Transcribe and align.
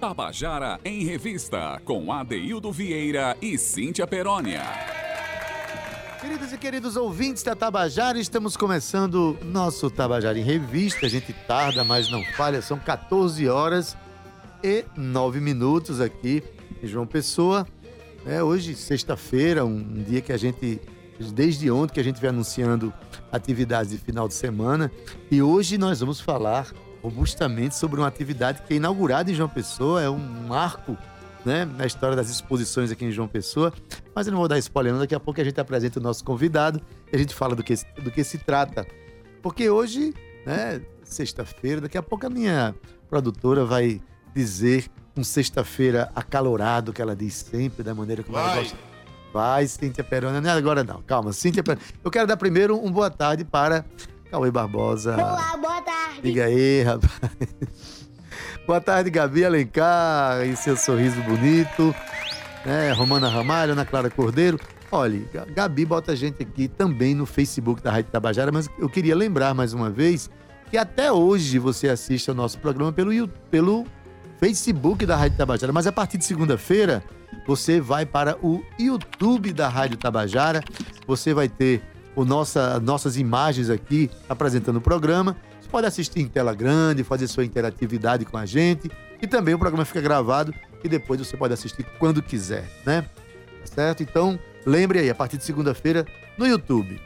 Tabajara 0.00 0.78
em 0.84 1.04
Revista, 1.04 1.80
com 1.84 2.12
Adeildo 2.12 2.70
Vieira 2.72 3.36
e 3.40 3.56
Cíntia 3.56 4.06
Perónia. 4.06 4.62
Queridos 6.20 6.52
e 6.52 6.58
queridos 6.58 6.96
ouvintes 6.96 7.42
da 7.42 7.54
Tabajara, 7.54 8.18
estamos 8.18 8.56
começando 8.56 9.38
nosso 9.42 9.90
Tabajara 9.90 10.38
em 10.38 10.42
Revista. 10.42 11.06
A 11.06 11.08
gente 11.08 11.32
tarda, 11.32 11.84
mas 11.84 12.10
não 12.10 12.22
falha, 12.36 12.60
são 12.60 12.78
14 12.78 13.48
horas 13.48 13.96
e 14.62 14.84
9 14.96 15.40
minutos 15.40 16.00
aqui 16.00 16.42
em 16.82 16.86
João 16.86 17.06
Pessoa. 17.06 17.66
É, 18.26 18.42
hoje, 18.42 18.74
sexta-feira, 18.74 19.64
um 19.64 20.02
dia 20.02 20.20
que 20.20 20.32
a 20.32 20.36
gente, 20.36 20.80
desde 21.32 21.70
ontem 21.70 21.94
que 21.94 22.00
a 22.00 22.04
gente 22.04 22.20
vem 22.20 22.30
anunciando 22.30 22.92
atividades 23.30 23.92
de 23.92 23.98
final 23.98 24.26
de 24.26 24.34
semana. 24.34 24.90
E 25.30 25.40
hoje 25.40 25.78
nós 25.78 26.00
vamos 26.00 26.20
falar 26.20 26.72
robustamente 27.04 27.74
sobre 27.74 28.00
uma 28.00 28.08
atividade 28.08 28.62
que 28.62 28.72
é 28.72 28.76
inaugurada 28.78 29.30
em 29.30 29.34
João 29.34 29.48
Pessoa, 29.48 30.00
é 30.00 30.08
um 30.08 30.16
marco 30.16 30.96
né, 31.44 31.66
na 31.66 31.84
história 31.84 32.16
das 32.16 32.30
exposições 32.30 32.90
aqui 32.90 33.04
em 33.04 33.10
João 33.10 33.28
Pessoa. 33.28 33.74
Mas 34.14 34.26
eu 34.26 34.30
não 34.30 34.38
vou 34.38 34.48
dar 34.48 34.58
spoiler, 34.58 34.90
não. 34.90 35.00
daqui 35.00 35.14
a 35.14 35.20
pouco 35.20 35.38
a 35.38 35.44
gente 35.44 35.60
apresenta 35.60 36.00
o 36.00 36.02
nosso 36.02 36.24
convidado 36.24 36.80
e 37.12 37.14
a 37.14 37.18
gente 37.18 37.34
fala 37.34 37.54
do 37.54 37.62
que, 37.62 37.74
do 38.02 38.10
que 38.10 38.24
se 38.24 38.38
trata. 38.38 38.86
Porque 39.42 39.68
hoje, 39.68 40.14
né, 40.46 40.80
sexta-feira, 41.02 41.82
daqui 41.82 41.98
a 41.98 42.02
pouco 42.02 42.26
a 42.26 42.30
minha 42.30 42.74
produtora 43.10 43.66
vai 43.66 44.00
dizer 44.34 44.86
um 45.14 45.22
sexta-feira 45.22 46.10
acalorado, 46.14 46.90
que 46.90 47.02
ela 47.02 47.14
diz 47.14 47.34
sempre, 47.34 47.82
da 47.82 47.94
maneira 47.94 48.22
como 48.22 48.38
vai. 48.38 48.44
ela 48.46 48.62
gosta. 48.62 48.78
Vai, 49.30 49.66
Cíntia 49.66 50.02
Perona. 50.02 50.40
Não 50.40 50.48
é 50.48 50.52
agora 50.54 50.82
não, 50.82 51.02
calma, 51.02 51.34
Cíntia 51.34 51.62
Perona. 51.62 51.84
Eu 52.02 52.10
quero 52.10 52.26
dar 52.26 52.38
primeiro 52.38 52.82
um 52.82 52.90
boa 52.90 53.10
tarde 53.10 53.44
para 53.44 53.84
Cauê 54.34 54.50
Barbosa. 54.50 55.14
Olá, 55.14 55.56
boa 55.56 55.80
tarde. 55.80 56.22
Diga 56.22 56.46
aí, 56.46 56.82
rapaz. 56.82 57.12
boa 58.66 58.80
tarde, 58.80 59.08
Gabi 59.08 59.44
Alencar, 59.44 60.44
e 60.44 60.56
seu 60.56 60.76
sorriso 60.76 61.22
bonito. 61.22 61.94
É, 62.66 62.90
Romana 62.90 63.28
Ramalho, 63.28 63.74
Ana 63.74 63.86
Clara 63.86 64.10
Cordeiro. 64.10 64.58
Olha, 64.90 65.20
Gabi 65.54 65.84
bota 65.84 66.10
a 66.10 66.14
gente 66.16 66.42
aqui 66.42 66.66
também 66.66 67.14
no 67.14 67.26
Facebook 67.26 67.80
da 67.80 67.92
Rádio 67.92 68.10
Tabajara, 68.10 68.50
mas 68.50 68.68
eu 68.76 68.88
queria 68.88 69.14
lembrar 69.14 69.54
mais 69.54 69.72
uma 69.72 69.88
vez 69.88 70.28
que 70.68 70.76
até 70.76 71.12
hoje 71.12 71.60
você 71.60 71.88
assiste 71.88 72.28
ao 72.28 72.34
nosso 72.34 72.58
programa 72.58 72.92
pelo, 72.92 73.28
pelo 73.52 73.86
Facebook 74.40 75.06
da 75.06 75.14
Rádio 75.14 75.38
Tabajara, 75.38 75.72
mas 75.72 75.86
a 75.86 75.92
partir 75.92 76.18
de 76.18 76.24
segunda-feira 76.24 77.04
você 77.46 77.80
vai 77.80 78.04
para 78.04 78.36
o 78.44 78.64
YouTube 78.80 79.52
da 79.52 79.68
Rádio 79.68 79.96
Tabajara, 79.96 80.60
você 81.06 81.32
vai 81.32 81.48
ter 81.48 81.93
o 82.16 82.24
nossa, 82.24 82.78
nossas 82.80 83.16
imagens 83.16 83.70
aqui 83.70 84.10
apresentando 84.28 84.76
o 84.76 84.80
programa. 84.80 85.36
Você 85.60 85.68
pode 85.68 85.86
assistir 85.86 86.20
em 86.20 86.28
tela 86.28 86.54
grande, 86.54 87.02
fazer 87.02 87.26
sua 87.26 87.44
interatividade 87.44 88.24
com 88.24 88.36
a 88.36 88.46
gente 88.46 88.90
e 89.20 89.26
também 89.26 89.54
o 89.54 89.58
programa 89.58 89.84
fica 89.84 90.00
gravado 90.00 90.54
e 90.82 90.88
depois 90.88 91.18
você 91.18 91.36
pode 91.36 91.54
assistir 91.54 91.84
quando 91.98 92.22
quiser, 92.22 92.68
né? 92.84 93.02
Tá 93.02 93.66
certo? 93.74 94.02
Então, 94.02 94.38
lembre 94.66 94.98
aí, 94.98 95.10
a 95.10 95.14
partir 95.14 95.38
de 95.38 95.44
segunda-feira 95.44 96.06
no 96.36 96.46
YouTube. 96.46 97.00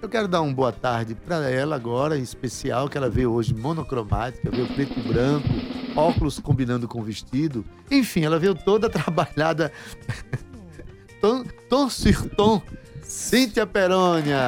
Eu 0.00 0.08
quero 0.08 0.28
dar 0.28 0.40
uma 0.42 0.54
boa 0.54 0.70
tarde 0.70 1.16
para 1.16 1.50
ela 1.50 1.74
agora, 1.74 2.16
em 2.16 2.22
especial, 2.22 2.88
que 2.88 2.96
ela 2.96 3.10
veio 3.10 3.32
hoje 3.32 3.52
monocromática, 3.52 4.48
veio 4.48 4.68
preto 4.68 4.96
e 4.96 5.02
branco, 5.02 5.48
óculos 5.96 6.38
combinando 6.38 6.86
com 6.86 7.02
vestido. 7.02 7.64
Enfim, 7.90 8.24
ela 8.24 8.38
veio 8.38 8.54
toda 8.54 8.88
trabalhada. 8.88 9.72
tom, 11.20 11.44
tom 11.68 11.90
sur. 11.90 12.28
Cíntia 13.08 13.66
Perônia. 13.66 14.38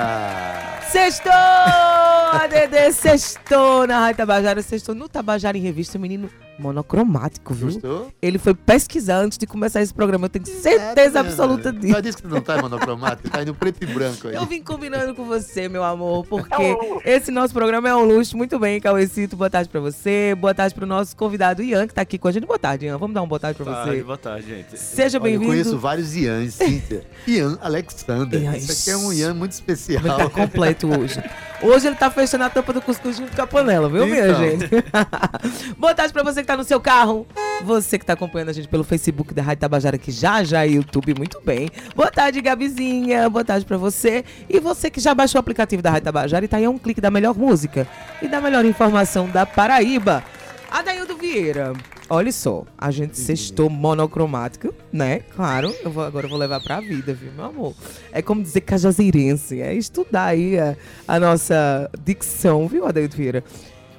Sextou! 0.92 1.32
ADD, 1.32 2.92
sextou 2.92 3.86
na 3.86 4.00
Rádio 4.00 4.18
Tabajara, 4.18 4.60
sextou 4.60 4.94
no 4.94 5.08
Tabajara 5.08 5.56
em 5.56 5.62
Revista, 5.62 5.98
menino 5.98 6.28
monocromático, 6.60 7.54
viu? 7.54 7.66
Gostou? 7.68 8.12
Ele 8.20 8.38
foi 8.38 8.54
pesquisar 8.54 9.16
antes 9.18 9.38
de 9.38 9.46
começar 9.46 9.80
esse 9.82 9.92
programa, 9.94 10.26
eu 10.26 10.28
tenho 10.30 10.46
certeza 10.46 11.18
É, 11.18 11.20
absoluta 11.20 11.72
Já 11.72 11.78
disso. 11.78 12.02
disse 12.02 12.22
que 12.22 12.28
não 12.28 12.40
tá 12.40 12.60
monocromático, 12.60 13.28
tá 13.30 13.42
indo 13.42 13.54
preto 13.54 13.82
e 13.82 13.86
branco 13.86 14.28
aí. 14.28 14.34
Eu 14.34 14.46
vim 14.46 14.62
combinando 14.62 15.14
com 15.14 15.24
você, 15.24 15.68
meu 15.68 15.82
amor, 15.82 16.26
porque 16.26 16.76
esse 17.04 17.30
nosso 17.30 17.52
programa 17.54 17.88
é 17.88 17.94
um 17.94 18.04
luxo. 18.04 18.36
Muito 18.36 18.58
bem, 18.58 18.80
Cauecito, 18.80 19.36
boa 19.36 19.50
tarde 19.50 19.68
pra 19.68 19.80
você. 19.80 20.34
Boa 20.38 20.54
tarde 20.54 20.74
pro 20.74 20.86
nosso 20.86 21.16
convidado 21.16 21.62
Ian, 21.62 21.86
que 21.86 21.94
tá 21.94 22.02
aqui 22.02 22.18
com 22.18 22.28
a 22.28 22.32
gente. 22.32 22.46
Boa 22.46 22.58
tarde, 22.58 22.86
Ian. 22.86 22.98
Vamos 22.98 23.14
dar 23.14 23.22
uma 23.22 23.26
boa 23.28 23.40
tarde 23.40 23.56
pra 23.62 23.72
Tarde, 23.72 23.90
você. 23.98 24.02
boa 24.02 24.18
tarde, 24.18 24.46
gente. 24.48 24.78
Seja 24.78 25.18
Olha, 25.20 25.30
eu 25.30 25.38
conheço 25.40 25.54
bem-vindo. 25.56 25.78
vários 25.78 26.14
Ians, 26.14 26.54
Cíntia. 26.54 27.04
Ian 27.26 27.58
Alexander. 27.60 28.42
Ian, 28.42 28.56
Isso 28.56 28.72
aqui 28.72 28.90
é 28.90 28.96
um 28.96 29.12
Ian 29.12 29.34
muito 29.34 29.52
especial. 29.52 30.02
Ele 30.04 30.14
tá 30.14 30.28
completo 30.30 30.88
hoje. 30.88 31.22
Hoje 31.62 31.86
ele 31.88 31.96
tá 31.96 32.10
fechando 32.10 32.44
a 32.44 32.50
tampa 32.50 32.72
do 32.72 32.80
cuscuz 32.80 33.16
junto 33.18 33.34
com 33.36 33.42
a 33.42 33.46
panela, 33.46 33.88
viu, 33.88 34.06
minha 34.06 34.28
Então. 34.28 34.40
gente? 34.40 34.68
Boa 35.76 35.94
tarde 35.94 36.12
pra 36.12 36.22
você 36.22 36.40
que 36.40 36.46
tá 36.50 36.56
no 36.56 36.64
seu 36.64 36.80
carro. 36.80 37.24
Você 37.62 37.96
que 37.96 38.04
tá 38.04 38.14
acompanhando 38.14 38.48
a 38.48 38.52
gente 38.52 38.66
pelo 38.66 38.82
Facebook 38.82 39.32
da 39.32 39.40
Rádio 39.40 39.60
Tabajara, 39.60 39.96
que 39.96 40.10
já 40.10 40.42
já 40.42 40.66
é 40.66 40.70
YouTube, 40.70 41.14
muito 41.16 41.40
bem. 41.44 41.70
Boa 41.94 42.10
tarde, 42.10 42.40
Gabizinha. 42.40 43.30
Boa 43.30 43.44
tarde 43.44 43.64
pra 43.64 43.76
você. 43.76 44.24
E 44.48 44.58
você 44.58 44.90
que 44.90 44.98
já 44.98 45.14
baixou 45.14 45.38
o 45.38 45.40
aplicativo 45.40 45.80
da 45.80 45.90
Rádio 45.90 46.06
Tabajara 46.06 46.44
e 46.44 46.48
tá 46.48 46.56
aí 46.56 46.64
a 46.64 46.70
um 46.70 46.76
clique 46.76 47.00
da 47.00 47.08
melhor 47.08 47.36
música 47.36 47.86
e 48.20 48.26
da 48.26 48.40
melhor 48.40 48.64
informação 48.64 49.28
da 49.28 49.46
Paraíba. 49.46 50.24
Adaildo 50.68 51.16
Vieira. 51.16 51.72
Olha 52.08 52.32
só, 52.32 52.64
a 52.76 52.90
gente 52.90 53.16
sextou 53.16 53.70
monocromático, 53.70 54.74
né? 54.92 55.20
Claro, 55.36 55.72
eu 55.84 55.90
vou, 55.92 56.02
agora 56.02 56.26
eu 56.26 56.30
vou 56.30 56.38
levar 56.38 56.60
pra 56.60 56.80
vida, 56.80 57.14
viu, 57.14 57.30
meu 57.30 57.44
amor? 57.44 57.74
É 58.10 58.20
como 58.20 58.42
dizer 58.42 58.62
cajazeirense, 58.62 59.60
é 59.60 59.72
estudar 59.72 60.24
aí 60.24 60.58
a, 60.58 60.76
a 61.06 61.20
nossa 61.20 61.88
dicção, 62.04 62.66
viu, 62.66 62.86
Adaildo 62.86 63.16
Vieira? 63.16 63.44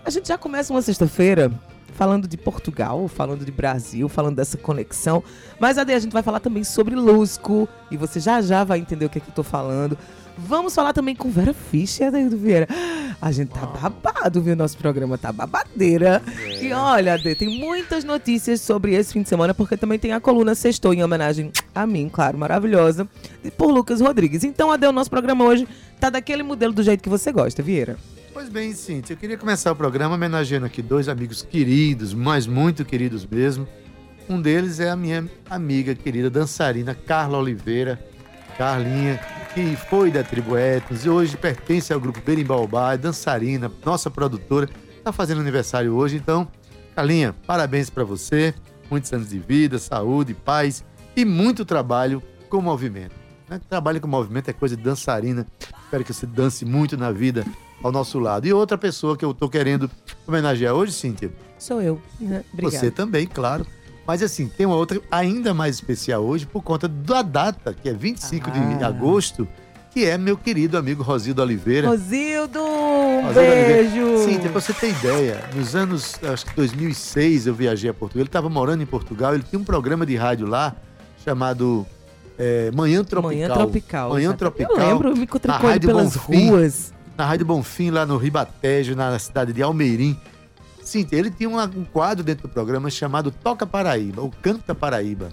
A 0.04 0.10
gente 0.10 0.28
já 0.28 0.38
começa 0.38 0.74
uma 0.74 0.82
sexta-feira 0.82 1.50
falando 1.94 2.28
de 2.28 2.38
Portugal, 2.38 3.08
falando 3.08 3.46
de 3.46 3.52
Brasil, 3.52 4.08
falando 4.10 4.36
dessa 4.36 4.58
conexão. 4.58 5.24
Mas, 5.60 5.78
a 5.78 5.86
gente 6.00 6.12
vai 6.12 6.24
falar 6.24 6.40
também 6.40 6.64
sobre 6.64 6.96
Lusco. 6.96 7.68
E 7.90 7.98
você 7.98 8.20
já 8.20 8.42
já 8.42 8.64
vai 8.64 8.80
entender 8.80 9.06
o 9.06 9.10
que 9.10 9.18
é 9.18 9.22
que 9.22 9.30
eu 9.30 9.36
tô 9.36 9.44
falando. 9.44 9.98
Vamos 10.38 10.74
falar 10.74 10.94
também 10.94 11.16
com 11.16 11.30
Vera 11.30 11.54
Fischer, 11.54 12.08
Adaildo 12.08 12.38
Vieira. 12.38 12.68
A 13.22 13.32
gente 13.32 13.50
tá 13.50 13.66
babado, 13.66 14.42
viu? 14.42 14.56
Nosso 14.56 14.78
programa 14.78 15.18
tá 15.18 15.32
babadeira. 15.32 16.22
E 16.60 16.72
olha, 16.74 17.14
Ade, 17.14 17.36
tem 17.36 17.60
muitas 17.60 18.04
notícias 18.04 18.62
sobre 18.62 18.96
esse 18.96 19.14
fim 19.14 19.22
de 19.22 19.30
semana, 19.30 19.54
porque 19.54 19.78
também 19.78 20.00
tem 20.00 20.14
a 20.14 20.20
coluna 20.20 20.56
Sextou, 20.56 20.94
em 20.94 21.04
homenagem 21.04 21.52
a 21.76 21.86
mim, 21.86 22.10
claro, 22.12 22.38
maravilhosa, 22.38 23.08
e 23.44 23.52
por 23.52 23.72
Lucas 23.72 24.02
Rodrigues. 24.02 24.44
Então, 24.44 24.72
Ade, 24.72 24.88
o 24.88 24.92
nosso 24.92 25.10
programa 25.10 25.46
hoje 25.46 25.68
tá 26.00 26.10
daquele 26.10 26.42
modelo 26.42 26.74
do 26.74 26.82
jeito 26.82 27.04
que 27.04 27.10
você 27.10 27.32
gosta, 27.32 27.62
Vieira. 27.62 27.98
Pois 28.42 28.50
bem, 28.50 28.74
Cíntia, 28.74 29.14
eu 29.14 29.18
queria 29.18 29.38
começar 29.38 29.72
o 29.72 29.76
programa 29.76 30.16
homenageando 30.16 30.66
aqui 30.66 30.82
dois 30.82 31.08
amigos 31.08 31.44
queridos, 31.44 32.12
mas 32.12 32.48
muito 32.48 32.84
queridos 32.84 33.24
mesmo. 33.24 33.68
Um 34.28 34.42
deles 34.42 34.80
é 34.80 34.90
a 34.90 34.96
minha 34.96 35.30
amiga 35.48 35.94
querida 35.94 36.28
dançarina 36.28 36.96
Carla 36.96 37.38
Oliveira, 37.38 38.04
Carlinha, 38.58 39.20
que 39.54 39.76
foi 39.76 40.10
da 40.10 40.24
Tribo 40.24 40.58
Etnos 40.58 41.06
e 41.06 41.10
hoje 41.10 41.38
pertence 41.38 41.94
ao 41.94 42.00
grupo 42.00 42.20
Berimbaubá, 42.20 42.94
é 42.94 42.98
dançarina, 42.98 43.72
nossa 43.86 44.10
produtora, 44.10 44.68
está 44.98 45.12
fazendo 45.12 45.40
aniversário 45.40 45.94
hoje. 45.94 46.18
Então, 46.18 46.48
Carlinha, 46.96 47.36
parabéns 47.46 47.92
para 47.92 48.04
você, 48.04 48.56
muitos 48.90 49.14
anos 49.14 49.30
de 49.30 49.38
vida, 49.38 49.78
saúde, 49.78 50.34
paz 50.34 50.84
e 51.16 51.24
muito 51.24 51.64
trabalho 51.64 52.24
com 52.50 52.60
movimento. 52.60 53.14
Né? 53.48 53.62
Trabalho 53.70 54.02
com 54.02 54.08
movimento 54.08 54.50
é 54.50 54.54
coisa 54.54 54.76
de 54.76 54.82
dançarina. 54.82 55.46
Espero 55.84 56.04
que 56.04 56.12
você 56.12 56.26
dance 56.26 56.66
muito 56.66 56.98
na 56.98 57.12
vida 57.12 57.46
ao 57.84 57.92
nosso 57.92 58.20
lado. 58.20 58.48
E 58.48 58.54
outra 58.54 58.78
pessoa 58.78 59.16
que 59.18 59.26
eu 59.26 59.34
tô 59.34 59.50
querendo 59.50 59.90
homenagear 60.28 60.74
hoje, 60.74 60.92
Cíntia, 60.94 61.32
Sou 61.58 61.82
eu. 61.82 62.02
né? 62.20 62.44
Obrigada. 62.54 62.78
você 62.80 62.92
também, 62.92 63.26
claro. 63.28 63.66
Mas 64.06 64.22
assim, 64.24 64.48
tem 64.48 64.66
uma 64.66 64.76
outra 64.76 65.00
ainda 65.12 65.54
mais 65.54 65.76
especial 65.76 66.24
hoje 66.24 66.46
por 66.46 66.62
conta 66.64 66.88
da 66.88 67.22
data, 67.22 67.74
que 67.74 67.88
é 67.88 67.94
25 67.94 68.50
de 68.52 68.60
Ah. 68.84 68.88
agosto, 68.88 69.48
que 69.92 70.06
é 70.06 70.18
meu 70.18 70.36
querido 70.38 70.78
amigo 70.78 71.04
Rosildo 71.04 71.42
Oliveira. 71.42 71.88
Rosildo, 71.88 72.60
um 72.60 73.22
Rosildo 73.28 73.40
Oliveira. 73.40 73.84
beijo. 73.90 74.18
Sim, 74.26 74.40
pra 74.40 74.50
você 74.52 74.74
ter 74.74 74.90
ideia, 74.90 75.44
nos 75.56 75.76
anos, 75.76 76.16
acho 76.24 76.46
que 76.48 76.56
2006 76.56 77.46
eu 77.48 77.54
viajei 77.54 77.90
a 77.90 77.94
Portugal. 77.94 78.22
Ele 78.22 78.28
estava 78.30 78.50
morando 78.50 78.82
em 78.82 78.86
Portugal, 78.86 79.34
ele 79.36 79.44
tinha 79.44 79.60
um 79.60 79.64
programa 79.64 80.06
de 80.06 80.16
rádio 80.16 80.48
lá 80.48 80.76
chamado 81.24 81.86
é, 82.40 82.72
Manhã 82.72 83.04
Tropical. 83.04 83.32
Manhã 83.32 83.50
Tropical. 83.54 84.10
Manhã. 84.10 84.34
Tropical. 84.34 84.78
Eu 84.78 84.88
lembro, 84.90 85.10
eu 85.10 85.16
me 85.16 85.24
encontrei 85.24 85.80
pelas 85.80 86.16
Bonfim. 86.18 86.50
ruas. 86.50 86.94
Na 87.18 87.26
Rádio 87.26 87.46
Bonfim, 87.46 87.90
lá 87.92 88.06
no 88.06 88.18
Ribatejo, 88.18 88.96
na 88.96 89.18
cidade 89.20 89.54
de 89.54 89.62
Almeirim. 89.62 90.18
Sim, 90.84 91.08
ele 91.12 91.30
tinha 91.30 91.50
um 91.50 91.86
quadro 91.86 92.24
dentro 92.24 92.48
do 92.48 92.52
programa 92.52 92.90
chamado 92.90 93.32
Toca 93.32 93.66
Paraíba, 93.68 94.22
ou 94.22 94.32
Canta 94.42 94.74
Paraíba. 94.74 95.30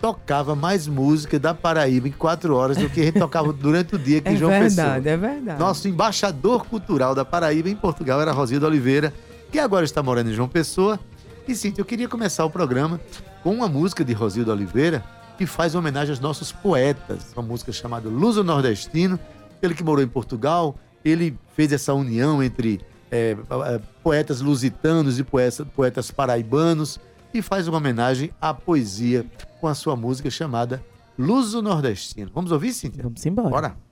Tocava 0.00 0.54
mais 0.54 0.86
música 0.86 1.40
da 1.40 1.52
Paraíba 1.52 2.06
em 2.06 2.12
quatro 2.12 2.54
horas 2.54 2.76
do 2.76 2.88
que 2.88 3.00
a 3.00 3.04
gente 3.06 3.18
tocava 3.18 3.50
durante 3.54 3.96
o 3.96 3.98
dia 3.98 4.18
aqui 4.18 4.28
É 4.28 4.36
João 4.36 4.50
verdade, 4.50 5.02
Pessoa. 5.02 5.14
é 5.14 5.16
verdade. 5.16 5.58
Nosso 5.58 5.88
embaixador 5.88 6.64
cultural 6.66 7.14
da 7.16 7.24
Paraíba 7.24 7.68
em 7.68 7.74
Portugal 7.74 8.20
era 8.20 8.30
Rosildo 8.30 8.64
Oliveira, 8.66 9.12
que 9.50 9.58
agora 9.58 9.84
está 9.84 10.00
morando 10.00 10.30
em 10.30 10.34
João 10.34 10.48
Pessoa. 10.48 11.00
E 11.48 11.54
sim, 11.56 11.74
eu 11.76 11.84
queria 11.84 12.06
começar 12.08 12.44
o 12.44 12.50
programa 12.50 13.00
com 13.42 13.50
uma 13.52 13.66
música 13.66 14.04
de 14.04 14.12
Rosildo 14.12 14.52
Oliveira 14.52 15.02
que 15.36 15.46
faz 15.46 15.74
homenagem 15.74 16.10
aos 16.10 16.20
nossos 16.20 16.52
poetas. 16.52 17.32
Uma 17.34 17.42
música 17.42 17.72
chamada 17.72 18.08
Luso 18.08 18.44
Nordestino. 18.44 19.18
Ele 19.60 19.74
que 19.74 19.82
morou 19.82 20.04
em 20.04 20.08
Portugal, 20.08 20.76
ele 21.08 21.38
fez 21.54 21.72
essa 21.72 21.94
união 21.94 22.42
entre 22.42 22.80
é, 23.10 23.36
é, 23.66 23.80
poetas 24.02 24.40
lusitanos 24.40 25.18
e 25.18 25.24
poetas, 25.24 25.66
poetas 25.74 26.10
paraibanos. 26.10 27.00
e 27.32 27.42
faz 27.42 27.68
uma 27.68 27.78
homenagem 27.78 28.30
à 28.40 28.54
poesia 28.54 29.24
com 29.60 29.66
a 29.66 29.74
sua 29.74 29.94
música 29.94 30.30
chamada 30.30 30.82
Luso 31.18 31.60
Nordestino. 31.60 32.30
Vamos 32.34 32.52
ouvir, 32.52 32.72
Cíntia? 32.72 33.02
Vamos 33.02 33.24
embora. 33.26 33.50
Bora. 33.50 33.87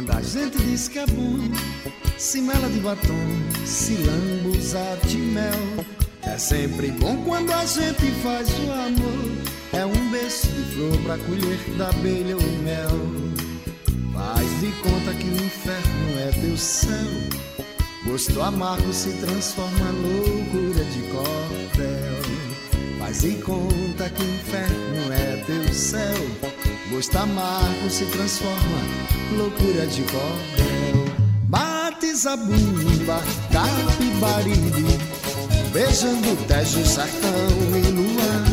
Quando 0.00 0.12
a 0.12 0.22
gente 0.22 0.56
diz 0.62 0.88
que 0.88 0.98
é 0.98 1.06
bom. 1.06 1.36
Se 2.16 2.40
mela 2.40 2.70
de 2.70 2.80
batom, 2.80 3.66
se 3.66 3.94
lambuza 3.96 4.98
de 5.06 5.18
mel. 5.18 5.84
É 6.22 6.38
sempre 6.38 6.90
bom 6.92 7.22
quando 7.24 7.52
a 7.52 7.66
gente 7.66 8.10
faz 8.22 8.48
o 8.48 8.72
amor. 8.72 9.30
É 9.74 9.84
um 9.84 10.10
beijo 10.10 10.48
de 10.48 10.72
flor 10.72 10.96
pra 11.02 11.18
colher 11.18 11.58
da 11.76 11.88
abelha 11.90 12.36
o 12.36 12.62
mel. 12.62 12.88
Faz 14.14 14.60
de 14.60 14.72
conta 14.80 15.12
que 15.18 15.26
o 15.26 15.44
inferno 15.44 16.18
é 16.18 16.30
teu 16.40 16.56
céu. 16.56 17.66
Gosto 18.06 18.40
amargo 18.40 18.92
se 18.94 19.10
transforma 19.18 19.90
loucura 19.90 20.82
de 20.82 21.02
cordel. 21.10 22.98
Faz 22.98 23.20
de 23.20 23.34
conta 23.42 24.08
que 24.08 24.22
o 24.22 24.34
inferno 24.34 25.12
é 25.12 25.44
teu 25.44 25.74
céu. 25.74 26.59
Gosto 26.90 27.18
amargo 27.18 27.88
se 27.88 28.04
transforma 28.06 28.80
loucura 29.38 29.86
de 29.86 30.02
cordel. 30.02 31.04
Bate 31.44 32.12
zabumba, 32.16 33.22
capibaribe, 33.52 34.98
beijando 35.72 36.36
tejo, 36.48 36.84
sertão 36.84 37.30
e 37.76 37.90
luar. 37.92 38.44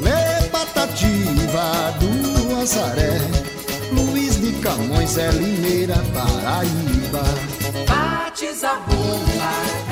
Lê 0.00 0.48
patativa 0.48 1.92
do 1.98 2.60
Azaré, 2.62 3.18
Luiz 3.92 4.40
de 4.40 4.52
Camões 4.60 5.18
é 5.18 5.32
Limeira, 5.32 5.96
Paraíba. 6.14 7.24
Bate 7.88 8.52
zabumba, 8.54 9.89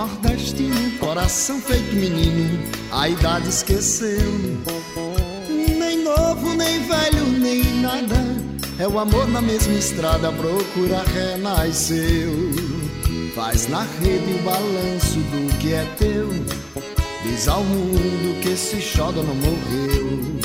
nordestino, 0.00 0.98
coração 0.98 1.60
feito 1.60 1.94
menino, 1.94 2.58
a 2.92 3.08
idade 3.08 3.48
esqueceu. 3.48 4.32
Nem 5.78 6.02
novo, 6.02 6.54
nem 6.54 6.80
velho, 6.86 7.26
nem 7.38 7.62
nada. 7.80 8.16
É 8.78 8.88
o 8.88 8.98
amor 8.98 9.28
na 9.28 9.40
mesma 9.40 9.74
estrada, 9.74 10.32
procura 10.32 11.02
renasceu. 11.12 12.32
Faz 13.34 13.68
na 13.68 13.82
rede 13.82 14.32
o 14.34 14.42
balanço 14.42 15.18
do 15.18 15.58
que 15.58 15.74
é 15.74 15.84
teu. 15.98 16.69
Diz 17.22 17.48
ao 17.48 17.62
mundo 17.62 18.40
que 18.40 18.50
esse 18.50 18.80
xodo 18.80 19.22
não 19.22 19.34
morreu. 19.34 20.40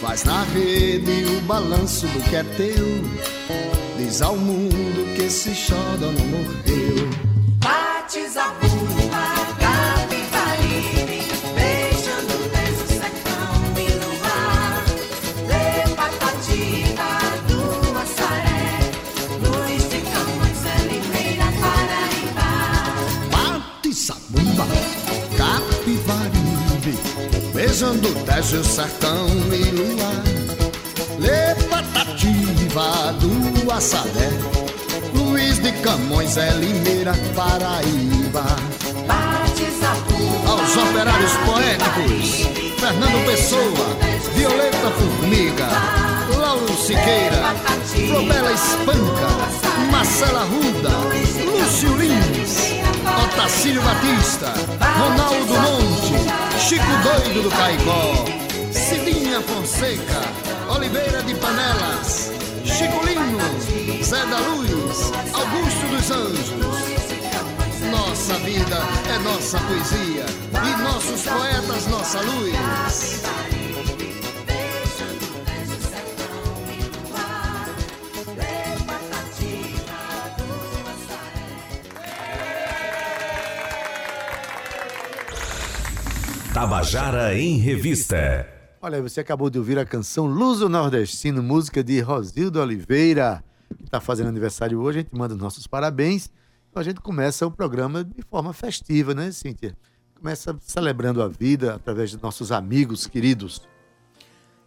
Faz 0.00 0.24
na 0.24 0.44
rede 0.44 1.24
o 1.36 1.40
balanço 1.42 2.06
do 2.06 2.20
que 2.28 2.36
é 2.36 2.44
teu. 2.44 2.86
Diz 3.98 4.22
ao 4.22 4.36
mundo 4.36 5.14
que 5.16 5.22
esse 5.22 5.54
xodo 5.54 6.12
não 6.12 6.26
morreu. 6.26 7.35
Beijando 27.86 28.08
tejo, 28.24 28.64
sertão 28.64 29.28
e 29.52 29.70
luar. 29.70 30.22
Lê 31.18 31.54
patativa 31.68 33.12
do 33.20 33.72
Açaré, 33.72 34.30
Luiz 35.14 35.58
de 35.58 35.72
Camões 35.82 36.36
é 36.36 36.50
Limeira, 36.52 37.14
Paraíba. 37.34 38.44
Aos 40.46 40.76
operários 40.76 41.32
poéticos, 41.44 42.46
Fernando 42.78 43.26
Pessoa, 43.26 43.96
Violeta 44.34 44.90
Formiga, 44.90 45.68
Lauro 46.38 46.76
Siqueira, 46.76 47.54
Flobela 48.08 48.52
Espanca, 48.52 49.90
Marcela 49.90 50.44
Ruda, 50.44 50.90
Lúcio 51.44 51.96
Lins, 51.96 52.65
Otacílio 53.26 53.82
Batista, 53.82 54.52
Ronaldo 54.98 55.54
Monte, 55.54 56.58
Chico 56.60 56.84
Doido 57.02 57.42
do 57.42 57.50
Caicó, 57.50 58.24
Cidinha 58.72 59.40
Fonseca, 59.40 60.22
Oliveira 60.74 61.22
de 61.22 61.34
Panelas, 61.34 62.32
Chico 62.64 63.04
Lino, 63.04 63.38
Zé 64.04 64.24
da 64.26 64.38
Luz, 64.38 65.12
Augusto 65.34 65.86
dos 65.90 66.10
Anjos. 66.10 66.76
Nossa 67.90 68.34
vida 68.44 68.78
é 69.12 69.18
nossa 69.18 69.58
poesia 69.58 70.26
e 70.52 70.82
nossos 70.82 71.22
poetas 71.22 71.86
nossa 71.88 72.20
luz. 72.20 73.65
Tabajara 86.56 87.38
em 87.38 87.58
Revista. 87.58 88.48
Olha, 88.80 89.02
você 89.02 89.20
acabou 89.20 89.50
de 89.50 89.58
ouvir 89.58 89.78
a 89.78 89.84
canção 89.84 90.24
Luso 90.24 90.70
Nordestino, 90.70 91.42
música 91.42 91.84
de 91.84 92.00
Rosildo 92.00 92.58
Oliveira, 92.62 93.44
que 93.76 93.84
está 93.84 94.00
fazendo 94.00 94.30
aniversário 94.30 94.80
hoje. 94.80 95.00
A 95.00 95.02
gente 95.02 95.14
manda 95.14 95.34
os 95.34 95.40
nossos 95.40 95.66
parabéns. 95.66 96.30
Então 96.70 96.80
a 96.80 96.82
gente 96.82 96.98
começa 97.02 97.46
o 97.46 97.50
programa 97.50 98.02
de 98.02 98.22
forma 98.22 98.54
festiva, 98.54 99.12
né, 99.12 99.30
Cíntia? 99.32 99.76
Começa 100.14 100.56
celebrando 100.62 101.22
a 101.22 101.28
vida 101.28 101.74
através 101.74 102.08
de 102.08 102.22
nossos 102.22 102.50
amigos 102.50 103.06
queridos. 103.06 103.60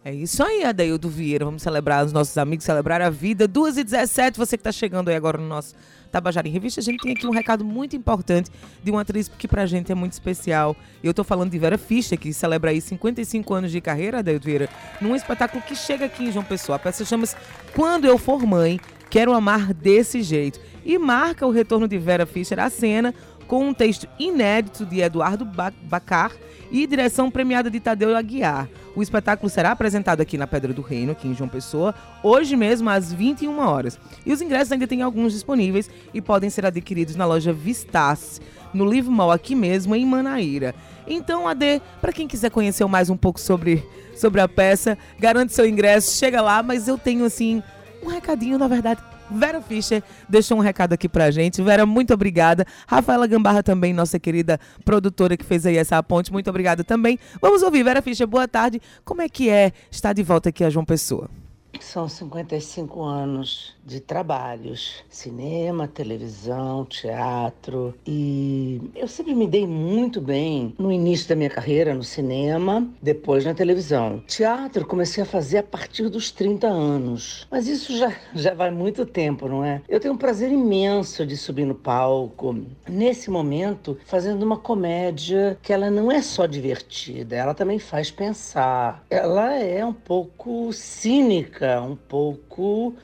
É 0.02 0.14
isso 0.14 0.42
aí, 0.42 0.64
Adaildo 0.64 1.10
Vieira. 1.10 1.44
Vamos 1.44 1.62
celebrar 1.62 2.06
os 2.06 2.12
nossos 2.12 2.36
amigos, 2.38 2.64
celebrar 2.64 3.02
a 3.02 3.10
vida. 3.10 3.46
2 3.46 3.76
e 3.76 3.84
17 3.84 4.38
você 4.38 4.56
que 4.56 4.62
está 4.62 4.72
chegando 4.72 5.10
aí 5.10 5.14
agora 5.14 5.36
no 5.36 5.46
nosso 5.46 5.74
Tabajara 6.10 6.48
em 6.48 6.50
Revista. 6.50 6.80
A 6.80 6.82
gente 6.82 7.02
tem 7.02 7.12
aqui 7.12 7.26
um 7.26 7.30
recado 7.30 7.62
muito 7.62 7.94
importante 7.94 8.50
de 8.82 8.90
uma 8.90 9.02
atriz 9.02 9.28
que 9.28 9.46
pra 9.46 9.66
gente 9.66 9.92
é 9.92 9.94
muito 9.94 10.12
especial. 10.12 10.74
Eu 11.04 11.12
tô 11.12 11.22
falando 11.22 11.50
de 11.50 11.58
Vera 11.58 11.76
Fischer, 11.76 12.18
que 12.18 12.32
celebra 12.32 12.70
aí 12.70 12.80
55 12.80 13.52
anos 13.52 13.70
de 13.70 13.78
carreira, 13.82 14.20
Adaildo 14.20 14.46
Vieira, 14.46 14.70
num 15.02 15.14
espetáculo 15.14 15.62
que 15.62 15.76
chega 15.76 16.06
aqui 16.06 16.24
em 16.24 16.32
João 16.32 16.46
Pessoa. 16.46 16.76
A 16.76 16.78
peça 16.78 17.04
chama-se 17.04 17.36
Quando 17.74 18.06
Eu 18.06 18.16
For 18.16 18.46
Mãe, 18.46 18.80
Quero 19.10 19.34
Amar 19.34 19.74
Desse 19.74 20.22
Jeito. 20.22 20.58
E 20.82 20.96
marca 20.98 21.46
o 21.46 21.50
retorno 21.50 21.86
de 21.86 21.98
Vera 21.98 22.24
Fischer 22.24 22.58
à 22.58 22.70
cena 22.70 23.14
com 23.50 23.66
um 23.66 23.74
texto 23.74 24.06
inédito 24.16 24.86
de 24.86 25.00
Eduardo 25.00 25.44
Ba- 25.44 25.72
Bacar 25.82 26.30
e 26.70 26.86
direção 26.86 27.28
premiada 27.28 27.68
de 27.68 27.80
Tadeu 27.80 28.16
Aguiar. 28.16 28.68
O 28.94 29.02
espetáculo 29.02 29.50
será 29.50 29.72
apresentado 29.72 30.20
aqui 30.20 30.38
na 30.38 30.46
Pedra 30.46 30.72
do 30.72 30.82
Reino, 30.82 31.10
aqui 31.10 31.26
em 31.26 31.34
João 31.34 31.48
Pessoa, 31.48 31.92
hoje 32.22 32.54
mesmo 32.54 32.88
às 32.88 33.12
21 33.12 33.58
horas. 33.58 33.98
E 34.24 34.32
os 34.32 34.40
ingressos 34.40 34.70
ainda 34.70 34.86
tem 34.86 35.02
alguns 35.02 35.32
disponíveis 35.32 35.90
e 36.14 36.22
podem 36.22 36.48
ser 36.48 36.64
adquiridos 36.64 37.16
na 37.16 37.26
loja 37.26 37.52
Vistas, 37.52 38.40
no 38.72 38.84
Live 38.84 39.08
Mall 39.10 39.32
aqui 39.32 39.56
mesmo 39.56 39.96
em 39.96 40.06
Manaíra. 40.06 40.72
Então, 41.04 41.48
AD, 41.48 41.82
para 42.00 42.12
quem 42.12 42.28
quiser 42.28 42.52
conhecer 42.52 42.86
mais 42.86 43.10
um 43.10 43.16
pouco 43.16 43.40
sobre, 43.40 43.84
sobre 44.14 44.40
a 44.40 44.46
peça, 44.46 44.96
garante 45.18 45.52
seu 45.52 45.66
ingresso, 45.66 46.16
chega 46.16 46.40
lá, 46.40 46.62
mas 46.62 46.86
eu 46.86 46.96
tenho 46.96 47.24
assim 47.24 47.60
um 48.00 48.06
recadinho, 48.06 48.56
na 48.58 48.68
verdade. 48.68 49.02
Vera 49.30 49.60
Fischer 49.60 50.02
deixou 50.28 50.58
um 50.58 50.60
recado 50.60 50.92
aqui 50.92 51.08
pra 51.08 51.30
gente. 51.30 51.62
Vera, 51.62 51.86
muito 51.86 52.12
obrigada. 52.12 52.66
Rafaela 52.86 53.26
Gambarra 53.26 53.62
também, 53.62 53.92
nossa 53.92 54.18
querida 54.18 54.58
produtora 54.84 55.36
que 55.36 55.44
fez 55.44 55.64
aí 55.66 55.76
essa 55.76 56.02
ponte. 56.02 56.32
Muito 56.32 56.50
obrigada 56.50 56.82
também. 56.82 57.18
Vamos 57.40 57.62
ouvir, 57.62 57.82
Vera 57.82 58.02
Fischer, 58.02 58.26
boa 58.26 58.48
tarde. 58.48 58.80
Como 59.04 59.22
é 59.22 59.28
que 59.28 59.48
é 59.48 59.72
estar 59.90 60.12
de 60.12 60.22
volta 60.22 60.48
aqui 60.48 60.64
a 60.64 60.70
João 60.70 60.84
Pessoa? 60.84 61.30
São 61.78 62.08
55 62.08 63.02
anos 63.02 63.76
de 63.90 64.00
trabalhos: 64.00 65.04
cinema, 65.08 65.88
televisão, 65.88 66.84
teatro. 66.84 67.92
E 68.06 68.80
eu 68.94 69.08
sempre 69.08 69.34
me 69.34 69.48
dei 69.48 69.66
muito 69.66 70.20
bem 70.20 70.74
no 70.78 70.92
início 70.92 71.28
da 71.28 71.34
minha 71.34 71.50
carreira 71.50 71.92
no 71.92 72.04
cinema, 72.04 72.88
depois 73.02 73.44
na 73.44 73.52
televisão. 73.52 74.22
Teatro 74.28 74.86
comecei 74.86 75.22
a 75.24 75.26
fazer 75.26 75.58
a 75.58 75.62
partir 75.62 76.08
dos 76.08 76.30
30 76.30 76.68
anos. 76.68 77.48
Mas 77.50 77.66
isso 77.66 77.96
já, 77.96 78.14
já 78.32 78.54
vai 78.54 78.70
muito 78.70 79.04
tempo, 79.04 79.48
não 79.48 79.64
é? 79.64 79.82
Eu 79.88 79.98
tenho 79.98 80.14
um 80.14 80.18
prazer 80.18 80.52
imenso 80.52 81.26
de 81.26 81.36
subir 81.36 81.64
no 81.64 81.74
palco, 81.74 82.56
nesse 82.88 83.28
momento, 83.28 83.98
fazendo 84.04 84.44
uma 84.44 84.56
comédia 84.56 85.58
que 85.60 85.72
ela 85.72 85.90
não 85.90 86.12
é 86.12 86.22
só 86.22 86.46
divertida, 86.46 87.34
ela 87.34 87.54
também 87.54 87.78
faz 87.78 88.10
pensar. 88.10 89.04
Ela 89.10 89.54
é 89.54 89.84
um 89.84 89.92
pouco 89.92 90.72
cínica, 90.72 91.80
um 91.82 91.96
pouco 91.96 92.49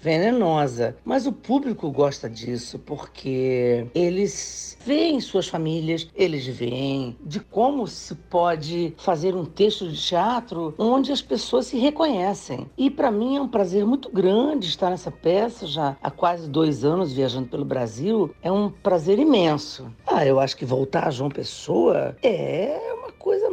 venenosa. 0.01 0.97
Mas 1.05 1.27
o 1.27 1.33
público 1.33 1.91
gosta 1.91 2.29
disso 2.29 2.79
porque 2.79 3.87
eles 3.95 4.77
veem 4.85 5.21
suas 5.21 5.49
famílias, 5.49 6.09
eles 6.15 6.47
veem 6.47 7.17
de 7.25 7.41
como 7.41 7.87
se 7.87 8.15
pode 8.15 8.95
fazer 8.97 9.35
um 9.35 9.45
texto 9.45 9.89
de 9.89 10.01
teatro 10.01 10.75
onde 10.79 11.11
as 11.11 11.21
pessoas 11.21 11.67
se 11.67 11.77
reconhecem. 11.79 12.71
E 12.79 12.91
para 12.91 13.11
mim 13.11 13.37
é 13.37 13.41
um 13.41 13.49
prazer 13.49 13.85
muito 13.85 14.11
grande 14.11 14.69
estar 14.69 14.91
nessa 14.91 15.11
peça 15.11 15.67
já 15.67 15.97
há 16.03 16.11
quase 16.11 16.49
dois 16.49 16.85
anos 16.85 17.13
viajando 17.13 17.49
pelo 17.49 17.65
Brasil. 17.65 18.35
É 18.43 18.51
um 18.51 18.71
prazer 18.71 19.19
imenso. 19.19 19.93
Ah, 20.07 20.25
eu 20.25 20.39
acho 20.39 20.57
que 20.57 20.65
voltar 20.65 21.09
a 21.09 21.11
João 21.11 21.31
Pessoa 21.31 22.17
é 22.23 22.79
uma 22.99 23.06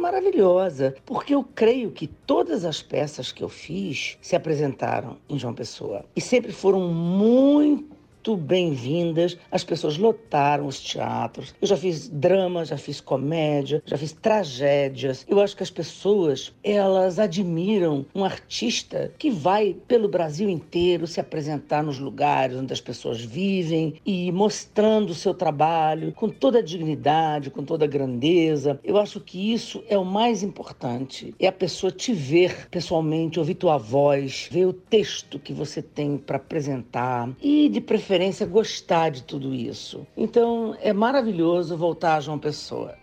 maravilhosa, 0.04 0.94
porque 1.06 1.34
eu 1.34 1.42
creio 1.42 1.90
que 1.90 2.06
todas 2.06 2.64
as 2.64 2.82
peças 2.82 3.32
que 3.32 3.42
eu 3.42 3.48
fiz 3.48 4.18
se 4.20 4.36
apresentaram 4.36 5.16
em 5.28 5.38
João 5.38 5.54
Pessoa. 5.54 6.04
E 6.14 6.20
sempre 6.20 6.52
foram 6.52 6.80
muito 6.80 7.94
muito 8.26 8.36
bem-vindas. 8.38 9.36
As 9.52 9.62
pessoas 9.62 9.98
lotaram 9.98 10.66
os 10.66 10.80
teatros. 10.80 11.54
Eu 11.60 11.68
já 11.68 11.76
fiz 11.76 12.08
drama, 12.08 12.64
já 12.64 12.78
fiz 12.78 12.98
comédia, 12.98 13.82
já 13.84 13.98
fiz 13.98 14.12
tragédias. 14.12 15.26
Eu 15.28 15.40
acho 15.42 15.54
que 15.54 15.62
as 15.62 15.70
pessoas, 15.70 16.50
elas 16.64 17.18
admiram 17.18 18.06
um 18.14 18.24
artista 18.24 19.12
que 19.18 19.30
vai 19.30 19.76
pelo 19.86 20.08
Brasil 20.08 20.48
inteiro 20.48 21.06
se 21.06 21.20
apresentar 21.20 21.82
nos 21.82 21.98
lugares 21.98 22.56
onde 22.56 22.72
as 22.72 22.80
pessoas 22.80 23.20
vivem 23.20 23.96
e 24.06 24.32
mostrando 24.32 25.10
o 25.10 25.14
seu 25.14 25.34
trabalho 25.34 26.10
com 26.12 26.30
toda 26.30 26.60
a 26.60 26.62
dignidade, 26.62 27.50
com 27.50 27.62
toda 27.62 27.84
a 27.84 27.88
grandeza. 27.88 28.80
Eu 28.82 28.96
acho 28.96 29.20
que 29.20 29.52
isso 29.52 29.84
é 29.86 29.98
o 29.98 30.04
mais 30.04 30.42
importante. 30.42 31.34
É 31.38 31.46
a 31.46 31.52
pessoa 31.52 31.90
te 31.90 32.14
ver 32.14 32.70
pessoalmente, 32.70 33.38
ouvir 33.38 33.56
tua 33.56 33.76
voz, 33.76 34.48
ver 34.50 34.64
o 34.64 34.72
texto 34.72 35.38
que 35.38 35.52
você 35.52 35.82
tem 35.82 36.16
para 36.16 36.38
apresentar 36.38 37.28
e 37.42 37.68
de 37.68 37.82
preferência 37.82 38.13
gostar 38.46 39.10
de 39.10 39.22
tudo 39.22 39.54
isso. 39.54 40.06
Então 40.16 40.76
é 40.80 40.92
maravilhoso 40.92 41.76
voltar 41.76 42.16
a 42.16 42.20
João 42.20 42.38
Pessoa. 42.38 42.94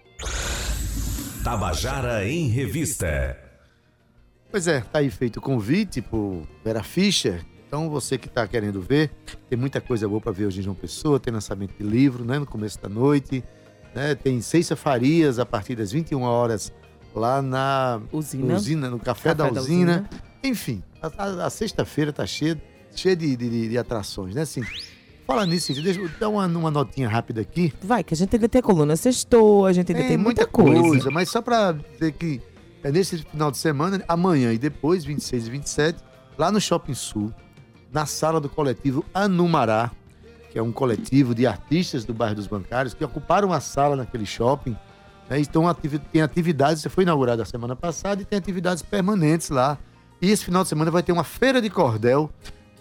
Tabajara 1.44 2.28
em 2.28 2.48
Revista. 2.48 3.38
Pois 4.52 4.68
é, 4.68 4.82
tá 4.82 5.00
aí 5.00 5.10
feito 5.10 5.38
o 5.38 5.42
convite 5.42 6.02
por 6.02 6.44
Vera 6.64 6.84
Fischer. 6.84 7.44
Então 7.68 7.90
você 7.90 8.18
que 8.18 8.28
está 8.28 8.46
querendo 8.48 8.82
ver, 8.82 9.10
tem 9.50 9.58
muita 9.58 9.80
coisa 9.80 10.08
boa 10.08 10.20
para 10.20 10.32
ver 10.34 10.46
hoje 10.46 10.60
em 10.60 10.64
João 10.64 10.76
Pessoa, 10.76 11.20
tem 11.20 11.34
lançamento 11.34 11.74
de 11.78 11.84
livro, 11.84 12.26
né, 12.26 12.38
no 12.38 12.46
começo 12.46 12.80
da 12.82 12.90
noite, 12.90 13.42
né, 13.96 14.14
tem 14.14 14.42
Ceiça 14.42 14.76
Farias 14.76 15.40
a 15.40 15.46
partir 15.46 15.76
das 15.76 15.92
21 15.92 16.22
horas 16.22 16.72
lá 17.16 17.42
na 17.42 18.02
Usina. 18.12 18.56
usina 18.56 18.90
no 18.90 19.00
Café, 19.00 19.34
da, 19.34 19.50
usina. 19.50 20.10
Enfim, 20.44 20.84
a, 21.02 21.08
a- 21.18 21.46
a 21.46 21.50
sexta-feira 21.50 22.12
tá 22.12 22.26
cheia, 22.26 22.62
cheia 22.94 23.16
de, 23.16 23.38
de- 23.38 23.70
de 23.70 23.78
atrações, 23.78 24.36
né, 24.36 24.42
assim. 24.42 24.62
Fala 25.26 25.46
nisso, 25.46 25.74
deixa 25.82 26.00
eu 26.00 26.10
dar 26.20 26.30
uma, 26.30 26.46
uma 26.46 26.72
notinha 26.72 27.08
rápida 27.08 27.42
aqui. 27.42 27.74
Vai, 27.82 28.04
que 28.04 28.14
a 28.14 28.18
gente 28.18 28.36
ainda 28.36 28.50
tem 28.50 28.60
a 28.60 28.64
coluna 28.64 28.96
sextou, 28.96 29.66
a 29.66 29.74
gente 29.74 29.92
ainda 29.92 30.08
tem, 30.08 30.18
muita, 30.18 30.46
coisa. 30.46 31.10
Mas 31.10 31.30
só 31.30 31.42
pra 31.42 31.72
dizer 31.72 32.12
que 32.14 32.42
é 32.84 32.92
nesse 32.92 33.20
final 33.20 33.52
de 33.52 33.58
semana, 33.58 34.04
amanhã 34.08 34.52
e 34.52 34.58
depois, 34.58 35.06
26 35.06 35.48
e 35.48 35.52
27, 35.52 36.04
lá 36.38 36.52
no 36.52 36.60
Shopping 36.60 36.94
Sul, 36.94 37.34
na 37.94 38.06
sala 38.06 38.42
do 38.42 38.50
coletivo 38.50 39.06
Anumará, 39.14 39.92
que 40.52 40.58
é 40.58 40.62
um 40.62 40.72
coletivo 40.72 41.34
de 41.34 41.46
artistas 41.48 42.04
do 42.04 42.14
bairro 42.14 42.36
dos 42.36 42.48
Bancários, 42.48 42.94
que 42.94 43.04
ocuparam 43.04 43.54
a 43.54 43.60
sala 43.60 43.96
naquele 43.96 44.26
shopping. 44.26 44.76
Né? 45.30 45.40
Então 45.40 45.64
tem 46.12 46.22
atividades, 46.22 46.86
foi 46.90 47.04
inaugurada 47.04 47.44
a 47.44 47.46
semana 47.46 47.76
passada 47.76 48.22
e 48.22 48.26
tem 48.26 48.38
atividades 48.38 48.84
permanentes 48.84 49.50
lá. 49.50 49.78
E 50.22 50.30
esse 50.30 50.44
final 50.44 50.64
de 50.64 50.70
semana 50.70 50.92
vai 50.92 51.02
ter 51.02 51.12
uma 51.12 51.24
feira 51.24 51.62
de 51.62 51.70
cordel, 51.70 52.30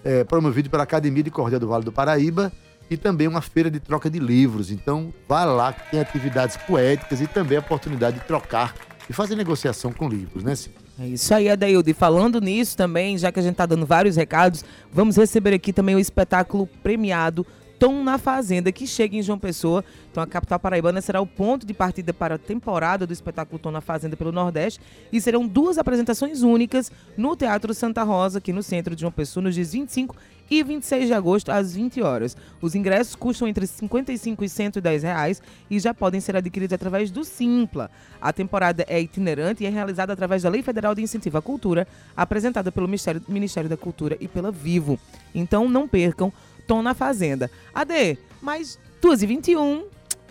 eh, 0.04 0.24
promovido 0.24 0.70
pela 0.70 0.82
Academia 0.82 1.22
de 1.22 1.30
Cordel 1.30 1.60
do 1.60 1.68
Vale 1.68 1.84
do 1.84 1.92
Paraíba, 1.92 2.52
e 2.90 2.96
também 2.96 3.28
uma 3.28 3.40
feira 3.40 3.70
de 3.70 3.78
troca 3.78 4.10
de 4.10 4.18
livros. 4.18 4.70
Então, 4.70 5.14
vá 5.28 5.44
lá 5.44 5.72
que 5.72 5.90
tem 5.92 6.00
atividades 6.00 6.56
poéticas 6.56 7.20
e 7.20 7.26
também 7.26 7.56
a 7.56 7.60
oportunidade 7.60 8.18
de 8.18 8.24
trocar 8.26 8.74
e 9.08 9.12
fazer 9.12 9.36
negociação 9.36 9.92
com 9.92 10.08
livros, 10.08 10.42
né, 10.42 10.56
Cíntia? 10.56 10.80
É 10.98 11.06
isso 11.06 11.32
aí, 11.32 11.48
Adaildo. 11.48 11.88
E 11.88 11.94
falando 11.94 12.40
nisso 12.40 12.76
também, 12.76 13.16
já 13.16 13.32
que 13.32 13.38
a 13.38 13.42
gente 13.42 13.54
tá 13.54 13.64
dando 13.64 13.86
vários 13.86 14.16
recados, 14.16 14.64
vamos 14.92 15.16
receber 15.16 15.54
aqui 15.54 15.72
também 15.72 15.94
o 15.94 15.98
espetáculo 15.98 16.66
premiado 16.82 17.46
Tom 17.80 18.04
na 18.04 18.18
Fazenda, 18.18 18.70
que 18.70 18.86
chega 18.86 19.16
em 19.16 19.22
João 19.22 19.38
Pessoa. 19.38 19.82
Então 20.10 20.22
a 20.22 20.26
capital 20.26 20.60
paraibana 20.60 21.00
será 21.00 21.18
o 21.18 21.26
ponto 21.26 21.64
de 21.64 21.72
partida 21.72 22.12
para 22.12 22.34
a 22.34 22.38
temporada 22.38 23.06
do 23.06 23.12
espetáculo 23.12 23.58
Tom 23.58 23.70
na 23.70 23.80
Fazenda 23.80 24.18
pelo 24.18 24.30
Nordeste. 24.30 24.78
E 25.10 25.18
serão 25.18 25.46
duas 25.46 25.78
apresentações 25.78 26.42
únicas 26.42 26.92
no 27.16 27.34
Teatro 27.34 27.72
Santa 27.72 28.02
Rosa, 28.02 28.36
aqui 28.36 28.52
no 28.52 28.62
centro 28.62 28.94
de 28.94 29.00
João 29.00 29.10
Pessoa, 29.10 29.44
nos 29.44 29.54
dias 29.54 29.72
25 29.72 30.14
e 30.50 30.62
26 30.62 31.06
de 31.06 31.14
agosto, 31.14 31.50
às 31.50 31.74
20 31.74 32.02
horas. 32.02 32.36
Os 32.60 32.74
ingressos 32.74 33.14
custam 33.14 33.48
entre 33.48 33.66
55 33.66 34.44
e 34.44 34.48
110 34.48 35.02
reais 35.02 35.42
e 35.70 35.78
já 35.78 35.94
podem 35.94 36.20
ser 36.20 36.36
adquiridos 36.36 36.74
através 36.74 37.10
do 37.10 37.24
Simpla. 37.24 37.90
A 38.20 38.30
temporada 38.30 38.84
é 38.88 39.00
itinerante 39.00 39.64
e 39.64 39.66
é 39.66 39.70
realizada 39.70 40.12
através 40.12 40.42
da 40.42 40.50
Lei 40.50 40.62
Federal 40.62 40.94
de 40.94 41.02
Incentivo 41.02 41.38
à 41.38 41.42
Cultura, 41.42 41.86
apresentada 42.14 42.70
pelo 42.70 42.86
Ministério, 42.86 43.22
Ministério 43.26 43.70
da 43.70 43.76
Cultura 43.76 44.18
e 44.20 44.28
pela 44.28 44.50
Vivo. 44.50 44.98
Então 45.34 45.68
não 45.68 45.88
percam 45.88 46.30
Tom 46.70 46.82
na 46.82 46.94
Fazenda. 46.94 47.50
Ade, 47.74 48.16
mais 48.40 48.78
2h21 49.02 49.82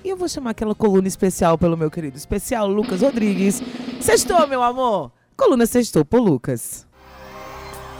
e 0.05 0.07
eu 0.07 0.15
vou 0.15 0.29
chamar 0.29 0.51
aquela 0.51 0.73
coluna 0.73 1.05
especial 1.05 1.57
pelo 1.57 1.75
meu 1.75 1.91
querido 1.91 2.15
especial 2.15 2.65
Lucas 2.65 3.01
Rodrigues. 3.01 3.61
Sextou, 3.99 4.47
meu 4.47 4.63
amor! 4.63 5.11
Coluna 5.35 5.65
Sextou 5.65 6.05
por 6.05 6.21
Lucas. 6.21 6.87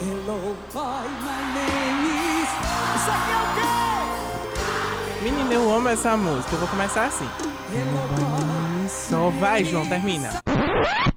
Hello, 0.02 0.56
boy, 0.74 0.84
my 1.20 1.44
name 1.54 2.08
is. 2.42 2.48
Isso 2.96 3.12
aqui 3.12 3.32
é 3.60 3.66
o 5.20 5.34
Menina, 5.34 5.54
eu 5.54 5.74
amo 5.74 5.90
essa 5.90 6.16
música. 6.16 6.56
Eu 6.56 6.60
vou 6.60 6.68
começar 6.70 7.08
assim. 7.08 7.28
Só 8.88 9.30
vai, 9.32 9.66
João, 9.66 9.86
termina. 9.86 10.30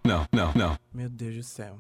Não, 0.05 0.27
não, 0.33 0.51
não. 0.57 0.77
Meu 0.93 1.09
Deus 1.09 1.37
do 1.37 1.43
céu. 1.45 1.79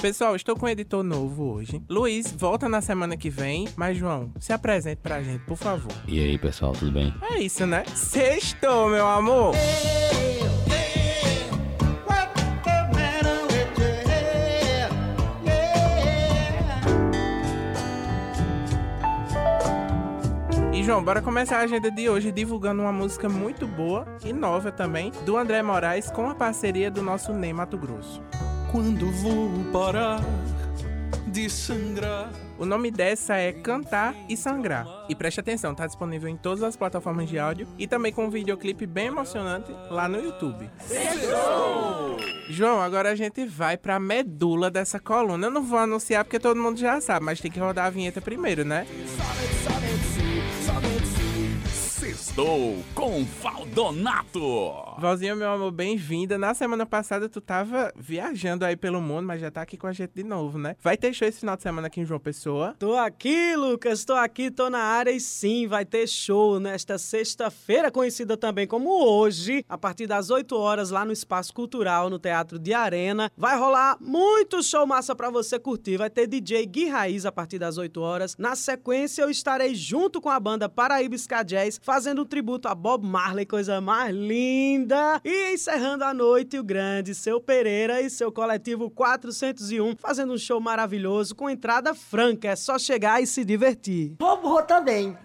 Pessoal, 0.00 0.36
estou 0.36 0.54
com 0.54 0.66
um 0.66 0.68
editor 0.68 1.02
novo 1.02 1.54
hoje. 1.54 1.82
Luiz, 1.88 2.30
volta 2.30 2.68
na 2.68 2.80
semana 2.80 3.16
que 3.16 3.28
vem. 3.28 3.68
Mas, 3.76 3.96
João, 3.96 4.32
se 4.38 4.52
apresente 4.52 5.00
pra 5.02 5.20
gente, 5.20 5.44
por 5.44 5.56
favor. 5.56 5.92
E 6.06 6.20
aí, 6.20 6.38
pessoal, 6.38 6.72
tudo 6.72 6.92
bem? 6.92 7.12
É 7.20 7.40
isso, 7.40 7.66
né? 7.66 7.84
Sextou, 7.94 8.88
meu 8.88 9.06
amor! 9.06 9.54
E 20.72 20.84
João, 20.84 21.02
bora 21.02 21.20
começar 21.20 21.58
a 21.58 21.62
agenda 21.62 21.90
de 21.90 22.08
hoje 22.08 22.30
divulgando 22.30 22.82
uma 22.82 22.92
música 22.92 23.28
muito 23.28 23.66
boa 23.66 24.06
e 24.24 24.32
nova 24.32 24.70
também, 24.70 25.10
do 25.26 25.36
André 25.36 25.60
Moraes 25.60 26.08
com 26.08 26.30
a 26.30 26.36
parceria 26.36 26.88
do 26.88 27.02
nosso 27.02 27.32
Ney 27.32 27.52
Mato 27.52 27.76
Grosso. 27.76 28.22
Quando 28.70 29.10
vou 29.10 29.50
parar 29.72 30.20
de 31.26 31.48
sangrar. 31.48 32.30
O 32.58 32.66
nome 32.66 32.90
dessa 32.90 33.36
é 33.36 33.52
Cantar 33.52 34.14
e 34.28 34.36
Sangrar. 34.36 34.86
E 35.08 35.14
preste 35.14 35.40
atenção, 35.40 35.74
tá 35.74 35.86
disponível 35.86 36.28
em 36.28 36.36
todas 36.36 36.62
as 36.62 36.76
plataformas 36.76 37.28
de 37.28 37.38
áudio 37.38 37.68
e 37.78 37.86
também 37.86 38.12
com 38.12 38.26
um 38.26 38.30
videoclipe 38.30 38.86
bem 38.86 39.06
emocionante 39.06 39.72
lá 39.90 40.08
no 40.08 40.20
YouTube. 40.20 40.68
João, 42.50 42.80
agora 42.80 43.10
a 43.10 43.14
gente 43.14 43.46
vai 43.46 43.76
pra 43.76 44.00
medula 44.00 44.70
dessa 44.70 44.98
coluna. 44.98 45.46
Eu 45.46 45.50
não 45.50 45.62
vou 45.62 45.78
anunciar 45.78 46.24
porque 46.24 46.40
todo 46.40 46.60
mundo 46.60 46.78
já 46.78 47.00
sabe, 47.00 47.24
mas 47.24 47.40
tem 47.40 47.50
que 47.50 47.60
rodar 47.60 47.86
a 47.86 47.90
vinheta 47.90 48.20
primeiro, 48.20 48.64
né? 48.64 48.86
Sextou 49.16 49.77
Sextou 52.38 52.76
com 52.94 53.24
Valdonato. 53.42 54.72
Valzinha, 54.98 55.34
meu 55.34 55.50
amor, 55.50 55.72
bem-vinda. 55.72 56.38
Na 56.38 56.54
semana 56.54 56.86
passada 56.86 57.28
tu 57.28 57.40
tava 57.40 57.92
viajando 57.96 58.64
aí 58.64 58.76
pelo 58.76 59.00
mundo, 59.00 59.26
mas 59.26 59.40
já 59.40 59.50
tá 59.50 59.62
aqui 59.62 59.76
com 59.76 59.88
a 59.88 59.92
gente 59.92 60.12
de 60.14 60.22
novo, 60.22 60.56
né? 60.56 60.76
Vai 60.80 60.96
ter 60.96 61.12
show 61.12 61.26
esse 61.26 61.40
final 61.40 61.56
de 61.56 61.64
semana 61.64 61.88
aqui 61.88 62.00
em 62.00 62.04
João 62.04 62.20
Pessoa. 62.20 62.76
Tô 62.78 62.94
aqui, 62.94 63.56
Lucas, 63.56 64.04
tô 64.04 64.12
aqui, 64.12 64.52
tô 64.52 64.70
na 64.70 64.78
área 64.78 65.10
e 65.10 65.18
sim, 65.18 65.66
vai 65.66 65.84
ter 65.84 66.06
show 66.06 66.60
nesta 66.60 66.96
sexta-feira, 66.96 67.90
conhecida 67.90 68.36
também 68.36 68.68
como 68.68 68.88
hoje, 68.90 69.64
a 69.68 69.76
partir 69.76 70.06
das 70.06 70.30
8 70.30 70.56
horas 70.56 70.90
lá 70.90 71.04
no 71.04 71.12
Espaço 71.12 71.52
Cultural, 71.52 72.08
no 72.08 72.20
Teatro 72.20 72.56
de 72.56 72.72
Arena. 72.72 73.32
Vai 73.36 73.58
rolar 73.58 73.96
muito 74.00 74.62
show 74.62 74.86
massa 74.86 75.14
pra 75.14 75.28
você 75.28 75.58
curtir. 75.58 75.96
Vai 75.96 76.10
ter 76.10 76.28
DJ 76.28 76.66
Gui 76.66 76.88
Raiz 76.88 77.26
a 77.26 77.32
partir 77.32 77.58
das 77.58 77.78
8 77.78 78.00
horas. 78.00 78.36
Na 78.38 78.54
sequência, 78.54 79.22
eu 79.22 79.30
estarei 79.30 79.74
junto 79.74 80.20
com 80.20 80.30
a 80.30 80.38
banda 80.38 80.68
Paraíba 80.68 81.16
Ska 81.16 81.42
Jazz, 81.42 81.80
fazendo 81.82 82.27
tributo 82.28 82.68
a 82.68 82.74
Bob 82.74 83.04
Marley, 83.04 83.44
coisa 83.44 83.80
mais 83.80 84.14
linda. 84.14 85.20
E 85.24 85.54
encerrando 85.54 86.04
a 86.04 86.14
noite, 86.14 86.58
o 86.58 86.62
grande 86.62 87.14
Seu 87.14 87.40
Pereira 87.40 88.00
e 88.00 88.08
seu 88.08 88.30
coletivo 88.30 88.90
401, 88.90 89.96
fazendo 89.96 90.32
um 90.32 90.38
show 90.38 90.60
maravilhoso 90.60 91.34
com 91.34 91.50
entrada 91.50 91.94
franca. 91.94 92.48
É 92.48 92.56
só 92.56 92.78
chegar 92.78 93.22
e 93.22 93.26
se 93.26 93.44
divertir. 93.44 94.14
Bobo 94.18 94.62
também. 94.62 95.16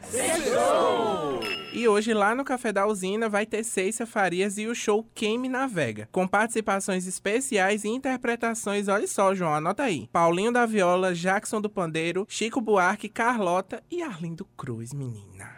E 1.74 1.88
hoje, 1.88 2.14
lá 2.14 2.36
no 2.36 2.46
Café 2.46 2.72
da 2.72 2.86
Usina, 2.86 3.28
vai 3.28 3.48
ter 3.48 3.64
Ceissa 3.64 4.06
Farias 4.06 4.60
e 4.60 4.68
o 4.68 4.76
show 4.76 5.08
Quem 5.16 5.40
Me 5.40 5.50
Navega, 5.50 6.08
com 6.12 6.28
participações 6.28 7.08
especiais 7.08 7.84
e 7.84 7.88
interpretações, 7.90 8.88
olha 8.88 9.08
só, 9.08 9.34
João, 9.34 9.56
anota 9.56 9.82
aí. 9.82 10.08
Paulinho 10.12 10.52
da 10.52 10.68
Viola, 10.68 11.16
Jackson 11.16 11.60
do 11.60 11.70
Pandeiro, 11.70 12.28
Chico 12.30 12.62
Buarque, 12.62 13.10
Carlota 13.10 13.84
e 13.90 14.04
Arlindo 14.04 14.46
Cruz, 14.56 14.94
menina. 14.94 15.53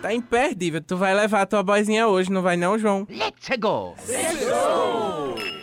Tá 0.00 0.12
imperdível. 0.12 0.80
Tu 0.80 0.96
vai 0.96 1.14
levar 1.14 1.42
a 1.42 1.46
tua 1.46 1.62
boizinha 1.62 2.08
hoje, 2.08 2.30
não 2.30 2.42
vai 2.42 2.56
não, 2.56 2.78
João? 2.78 3.06
Let's 3.08 3.48
go. 3.58 3.94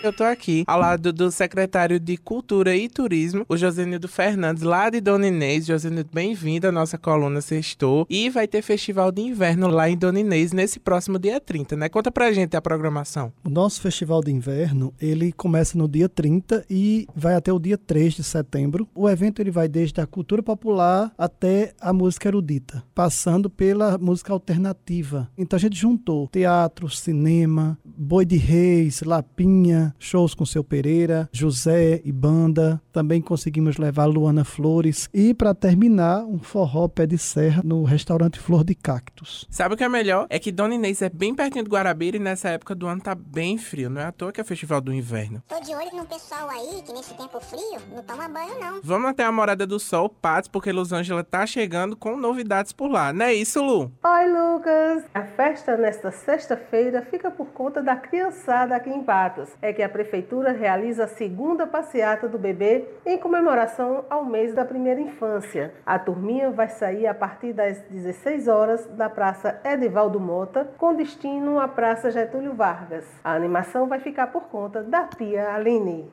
Eu 0.01 0.13
tô 0.13 0.23
aqui 0.23 0.63
ao 0.65 0.79
lado 0.79 1.11
do 1.11 1.29
secretário 1.29 1.99
de 1.99 2.15
Cultura 2.15 2.73
e 2.73 2.87
Turismo, 2.87 3.45
o 3.49 3.57
Josenildo 3.57 4.07
Fernandes, 4.07 4.63
lá 4.63 4.89
de 4.89 5.01
Dona 5.01 5.27
Inês. 5.27 5.65
Josenildo, 5.65 6.09
bem-vindo 6.13 6.67
à 6.67 6.71
nossa 6.71 6.97
coluna 6.97 7.41
Sextou. 7.41 8.07
E 8.09 8.29
vai 8.29 8.47
ter 8.47 8.61
festival 8.61 9.11
de 9.11 9.21
inverno 9.21 9.67
lá 9.67 9.89
em 9.89 9.97
Dona 9.97 10.21
Inês 10.21 10.53
nesse 10.53 10.79
próximo 10.79 11.19
dia 11.19 11.41
30, 11.41 11.75
né? 11.75 11.89
Conta 11.89 12.09
pra 12.09 12.31
gente 12.31 12.55
a 12.55 12.61
programação. 12.61 13.33
O 13.43 13.49
nosso 13.49 13.81
festival 13.81 14.21
de 14.21 14.31
inverno, 14.31 14.93
ele 15.01 15.33
começa 15.33 15.77
no 15.77 15.85
dia 15.85 16.07
30 16.07 16.65
e 16.69 17.05
vai 17.13 17.35
até 17.35 17.51
o 17.51 17.59
dia 17.59 17.77
3 17.77 18.13
de 18.13 18.23
setembro. 18.23 18.87
O 18.95 19.09
evento 19.09 19.41
ele 19.41 19.51
vai 19.51 19.67
desde 19.67 19.99
a 19.99 20.07
cultura 20.07 20.41
popular 20.41 21.11
até 21.17 21.73
a 21.81 21.91
música 21.91 22.29
erudita, 22.29 22.81
passando 22.95 23.28
pela 23.49 23.97
música 23.97 24.33
alternativa. 24.33 25.29
Então 25.37 25.57
a 25.57 25.59
gente 25.59 25.77
juntou 25.77 26.27
teatro, 26.29 26.89
cinema, 26.89 27.77
Boi 27.83 28.25
de 28.25 28.37
Reis, 28.37 29.01
Lapinha, 29.01 29.93
shows 29.99 30.33
com 30.33 30.45
seu 30.45 30.63
Pereira, 30.63 31.29
José 31.31 32.01
e 32.03 32.11
banda. 32.11 32.81
Também 32.91 33.21
conseguimos 33.21 33.77
levar 33.77 34.05
Luana 34.05 34.43
Flores 34.43 35.09
e 35.13 35.33
para 35.33 35.53
terminar, 35.53 36.23
um 36.25 36.39
forró 36.39 36.87
pé 36.87 37.05
de 37.05 37.17
serra 37.17 37.61
no 37.63 37.83
restaurante 37.83 38.39
Flor 38.39 38.63
de 38.63 38.73
Cactos. 38.73 39.45
Sabe 39.49 39.75
o 39.75 39.77
que 39.77 39.83
é 39.83 39.89
melhor? 39.89 40.25
É 40.29 40.39
que 40.39 40.51
Dona 40.51 40.75
Inês 40.75 41.01
é 41.01 41.09
bem 41.09 41.35
pertinho 41.35 41.65
do 41.65 41.69
Guarabira 41.69 42.17
e 42.17 42.19
nessa 42.19 42.49
época 42.49 42.73
do 42.73 42.87
ano 42.87 43.01
tá 43.01 43.13
bem 43.13 43.57
frio. 43.57 43.89
Não 43.89 44.01
é 44.01 44.05
à 44.05 44.11
toa 44.11 44.31
que 44.31 44.41
é 44.41 44.43
festival 44.43 44.81
do 44.81 44.93
inverno. 44.93 45.43
Tô 45.47 45.59
de 45.59 45.75
olho 45.75 45.95
no 45.95 46.05
pessoal 46.05 46.49
aí 46.49 46.81
que 46.81 46.93
nesse 46.93 47.13
tempo 47.13 47.39
frio 47.39 47.79
não 47.93 48.01
toma 48.01 48.27
banho 48.27 48.59
não. 48.59 48.79
Vamos 48.81 49.09
até 49.09 49.23
a 49.23 49.31
Morada 49.31 49.67
do 49.67 49.79
Sol, 49.79 50.09
Patos, 50.09 50.47
porque 50.47 50.71
Los 50.71 50.91
Angeles 50.91 51.25
tá 51.29 51.45
chegando 51.45 51.95
com 51.95 52.15
novidades 52.15 52.71
por 52.71 52.89
lá. 52.89 53.11
Não 53.19 53.25
é 53.25 53.33
isso, 53.33 53.61
Lu? 53.61 53.91
Oi, 54.01 54.27
Lucas! 54.29 55.03
A 55.13 55.23
festa 55.23 55.75
nesta 55.75 56.09
sexta-feira 56.09 57.01
fica 57.01 57.29
por 57.29 57.47
conta 57.47 57.83
da 57.83 57.93
criançada 57.93 58.73
aqui 58.73 58.89
em 58.89 59.03
Patos. 59.03 59.49
É 59.61 59.73
que 59.73 59.83
a 59.83 59.89
prefeitura 59.89 60.53
realiza 60.53 61.03
a 61.03 61.07
segunda 61.09 61.67
passeata 61.67 62.29
do 62.29 62.39
bebê 62.39 62.87
em 63.05 63.17
comemoração 63.17 64.05
ao 64.09 64.23
mês 64.23 64.53
da 64.55 64.63
primeira 64.63 65.01
infância. 65.01 65.73
A 65.85 65.99
turminha 65.99 66.49
vai 66.49 66.69
sair 66.69 67.07
a 67.07 67.13
partir 67.13 67.51
das 67.51 67.81
16 67.89 68.47
horas 68.47 68.85
da 68.85 69.09
Praça 69.09 69.59
Edivaldo 69.65 70.17
Mota, 70.17 70.71
com 70.77 70.95
destino 70.95 71.59
à 71.59 71.67
Praça 71.67 72.11
Getúlio 72.11 72.53
Vargas. 72.53 73.03
A 73.21 73.33
animação 73.33 73.85
vai 73.85 73.99
ficar 73.99 74.27
por 74.27 74.43
conta 74.43 74.81
da 74.81 75.03
tia 75.03 75.53
Aline. 75.53 76.09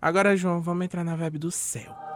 Agora, 0.00 0.34
João, 0.34 0.62
vamos 0.62 0.86
entrar 0.86 1.04
na 1.04 1.16
vibe 1.16 1.36
do 1.36 1.50
céu. 1.50 2.09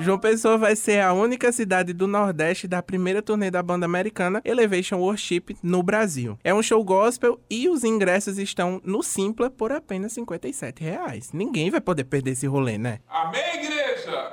João 0.00 0.18
Pessoa 0.18 0.56
vai 0.56 0.76
ser 0.76 1.00
a 1.00 1.12
única 1.12 1.50
cidade 1.50 1.92
do 1.92 2.06
Nordeste 2.06 2.68
da 2.68 2.80
primeira 2.80 3.20
turnê 3.20 3.50
da 3.50 3.62
banda 3.62 3.84
americana 3.84 4.40
Elevation 4.44 4.98
Worship 4.98 5.56
no 5.62 5.82
Brasil. 5.82 6.38
É 6.44 6.54
um 6.54 6.62
show 6.62 6.82
gospel 6.84 7.40
e 7.50 7.68
os 7.68 7.82
ingressos 7.82 8.38
estão 8.38 8.80
no 8.84 9.02
Simpla 9.02 9.50
por 9.50 9.72
apenas 9.72 10.12
57 10.12 10.82
reais. 10.84 11.30
Ninguém 11.32 11.70
vai 11.70 11.80
poder 11.80 12.04
perder 12.04 12.30
esse 12.32 12.46
rolê, 12.46 12.78
né? 12.78 13.00
Amém, 13.08 13.42
igreja? 13.54 14.32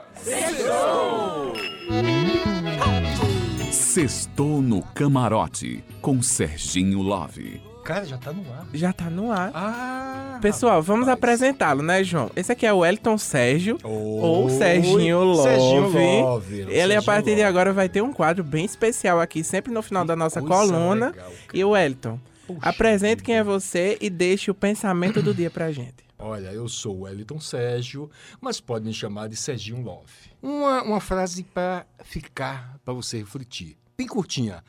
Sextou 3.72 4.62
no 4.62 4.84
Camarote 4.94 5.84
com 6.02 6.22
Serginho 6.22 7.02
Love. 7.02 7.75
Cara, 7.86 8.04
já 8.04 8.18
tá 8.18 8.34
no 8.34 8.42
ar. 8.52 8.68
Já 8.74 8.92
tá 8.92 9.10
no 9.12 9.32
ar. 9.32 9.52
Ah, 9.54 10.40
Pessoal, 10.42 10.82
vamos 10.82 11.08
apresentá-lo, 11.08 11.84
né, 11.84 12.04
João? 12.04 12.32
Esse 12.36 12.52
aqui 12.52 12.66
é 12.66 12.74
o 12.74 12.84
Elton 12.84 13.16
Sérgio, 13.16 13.78
ou 13.84 14.50
Serginho 14.50 15.24
Love. 15.24 15.44
Serginho 15.44 15.82
Love, 16.24 16.56
Ele, 16.62 16.72
a 16.72 16.76
Serginho 16.78 17.04
partir 17.04 17.26
de 17.26 17.32
Love. 17.36 17.44
agora, 17.44 17.72
vai 17.72 17.88
ter 17.88 18.02
um 18.02 18.12
quadro 18.12 18.44
bem 18.44 18.66
especial 18.66 19.20
aqui, 19.22 19.44
sempre 19.44 19.72
no 19.72 19.84
final 19.84 20.04
da 20.04 20.16
nossa 20.16 20.42
coluna. 20.42 21.12
legal, 21.12 21.32
e 21.54 21.64
o 21.64 21.78
Elton, 21.78 22.20
apresente 22.60 23.22
quem 23.22 23.36
é 23.36 23.44
você 23.44 24.00
e 24.02 24.10
deixe 24.10 24.50
o 24.50 24.56
pensamento 24.56 25.22
do 25.22 25.32
dia 25.32 25.52
pra 25.52 25.72
gente. 25.72 26.04
Olha, 26.18 26.48
eu 26.48 26.68
sou 26.68 26.96
o 26.98 27.02
Wellington 27.02 27.40
Sérgio, 27.40 28.10
mas 28.42 28.60
pode 28.60 28.84
me 28.84 28.94
chamar 28.96 29.30
de 29.30 29.36
Serginho 29.36 29.84
Love. 29.84 30.12
Uma, 30.42 30.82
uma 30.82 31.00
frase 31.00 31.44
para 31.44 31.86
ficar, 32.04 32.80
para 32.84 32.96
você 32.96 33.20
refletir. 33.20 33.78
Bem 33.96 34.08
curtinha. 34.08 34.64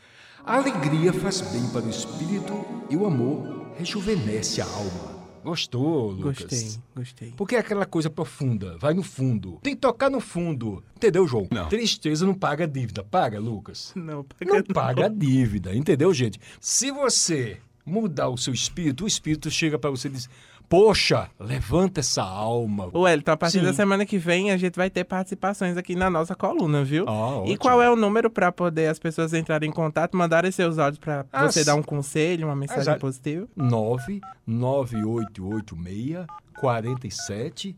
A 0.46 0.58
alegria 0.58 1.12
faz 1.12 1.40
bem 1.40 1.68
para 1.70 1.84
o 1.84 1.90
espírito 1.90 2.64
e 2.88 2.96
o 2.96 3.04
amor 3.04 3.66
rejuvenesce 3.76 4.60
a 4.60 4.64
alma. 4.64 5.16
Gostou, 5.42 6.12
Lucas? 6.12 6.38
Gostei, 6.38 6.82
gostei. 6.94 7.34
Porque 7.36 7.56
é 7.56 7.58
aquela 7.58 7.84
coisa 7.84 8.08
profunda, 8.08 8.78
vai 8.78 8.94
no 8.94 9.02
fundo. 9.02 9.58
Tem 9.60 9.74
que 9.74 9.80
tocar 9.80 10.08
no 10.08 10.20
fundo. 10.20 10.84
Entendeu, 10.96 11.26
João? 11.26 11.48
Não. 11.50 11.68
Tristeza 11.68 12.24
não 12.24 12.32
paga 12.32 12.64
dívida. 12.64 13.02
Paga, 13.02 13.40
Lucas? 13.40 13.92
Não, 13.96 14.24
Não 14.40 14.62
paga 14.72 15.06
a 15.06 15.08
dívida, 15.08 15.74
entendeu, 15.74 16.14
gente? 16.14 16.38
Se 16.60 16.92
você 16.92 17.58
mudar 17.84 18.28
o 18.28 18.38
seu 18.38 18.54
espírito, 18.54 19.02
o 19.02 19.08
espírito 19.08 19.50
chega 19.50 19.76
para 19.76 19.90
você 19.90 20.06
e 20.06 20.12
diz: 20.12 20.30
Poxa, 20.68 21.30
levanta 21.38 22.00
essa 22.00 22.24
alma. 22.24 22.90
O 22.92 23.06
Elton, 23.06 23.30
a 23.30 23.36
partir 23.36 23.60
Sim. 23.60 23.66
da 23.66 23.72
semana 23.72 24.04
que 24.04 24.18
vem, 24.18 24.50
a 24.50 24.56
gente 24.56 24.74
vai 24.74 24.90
ter 24.90 25.04
participações 25.04 25.76
aqui 25.76 25.94
na 25.94 26.10
nossa 26.10 26.34
coluna, 26.34 26.82
viu? 26.82 27.04
Ah, 27.08 27.44
e 27.46 27.56
qual 27.56 27.80
é 27.80 27.88
o 27.88 27.94
número 27.94 28.28
pra 28.28 28.50
poder 28.50 28.88
as 28.88 28.98
pessoas 28.98 29.32
entrarem 29.32 29.70
em 29.70 29.72
contato, 29.72 30.16
mandarem 30.16 30.50
seus 30.50 30.76
áudios 30.78 30.98
pra 30.98 31.24
Ah, 31.32 31.48
você 31.50 31.64
dar 31.64 31.76
um 31.76 31.82
conselho, 31.82 32.48
uma 32.48 32.56
mensagem 32.56 32.82
Exato. 32.82 33.00
positiva? 33.00 33.46
99886 33.56 36.26
47 36.58 37.76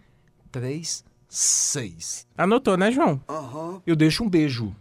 36. 0.50 2.26
Anotou, 2.38 2.78
né, 2.78 2.90
João? 2.90 3.20
Eu 3.86 3.94
deixo 3.94 4.24
um 4.24 4.30
beijo. 4.30 4.74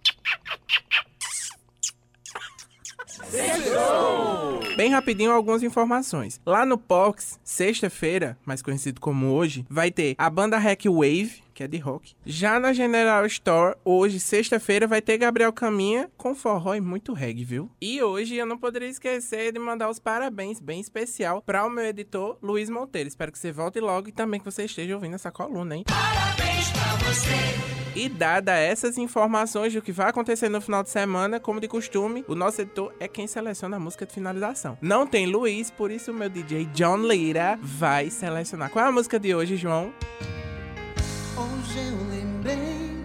Bem 4.78 4.92
rapidinho, 4.92 5.32
algumas 5.32 5.64
informações. 5.64 6.40
Lá 6.46 6.66
no 6.66 6.78
Pox, 6.78 7.40
sexta-feira, 7.44 8.38
mais 8.46 8.62
conhecido 8.62 9.02
como 9.02 9.34
hoje, 9.34 9.66
vai 9.70 9.90
ter 9.90 10.16
a 10.18 10.30
banda 10.30 10.58
Hack 10.58 10.86
Wave, 10.86 11.42
que 11.58 11.64
é 11.64 11.68
de 11.68 11.80
rock. 11.80 12.14
Já 12.24 12.60
na 12.60 12.72
General 12.72 13.26
Store, 13.26 13.76
hoje, 13.84 14.20
sexta-feira, 14.20 14.86
vai 14.86 15.02
ter 15.02 15.18
Gabriel 15.18 15.52
Caminha 15.52 16.08
com 16.16 16.36
forró 16.36 16.76
e 16.76 16.82
muito 16.82 17.14
reggae, 17.14 17.44
viu? 17.44 17.72
E 17.82 18.00
hoje 18.04 18.36
eu 18.36 18.46
não 18.46 18.60
poderia 18.60 18.88
esquecer 18.88 19.52
de 19.52 19.58
mandar 19.58 19.90
os 19.90 19.98
parabéns 19.98 20.60
bem 20.60 20.80
especial 20.80 21.42
para 21.42 21.66
o 21.66 21.70
meu 21.70 21.86
editor, 21.86 22.38
Luiz 22.44 22.70
Monteiro. 22.70 23.08
Espero 23.08 23.32
que 23.32 23.40
você 23.40 23.52
volte 23.52 23.80
logo 23.80 24.08
e 24.08 24.12
também 24.12 24.40
que 24.40 24.46
você 24.46 24.66
esteja 24.66 24.94
ouvindo 24.94 25.16
essa 25.16 25.32
coluna, 25.32 25.76
hein? 25.76 25.84
Parabéns 25.88 26.70
pra 26.70 26.96
você. 26.98 27.98
E 28.00 28.08
dada 28.08 28.56
essas 28.56 29.00
informações 29.00 29.74
do 29.74 29.82
que 29.82 29.92
vai 29.92 30.12
acontecer 30.12 30.50
no 30.50 30.62
final 30.62 30.84
de 30.84 30.92
semana, 30.92 31.40
como 31.40 31.60
de 31.60 31.68
costume, 31.68 32.24
o 32.28 32.36
nosso 32.36 32.62
editor 32.62 32.94
é 33.00 33.08
quem 33.08 33.26
seleciona 33.26 33.78
a 33.78 33.80
música 33.80 34.06
de 34.06 34.14
finalização. 34.14 34.78
Não 34.80 35.08
tem 35.08 35.26
Luiz, 35.26 35.72
por 35.72 35.90
isso 35.90 36.12
o 36.12 36.14
meu 36.14 36.30
DJ 36.30 36.66
John 36.66 36.98
Lira 36.98 37.58
vai 37.60 38.12
selecionar. 38.12 38.70
Qual 38.70 38.86
é 38.86 38.90
a 38.90 38.92
música 38.92 39.20
de 39.20 39.34
hoje, 39.34 39.58
João? 39.58 39.92
Hoje 41.40 41.78
eu 41.78 42.10
lembrei, 42.10 42.98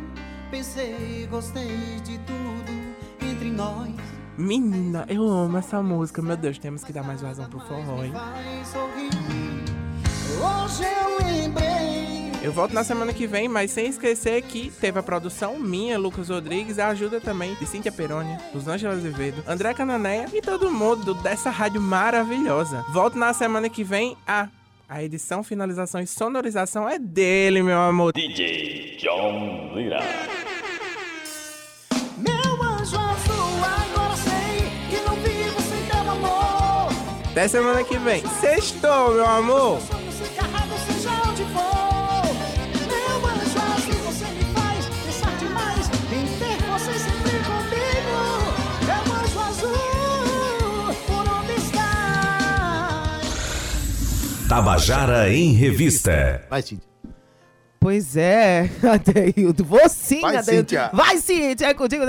pensei, 0.50 1.28
gostei 1.30 2.00
de 2.02 2.16
tudo 2.20 2.72
entre 3.20 3.50
nós. 3.50 3.90
Menina, 4.38 5.04
eu 5.06 5.22
amo 5.22 5.58
essa 5.58 5.82
música. 5.82 6.22
Meu 6.22 6.34
Deus, 6.34 6.58
temos 6.58 6.82
que 6.82 6.94
dar 6.94 7.02
mais 7.02 7.20
vazão 7.20 7.44
pro 7.44 7.60
forró, 7.60 8.02
hein? 8.02 8.14
Hoje 10.40 10.84
eu 10.84 11.26
lembrei, 11.26 12.32
Eu 12.42 12.52
volto 12.52 12.72
na 12.72 12.82
semana 12.82 13.12
que 13.12 13.26
vem, 13.26 13.48
mas 13.48 13.70
sem 13.70 13.86
esquecer 13.86 14.40
que 14.40 14.70
teve 14.80 14.98
a 14.98 15.02
produção 15.02 15.58
minha, 15.58 15.98
Lucas 15.98 16.30
Rodrigues, 16.30 16.78
a 16.78 16.88
ajuda 16.88 17.20
também 17.20 17.54
de 17.56 17.66
Cíntia 17.66 17.92
Peroni, 17.92 18.34
Rosângela 18.54 18.94
Azevedo, 18.94 19.44
André 19.46 19.74
Cananéia 19.74 20.26
e 20.32 20.40
todo 20.40 20.72
mundo 20.72 21.12
dessa 21.12 21.50
rádio 21.50 21.82
maravilhosa. 21.82 22.82
Volto 22.94 23.18
na 23.18 23.34
semana 23.34 23.68
que 23.68 23.84
vem. 23.84 24.16
a 24.26 24.48
a 24.92 25.02
edição, 25.02 25.42
finalização 25.42 26.02
e 26.02 26.06
sonorização 26.06 26.86
é 26.86 26.98
dele, 26.98 27.62
meu 27.62 27.78
amor. 27.78 28.12
DJ 28.12 28.98
John 28.98 29.72
Lira. 29.74 30.00
Meu 32.18 32.62
anjo 32.62 32.98
azul, 32.98 33.64
agora 33.64 34.14
sei 34.16 34.68
que 34.90 35.02
não 35.08 35.16
vivo 35.16 35.60
sem 35.62 35.82
teu 35.86 36.10
amor. 36.10 36.92
Até 37.30 37.48
semana 37.48 37.82
que 37.82 37.96
vem. 37.96 38.22
Sextou, 38.38 39.14
meu 39.14 39.26
amor. 39.26 39.78
Tabajara 54.52 55.32
em 55.32 55.54
Revista. 55.54 56.44
Vai, 56.50 56.60
Cíntia. 56.60 56.86
Pois 57.80 58.18
é, 58.18 58.70
Adeildo. 58.84 59.64
Vou 59.64 59.88
sim, 59.88 60.20
Vai, 60.20 60.36
Adeildo. 60.36 60.68
Cíntia. 60.68 60.90
Vai, 60.92 61.16
Cíntia. 61.16 61.68
É 61.68 61.72
contigo. 61.72 62.04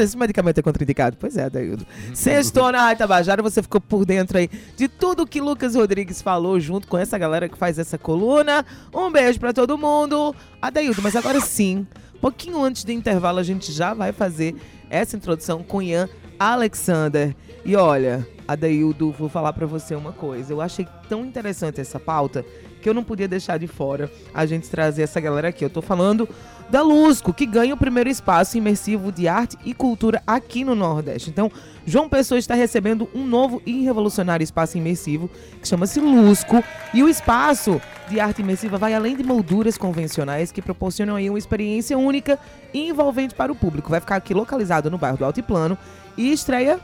Esse 0.00 0.16
medicamento 0.16 0.58
é 0.58 0.62
contraindicado. 0.62 1.16
Pois 1.18 1.36
é, 1.36 1.46
Adeildo. 1.46 1.84
Sextou 2.14 2.70
na 2.70 2.82
Rádio 2.82 2.98
Tabajara, 2.98 3.42
você 3.42 3.60
ficou 3.60 3.80
por 3.80 4.04
dentro 4.06 4.38
aí 4.38 4.48
de 4.76 4.86
tudo 4.86 5.26
que 5.26 5.40
Lucas 5.40 5.74
Rodrigues 5.74 6.22
falou 6.22 6.60
junto 6.60 6.86
com 6.86 6.96
essa 6.96 7.18
galera 7.18 7.48
que 7.48 7.58
faz 7.58 7.76
essa 7.76 7.98
coluna. 7.98 8.64
Um 8.94 9.10
beijo 9.10 9.40
pra 9.40 9.52
todo 9.52 9.76
mundo. 9.76 10.32
Adeildo, 10.62 11.02
mas 11.02 11.16
agora 11.16 11.40
sim, 11.40 11.88
um 12.14 12.20
pouquinho 12.20 12.62
antes 12.62 12.84
do 12.84 12.92
intervalo, 12.92 13.40
a 13.40 13.42
gente 13.42 13.72
já 13.72 13.94
vai 13.94 14.12
fazer 14.12 14.54
essa 14.88 15.16
introdução 15.16 15.64
com 15.64 15.82
Ian 15.82 16.08
Alexander. 16.38 17.34
E 17.64 17.76
olha, 17.76 18.26
Adeildo, 18.46 19.12
vou 19.12 19.28
falar 19.28 19.52
pra 19.52 19.66
você 19.66 19.94
uma 19.94 20.12
coisa. 20.12 20.52
Eu 20.52 20.60
achei 20.60 20.86
tão 21.08 21.24
interessante 21.24 21.80
essa 21.80 22.00
pauta 22.00 22.44
que 22.80 22.88
eu 22.88 22.94
não 22.94 23.04
podia 23.04 23.28
deixar 23.28 23.58
de 23.58 23.66
fora 23.66 24.10
a 24.32 24.46
gente 24.46 24.70
trazer 24.70 25.02
essa 25.02 25.20
galera 25.20 25.48
aqui. 25.48 25.64
Eu 25.64 25.70
tô 25.70 25.82
falando 25.82 26.28
da 26.70 26.82
Lusco, 26.82 27.32
que 27.32 27.44
ganha 27.44 27.74
o 27.74 27.76
primeiro 27.76 28.08
espaço 28.08 28.56
imersivo 28.56 29.10
de 29.10 29.26
arte 29.26 29.56
e 29.64 29.74
cultura 29.74 30.22
aqui 30.26 30.64
no 30.64 30.74
Nordeste. 30.74 31.30
Então, 31.30 31.50
João 31.86 32.08
Pessoa 32.08 32.38
está 32.38 32.54
recebendo 32.54 33.08
um 33.14 33.26
novo 33.26 33.60
e 33.66 33.82
revolucionário 33.82 34.44
espaço 34.44 34.78
imersivo 34.78 35.28
que 35.60 35.68
chama-se 35.68 36.00
Lusco. 36.00 36.62
E 36.94 37.02
o 37.02 37.08
espaço 37.08 37.80
de 38.08 38.20
arte 38.20 38.42
imersiva 38.42 38.78
vai 38.78 38.94
além 38.94 39.16
de 39.16 39.22
molduras 39.22 39.76
convencionais 39.76 40.52
que 40.52 40.62
proporcionam 40.62 41.16
aí 41.16 41.28
uma 41.28 41.38
experiência 41.38 41.98
única 41.98 42.38
e 42.72 42.88
envolvente 42.88 43.34
para 43.34 43.52
o 43.52 43.56
público. 43.56 43.90
Vai 43.90 44.00
ficar 44.00 44.16
aqui 44.16 44.32
localizado 44.32 44.90
no 44.90 44.98
bairro 44.98 45.18
do 45.18 45.24
Altiplano 45.24 45.76
e 46.16 46.32
estreia 46.32 46.78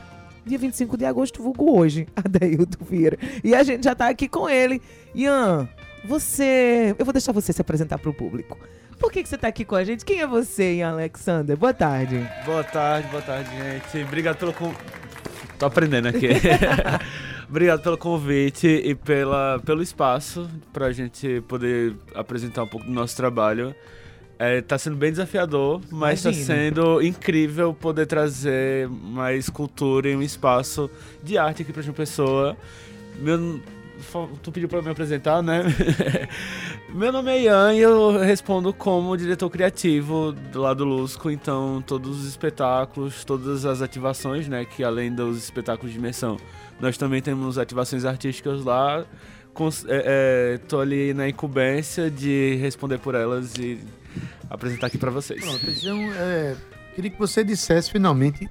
dia 0.45 0.57
25 0.57 0.97
de 0.97 1.05
agosto, 1.05 1.41
vulgo 1.41 1.77
hoje, 1.77 2.07
Adeildo 2.15 2.77
Vieira. 2.89 3.17
E 3.43 3.55
a 3.55 3.63
gente 3.63 3.83
já 3.83 3.95
tá 3.95 4.07
aqui 4.07 4.27
com 4.27 4.49
ele. 4.49 4.81
Ian, 5.13 5.67
você. 6.05 6.95
Eu 6.97 7.05
vou 7.05 7.13
deixar 7.13 7.31
você 7.31 7.51
se 7.51 7.61
apresentar 7.61 7.97
pro 7.97 8.13
público. 8.13 8.57
Por 8.99 9.11
que, 9.11 9.23
que 9.23 9.29
você 9.29 9.37
tá 9.37 9.47
aqui 9.47 9.65
com 9.65 9.75
a 9.75 9.83
gente? 9.83 10.05
Quem 10.05 10.21
é 10.21 10.27
você, 10.27 10.75
Ian 10.75 10.91
Alexander? 10.91 11.57
Boa 11.57 11.73
tarde. 11.73 12.25
Boa 12.45 12.63
tarde, 12.63 13.07
boa 13.09 13.21
tarde, 13.21 13.49
gente. 13.51 14.05
Obrigado 14.05 14.37
pelo 14.37 14.53
con... 14.53 14.73
Tô 15.59 15.65
aprendendo 15.65 16.07
aqui. 16.07 16.29
Obrigado 17.49 17.81
pelo 17.81 17.97
convite 17.97 18.67
e 18.67 18.95
pela, 18.95 19.61
pelo 19.65 19.81
espaço 19.83 20.49
pra 20.73 20.91
gente 20.91 21.41
poder 21.41 21.95
apresentar 22.13 22.63
um 22.63 22.67
pouco 22.67 22.85
do 22.85 22.91
nosso 22.91 23.15
trabalho. 23.15 23.75
É, 24.37 24.61
tá 24.61 24.77
sendo 24.77 24.97
bem 24.97 25.11
desafiador, 25.11 25.79
mas 25.89 26.21
tá 26.21 26.29
Imagino. 26.29 26.45
sendo 26.45 27.01
incrível 27.01 27.73
poder 27.73 28.05
trazer 28.05 28.89
mais 28.89 29.49
cultura 29.49 30.09
e 30.09 30.15
um 30.15 30.21
espaço 30.21 30.89
de 31.23 31.37
arte 31.37 31.61
aqui 31.61 31.71
pra 31.71 31.81
João 31.81 31.95
Pessoa. 31.95 32.57
Meu, 33.17 33.61
tu 34.43 34.51
pediu 34.51 34.67
pra 34.67 34.81
me 34.81 34.89
apresentar, 34.89 35.41
né? 35.41 35.63
Meu 36.93 37.11
nome 37.13 37.31
é 37.31 37.43
Ian 37.43 37.73
e 37.73 37.79
eu 37.79 38.17
respondo 38.19 38.73
como 38.73 39.15
diretor 39.17 39.49
criativo 39.49 40.33
do 40.51 40.61
lado 40.61 40.83
Lusco, 40.83 41.29
então 41.31 41.81
todos 41.85 42.19
os 42.19 42.25
espetáculos, 42.27 43.23
todas 43.23 43.65
as 43.65 43.81
ativações, 43.81 44.47
né, 44.49 44.65
que 44.65 44.83
além 44.83 45.13
dos 45.13 45.37
espetáculos 45.37 45.91
de 45.93 45.97
imersão, 45.97 46.37
nós 46.79 46.97
também 46.97 47.21
temos 47.21 47.57
ativações 47.57 48.03
artísticas 48.05 48.63
lá. 48.63 49.05
Cons- 49.53 49.85
é, 49.87 50.55
é, 50.55 50.57
tô 50.67 50.79
ali 50.81 51.13
na 51.13 51.27
incumbência 51.29 52.11
de 52.11 52.55
responder 52.61 52.97
por 52.99 53.15
elas 53.15 53.55
e 53.57 53.79
apresentar 54.49 54.87
aqui 54.87 54.97
pra 54.97 55.11
vocês. 55.11 55.43
Pronto, 55.43 55.69
então, 55.69 55.97
é, 56.13 56.55
queria 56.93 57.11
que 57.11 57.19
você 57.19 57.43
dissesse 57.43 57.91
finalmente 57.91 58.49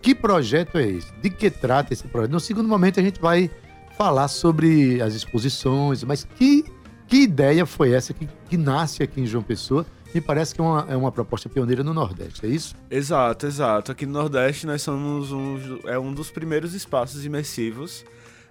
que 0.00 0.14
projeto 0.14 0.78
é 0.78 0.88
esse, 0.88 1.12
de 1.14 1.30
que 1.30 1.50
trata 1.50 1.92
esse 1.92 2.06
projeto. 2.06 2.30
No 2.30 2.40
segundo 2.40 2.68
momento 2.68 3.00
a 3.00 3.02
gente 3.02 3.20
vai 3.20 3.50
falar 3.96 4.28
sobre 4.28 5.00
as 5.00 5.14
exposições, 5.14 6.04
mas 6.04 6.24
que, 6.24 6.64
que 7.08 7.22
ideia 7.22 7.64
foi 7.66 7.92
essa 7.92 8.12
que, 8.12 8.28
que 8.48 8.56
nasce 8.56 9.02
aqui 9.02 9.20
em 9.20 9.26
João 9.26 9.42
Pessoa? 9.42 9.86
Me 10.14 10.20
parece 10.20 10.54
que 10.54 10.60
é 10.60 10.64
uma, 10.64 10.86
é 10.88 10.96
uma 10.96 11.12
proposta 11.12 11.48
pioneira 11.48 11.82
no 11.82 11.92
Nordeste, 11.92 12.46
é 12.46 12.48
isso? 12.48 12.74
Exato, 12.90 13.46
exato. 13.46 13.92
Aqui 13.92 14.06
no 14.06 14.12
Nordeste 14.12 14.66
nós 14.66 14.80
somos 14.80 15.32
um, 15.32 15.80
é 15.84 15.98
um 15.98 16.12
dos 16.12 16.30
primeiros 16.30 16.72
espaços 16.72 17.24
imersivos 17.24 18.04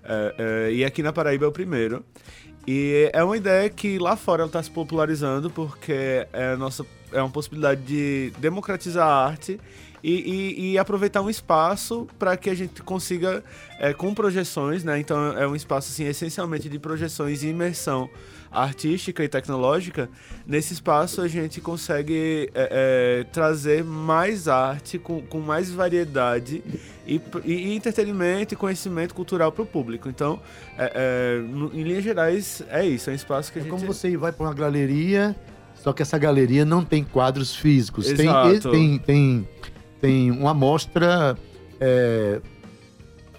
é, 0.04 0.36
é, 0.38 0.74
e 0.74 0.86
aqui 0.86 1.02
na 1.02 1.12
Paraíba 1.12 1.46
é 1.46 1.48
o 1.48 1.52
primeiro. 1.52 2.06
E 2.68 3.10
é 3.14 3.24
uma 3.24 3.38
ideia 3.38 3.70
que 3.70 4.00
lá 4.00 4.16
fora 4.16 4.42
ela 4.42 4.50
está 4.50 4.62
se 4.62 4.72
popularizando 4.72 5.50
porque 5.50 6.28
é, 6.34 6.56
nossa, 6.56 6.86
é 7.12 7.22
uma 7.22 7.30
possibilidade 7.30 7.82
de 7.82 8.34
democratizar 8.40 9.08
a 9.08 9.26
arte 9.26 9.60
e, 10.08 10.14
e- 10.60 10.72
e 10.74 10.78
aproveitar 10.78 11.22
um 11.22 11.30
espaço 11.30 12.08
para 12.20 12.38
que 12.38 12.50
a 12.50 12.54
gente 12.54 12.82
consiga, 12.84 13.44
é, 13.80 13.92
com 13.94 14.14
projeções, 14.14 14.84
né? 14.84 15.00
Então 15.00 15.18
é 15.38 15.48
um 15.48 15.56
espaço 15.56 15.92
assim, 15.92 16.06
essencialmente 16.06 16.70
de 16.70 16.78
projeções 16.78 17.42
e 17.44 17.48
imersão 17.48 18.08
artística 18.52 19.24
e 19.24 19.28
tecnológica. 19.28 20.08
Nesse 20.48 20.74
espaço 20.74 21.22
a 21.22 21.28
gente 21.28 21.60
consegue 21.60 22.50
é, 22.54 22.70
é, 22.72 23.24
trazer 23.32 23.84
mais 23.84 24.48
arte 24.48 24.98
com, 25.00 25.22
com 25.22 25.40
mais 25.40 25.72
variedade 25.72 26.64
e, 27.06 27.20
e- 27.44 27.74
entretenimento 27.76 28.54
e 28.54 28.58
conhecimento 28.58 29.14
cultural 29.16 29.52
para 29.52 29.64
o 29.64 29.66
público. 29.66 30.08
Então, 30.08 30.40
é, 30.78 30.92
é, 30.96 31.78
em 31.78 31.84
linhas 31.84 32.04
gerais, 32.04 32.64
é 32.70 32.86
isso. 32.86 33.10
É 33.10 33.14
um 33.14 33.16
espaço 33.16 33.52
que 33.52 33.60
a 33.60 33.62
É 33.62 33.64
gente... 33.66 33.72
como 33.74 33.86
você 33.86 34.16
vai 34.16 34.32
para 34.32 34.46
uma 34.46 34.54
galeria, 34.54 35.36
só 35.76 35.92
que 35.92 36.02
essa 36.02 36.18
galeria 36.18 36.64
não 36.64 36.86
tem 36.86 37.04
quadros 37.04 37.56
físicos. 37.56 38.08
Exato. 38.10 38.70
tem, 38.72 38.98
tem, 39.00 39.00
tem 39.00 39.48
uma 40.32 40.52
amostra 40.52 41.38
é, 41.80 42.40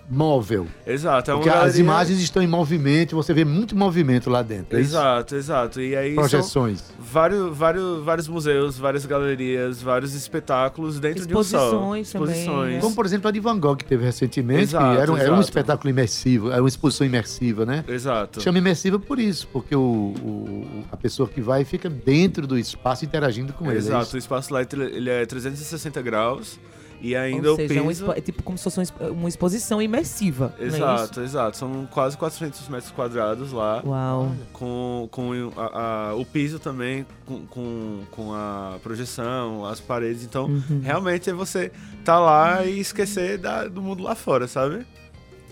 móvel. 0.08 0.66
Exato. 0.86 1.30
É 1.30 1.34
uma 1.34 1.40
Porque 1.40 1.50
as 1.50 1.56
galeria- 1.62 1.80
imagens 1.80 2.20
estão 2.20 2.42
em 2.42 2.46
movimento, 2.46 3.16
você 3.16 3.34
vê 3.34 3.44
muito 3.44 3.74
movimento 3.76 4.30
lá 4.30 4.42
dentro. 4.42 4.76
é 4.76 4.80
isso? 4.80 4.90
Exato, 4.90 5.34
exato. 5.34 5.80
E 5.80 5.96
aí 5.96 6.14
Projeções. 6.14 6.80
são 6.80 6.94
vários, 7.00 7.56
vários, 7.56 8.04
vários 8.04 8.28
museus, 8.28 8.78
várias 8.78 9.04
galerias, 9.04 9.82
vários 9.82 10.14
espetáculos 10.14 11.00
dentro 11.00 11.26
de 11.26 11.34
um 11.36 11.42
só. 11.42 11.56
Exposições 11.58 12.12
também, 12.12 12.30
Exposições. 12.32 12.80
Como, 12.82 12.94
por 12.94 13.04
exemplo, 13.06 13.28
a 13.28 13.30
de 13.30 13.40
Van 13.40 13.58
Gogh 13.58 13.76
que 13.76 13.84
teve 13.84 14.04
recentemente, 14.04 14.62
Exato, 14.62 14.94
que 14.96 15.00
era, 15.02 15.12
um- 15.12 15.16
era 15.16 15.34
um 15.34 15.40
espetáculo 15.40 15.90
imersivo, 15.90 16.50
era 16.50 16.62
uma 16.62 16.68
exposição 16.68 17.06
imersiva, 17.06 17.66
né? 17.66 17.84
Exato. 17.88 18.40
Chama 18.40 18.58
imersiva 18.58 18.98
por 18.98 19.18
isso, 19.18 19.48
porque 19.52 19.74
o, 19.74 19.80
o- 19.80 20.84
a 20.92 20.96
pessoa 20.96 21.28
que 21.28 21.40
vai 21.40 21.64
fica 21.64 21.88
dentro 21.90 22.46
do 22.46 22.58
espaço 22.58 23.04
interagindo 23.04 23.52
com 23.52 23.66
ele. 23.66 23.74
é 23.74 23.78
Exato, 23.78 24.04
isso? 24.06 24.16
o 24.16 24.18
espaço 24.18 24.52
lá 24.54 24.62
ele 24.62 25.10
é 25.10 25.26
360 25.26 26.00
graus 26.02 26.58
e 27.00 27.14
ainda 27.14 27.50
Ou 27.50 27.56
seja, 27.56 27.74
é, 27.74 27.80
o 27.80 27.84
um 27.84 27.88
piso... 27.88 28.04
expo- 28.04 28.18
é 28.18 28.20
tipo 28.20 28.42
como 28.42 28.56
se 28.58 28.64
fosse 28.64 28.78
uma 28.78 28.82
expo- 28.82 29.04
uma 29.06 29.28
exposição 29.28 29.80
imersiva. 29.82 30.54
é? 30.58 30.64
Exato, 30.64 31.20
exato. 31.20 31.56
São 31.56 31.86
quase 31.90 32.16
400 32.16 32.68
metros 32.68 32.90
quadrados 32.90 33.52
lá. 33.52 33.82
Uau. 33.84 34.32
Com, 34.52 35.08
com 35.10 35.50
a- 35.56 36.10
a- 36.10 36.14
o 36.14 36.24
piso 36.24 36.58
também, 36.58 37.06
com, 37.26 37.46
com, 37.46 38.00
com 38.10 38.32
a 38.32 38.78
projeção, 38.82 39.64
as 39.64 39.80
paredes. 39.80 40.24
Então, 40.24 40.46
Uhum. 40.46 40.80
realmente 40.82 41.28
é 41.30 41.32
você 41.32 41.70
tá 42.04 42.18
lá 42.18 42.64
e 42.64 42.80
esquecer 42.80 43.38
da- 43.38 43.66
do 43.68 43.82
mundo 43.82 44.02
lá 44.02 44.14
fora, 44.14 44.46
sabe? 44.48 44.86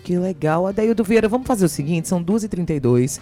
Que 0.03 0.17
legal. 0.17 0.67
Adaildo 0.67 1.03
Vieira, 1.03 1.27
vamos 1.27 1.47
fazer 1.47 1.65
o 1.65 1.69
seguinte, 1.69 2.07
são 2.07 2.21
2h32. 2.23 3.19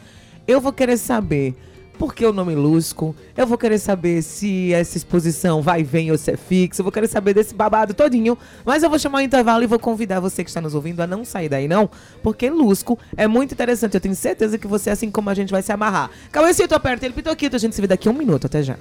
Eu 0.47 0.59
vou 0.59 0.73
querer 0.73 0.97
saber 0.97 1.55
por 1.97 2.13
que 2.13 2.25
o 2.25 2.33
nome 2.33 2.55
Lusco. 2.55 3.15
Eu 3.35 3.47
vou 3.47 3.57
querer 3.57 3.79
saber 3.79 4.21
se 4.21 4.73
essa 4.73 4.97
exposição 4.97 5.61
vai 5.61 5.81
e 5.81 5.83
vem 5.83 6.11
ou 6.11 6.17
se 6.17 6.31
é 6.31 6.37
fixo. 6.37 6.81
Eu 6.81 6.83
vou 6.83 6.91
querer 6.91 7.07
saber 7.07 7.33
desse 7.33 7.53
babado 7.53 7.93
todinho. 7.93 8.37
Mas 8.65 8.83
eu 8.83 8.89
vou 8.89 8.99
chamar 8.99 9.19
o 9.19 9.21
intervalo 9.21 9.63
e 9.63 9.67
vou 9.67 9.79
convidar 9.79 10.19
você 10.19 10.43
que 10.43 10.49
está 10.49 10.61
nos 10.61 10.75
ouvindo 10.75 11.01
a 11.01 11.07
não 11.07 11.23
sair 11.23 11.49
daí 11.49 11.67
não. 11.67 11.89
Porque 12.21 12.49
Lusco 12.49 12.97
é 13.15 13.27
muito 13.27 13.53
interessante. 13.53 13.95
Eu 13.95 14.01
tenho 14.01 14.15
certeza 14.15 14.57
que 14.57 14.67
você, 14.67 14.89
assim 14.89 15.09
como 15.09 15.29
a 15.29 15.33
gente, 15.33 15.51
vai 15.51 15.61
se 15.61 15.71
amarrar. 15.71 16.09
Cauecito, 16.31 16.75
aperta 16.75 17.05
ele, 17.05 17.13
pitoquito. 17.13 17.55
A 17.55 17.59
gente 17.59 17.75
se 17.75 17.81
vê 17.81 17.87
daqui 17.87 18.07
a 18.07 18.11
um 18.11 18.15
minuto. 18.15 18.47
Até 18.47 18.63
já. 18.63 18.77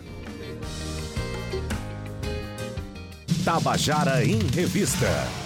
Tabajara 3.44 4.24
em 4.24 4.38
Revista. 4.54 5.41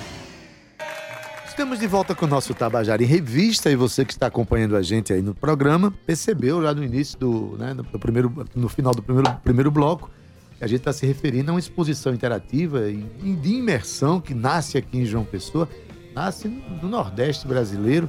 Estamos 1.56 1.78
de 1.78 1.86
volta 1.86 2.14
com 2.14 2.26
o 2.26 2.28
nosso 2.28 2.52
Tabajara 2.52 3.02
em 3.02 3.06
Revista 3.06 3.70
e 3.70 3.76
você 3.76 4.04
que 4.04 4.12
está 4.12 4.26
acompanhando 4.26 4.76
a 4.76 4.82
gente 4.82 5.10
aí 5.10 5.22
no 5.22 5.34
programa 5.34 5.90
percebeu 6.04 6.60
já 6.60 6.74
no 6.74 6.84
início 6.84 7.18
do, 7.18 7.56
né, 7.56 7.72
no, 7.72 7.82
primeiro, 7.82 8.30
no 8.54 8.68
final 8.68 8.92
do 8.92 9.02
primeiro, 9.02 9.32
primeiro 9.42 9.70
bloco 9.70 10.10
que 10.58 10.62
a 10.62 10.66
gente 10.66 10.80
está 10.80 10.92
se 10.92 11.06
referindo 11.06 11.50
a 11.50 11.54
uma 11.54 11.58
exposição 11.58 12.12
interativa 12.12 12.90
e 12.90 13.00
de 13.40 13.54
imersão 13.54 14.20
que 14.20 14.34
nasce 14.34 14.76
aqui 14.76 14.98
em 14.98 15.06
João 15.06 15.24
Pessoa, 15.24 15.66
nasce 16.14 16.46
no 16.46 16.90
Nordeste 16.90 17.48
brasileiro, 17.48 18.06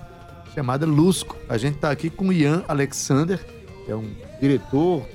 chamada 0.53 0.85
Lusco. 0.85 1.37
A 1.47 1.57
gente 1.57 1.75
está 1.75 1.89
aqui 1.89 2.09
com 2.09 2.27
o 2.27 2.33
Ian 2.33 2.65
Alexander, 2.67 3.39
que 3.85 3.89
é 3.89 3.95
um 3.95 4.13
diretor, 4.41 5.07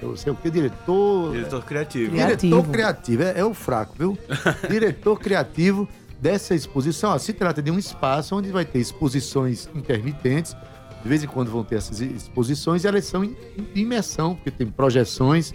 eu 0.00 0.16
sei 0.16 0.32
o 0.32 0.34
que, 0.34 0.48
diretor... 0.48 1.32
Diretor 1.32 1.62
criativo. 1.62 2.16
Diretor 2.16 2.66
criativo, 2.66 3.22
é, 3.24 3.40
é 3.40 3.44
o 3.44 3.52
fraco, 3.52 3.94
viu? 3.98 4.18
diretor 4.70 5.20
criativo 5.20 5.86
dessa 6.24 6.54
exposição. 6.54 7.10
Ó, 7.10 7.18
se 7.18 7.34
trata 7.34 7.60
de 7.60 7.70
um 7.70 7.78
espaço 7.78 8.34
onde 8.34 8.50
vai 8.50 8.64
ter 8.64 8.78
exposições 8.78 9.68
intermitentes, 9.74 10.56
de 11.02 11.06
vez 11.06 11.22
em 11.22 11.26
quando 11.26 11.50
vão 11.50 11.62
ter 11.62 11.76
essas 11.76 12.00
exposições, 12.00 12.82
e 12.82 12.88
elas 12.88 13.04
são 13.04 13.22
em 13.22 13.36
imersão, 13.74 14.34
porque 14.34 14.50
tem 14.50 14.66
projeções. 14.66 15.52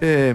É, 0.00 0.34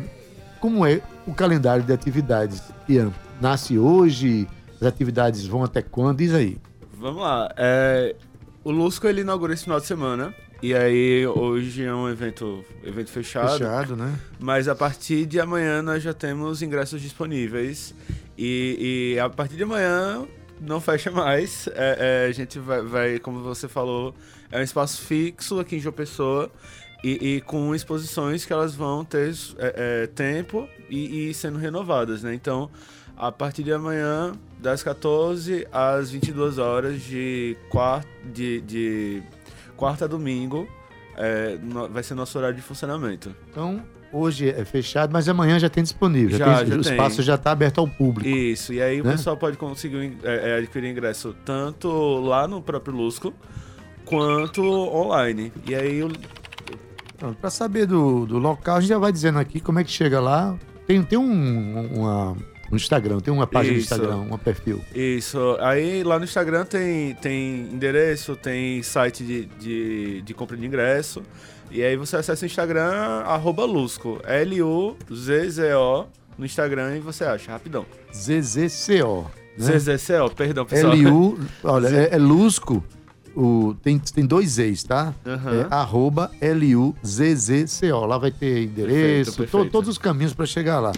como 0.62 0.86
é 0.86 1.02
o 1.28 1.34
calendário 1.34 1.84
de 1.84 1.91
atividades? 1.91 2.63
Ian, 2.88 3.12
nasce 3.41 3.78
hoje? 3.78 4.48
As 4.76 4.88
atividades 4.88 5.46
vão 5.46 5.65
até 5.65 5.82
quando? 5.82 6.19
Diz 6.19 6.34
aí. 6.34 6.58
Vamos 6.93 7.22
lá. 7.22 7.54
É, 7.58 8.15
o 8.63 8.72
Lusco 8.72 9.06
ele 9.06 9.19
inaugura 9.19 9.54
esse 9.54 9.65
final 9.65 9.82
de 9.82 9.86
semana. 9.86 10.34
E 10.63 10.73
aí, 10.73 11.28
hoje 11.28 11.84
é 11.84 11.93
um 11.93 12.08
evento, 12.08 12.63
evento 12.86 13.12
fechado. 13.12 13.58
Fechado, 13.58 13.97
né? 13.97 14.17
Mas 14.39 14.69
a 14.69 14.73
partir 14.73 15.26
de 15.26 15.38
amanhã 15.38 15.82
nós 15.82 16.02
já 16.02 16.13
temos 16.13 16.62
ingressos 16.62 17.02
disponíveis. 17.02 17.93
E, 18.38 19.15
e 19.15 19.19
a 19.19 19.30
partir 19.30 19.58
de 19.58 19.63
amanhã 19.63 20.26
não 20.62 20.80
fecha 20.80 21.12
mais. 21.12 21.67
É, 21.73 22.23
é, 22.23 22.30
a 22.30 22.32
gente 22.32 22.60
vai, 22.60 22.82
vai, 22.82 23.19
como 23.19 23.41
você 23.41 23.67
falou, 23.67 24.15
é 24.49 24.58
um 24.58 24.63
espaço 24.63 25.02
fixo 25.02 25.60
aqui 25.60 25.76
em 25.76 25.80
João 25.82 25.91
Pessoa. 25.91 26.49
E, 27.04 27.36
e, 27.36 27.41
com 27.41 27.76
exposições 27.76 28.45
que 28.45 28.54
elas 28.54 28.73
vão 28.73 29.04
ter 29.04 29.34
é, 29.58 30.04
é, 30.04 30.08
tempo 30.08 30.69
e, 30.89 31.28
e, 31.28 31.34
sendo 31.34 31.60
renovadas, 31.60 32.23
né? 32.23 32.34
Então, 32.34 32.71
a 33.17 33.30
partir 33.34 33.63
de 33.63 33.73
amanhã, 33.73 34.32
das 34.60 34.82
14 34.82 35.67
às 35.73 36.10
22 36.10 36.58
horas 36.58 37.02
de, 37.02 37.58
quarta, 37.69 38.08
de, 38.34 38.62
de 38.62 39.23
quarta 39.76 40.06
a 40.06 40.08
domingo, 40.08 40.68
é, 41.18 41.58
no, 41.62 41.90
vai 41.90 42.04
ser 42.04 42.16
nosso 42.16 42.38
horário 42.38 42.56
de 42.56 42.62
funcionamento. 42.62 43.36
Então, 43.50 43.82
hoje 44.12 44.50
é 44.50 44.64
fechado, 44.66 45.12
mas 45.12 45.28
amanhã 45.28 45.60
já 45.60 45.70
tem 45.70 45.84
disponível. 45.84 46.38
Já, 46.38 46.60
tem, 46.60 46.68
já 46.68 46.76
o 46.76 46.82
tem. 46.82 46.92
espaço 46.92 47.22
já 47.22 47.36
está 47.36 47.52
aberto 47.52 47.80
ao 47.80 47.88
público. 47.88 48.30
Isso, 48.30 48.74
e 48.74 48.82
aí 48.82 49.02
né? 49.02 49.10
o 49.10 49.12
pessoal 49.12 49.38
pode 49.38 49.58
conseguir 49.58 50.18
é, 50.24 50.58
adquirir 50.58 50.92
ingresso 50.92 51.36
tanto 51.46 51.90
lá 52.20 52.48
no 52.48 52.62
próprio 52.62 52.96
Lusco, 52.96 53.34
quanto 54.06 54.64
online. 54.64 55.52
E 55.68 55.76
aí 55.76 56.04
o 56.04 56.12
para 57.40 57.50
saber 57.50 57.86
do, 57.86 58.26
do 58.26 58.38
local, 58.38 58.78
a 58.78 58.82
gente 58.82 58.90
já 58.90 58.98
vai 58.98 59.12
dizendo 59.12 59.40
aqui 59.40 59.62
como 59.62 59.80
é 59.80 59.84
que 59.84 59.92
chega 59.92 60.20
lá. 60.20 60.58
Tem, 60.86 61.02
tem 61.02 61.18
um, 61.18 62.00
uma, 62.00 62.36
um 62.74 62.76
Instagram, 62.76 63.20
tem 63.20 63.34
uma 63.34 63.48
página 63.48 63.78
Isso. 63.78 63.94
no 63.96 64.02
Instagram, 64.04 64.34
um 64.34 64.38
perfil. 64.38 64.82
Isso. 64.94 65.58
Aí 65.60 66.04
lá 66.04 66.18
no 66.18 66.26
Instagram 66.26 66.66
tem, 66.66 67.14
tem 67.16 67.62
endereço, 67.72 68.36
tem 68.36 68.82
site 68.84 69.24
de, 69.24 69.46
de, 69.46 70.22
de 70.22 70.34
compra 70.34 70.58
de 70.58 70.66
ingresso. 70.66 71.22
E 71.72 71.82
aí 71.84 71.96
você 71.96 72.18
acessa 72.18 72.44
o 72.44 72.48
Instagram, 72.48 72.84
arroba 73.26 73.66
Lusco. 73.66 74.20
L-U-Z-Z-O 74.26 76.06
no 76.38 76.46
Instagram 76.46 76.98
e 76.98 77.00
você 77.00 77.24
acha, 77.24 77.52
rapidão. 77.52 77.86
ZZCO. 78.14 79.30
Né? 79.58 79.80
ZZCO, 79.80 80.36
perdão, 80.36 80.66
pessoal. 80.66 80.94
L-U, 80.94 81.40
olha, 81.64 81.88
é, 81.88 82.10
é 82.16 82.18
Lusco. 82.18 82.84
O, 83.36 83.74
tem, 83.82 83.98
tem 83.98 84.26
dois 84.28 84.60
E's, 84.60 84.84
tá? 84.84 85.12
Uhum. 85.26 85.62
É 85.62 85.68
arroba 85.72 86.30
L-U-Z-Z-C-O. 86.40 88.06
Lá 88.06 88.18
vai 88.20 88.30
ter 88.32 88.66
endereço, 88.66 89.32
Perfeito, 89.36 89.38
perfeito. 89.38 89.66
to- 89.66 89.72
todos 89.72 89.90
os 89.90 89.98
caminhos 89.98 90.34
para 90.36 90.46
chegar 90.46 90.80
lá. 90.80 90.92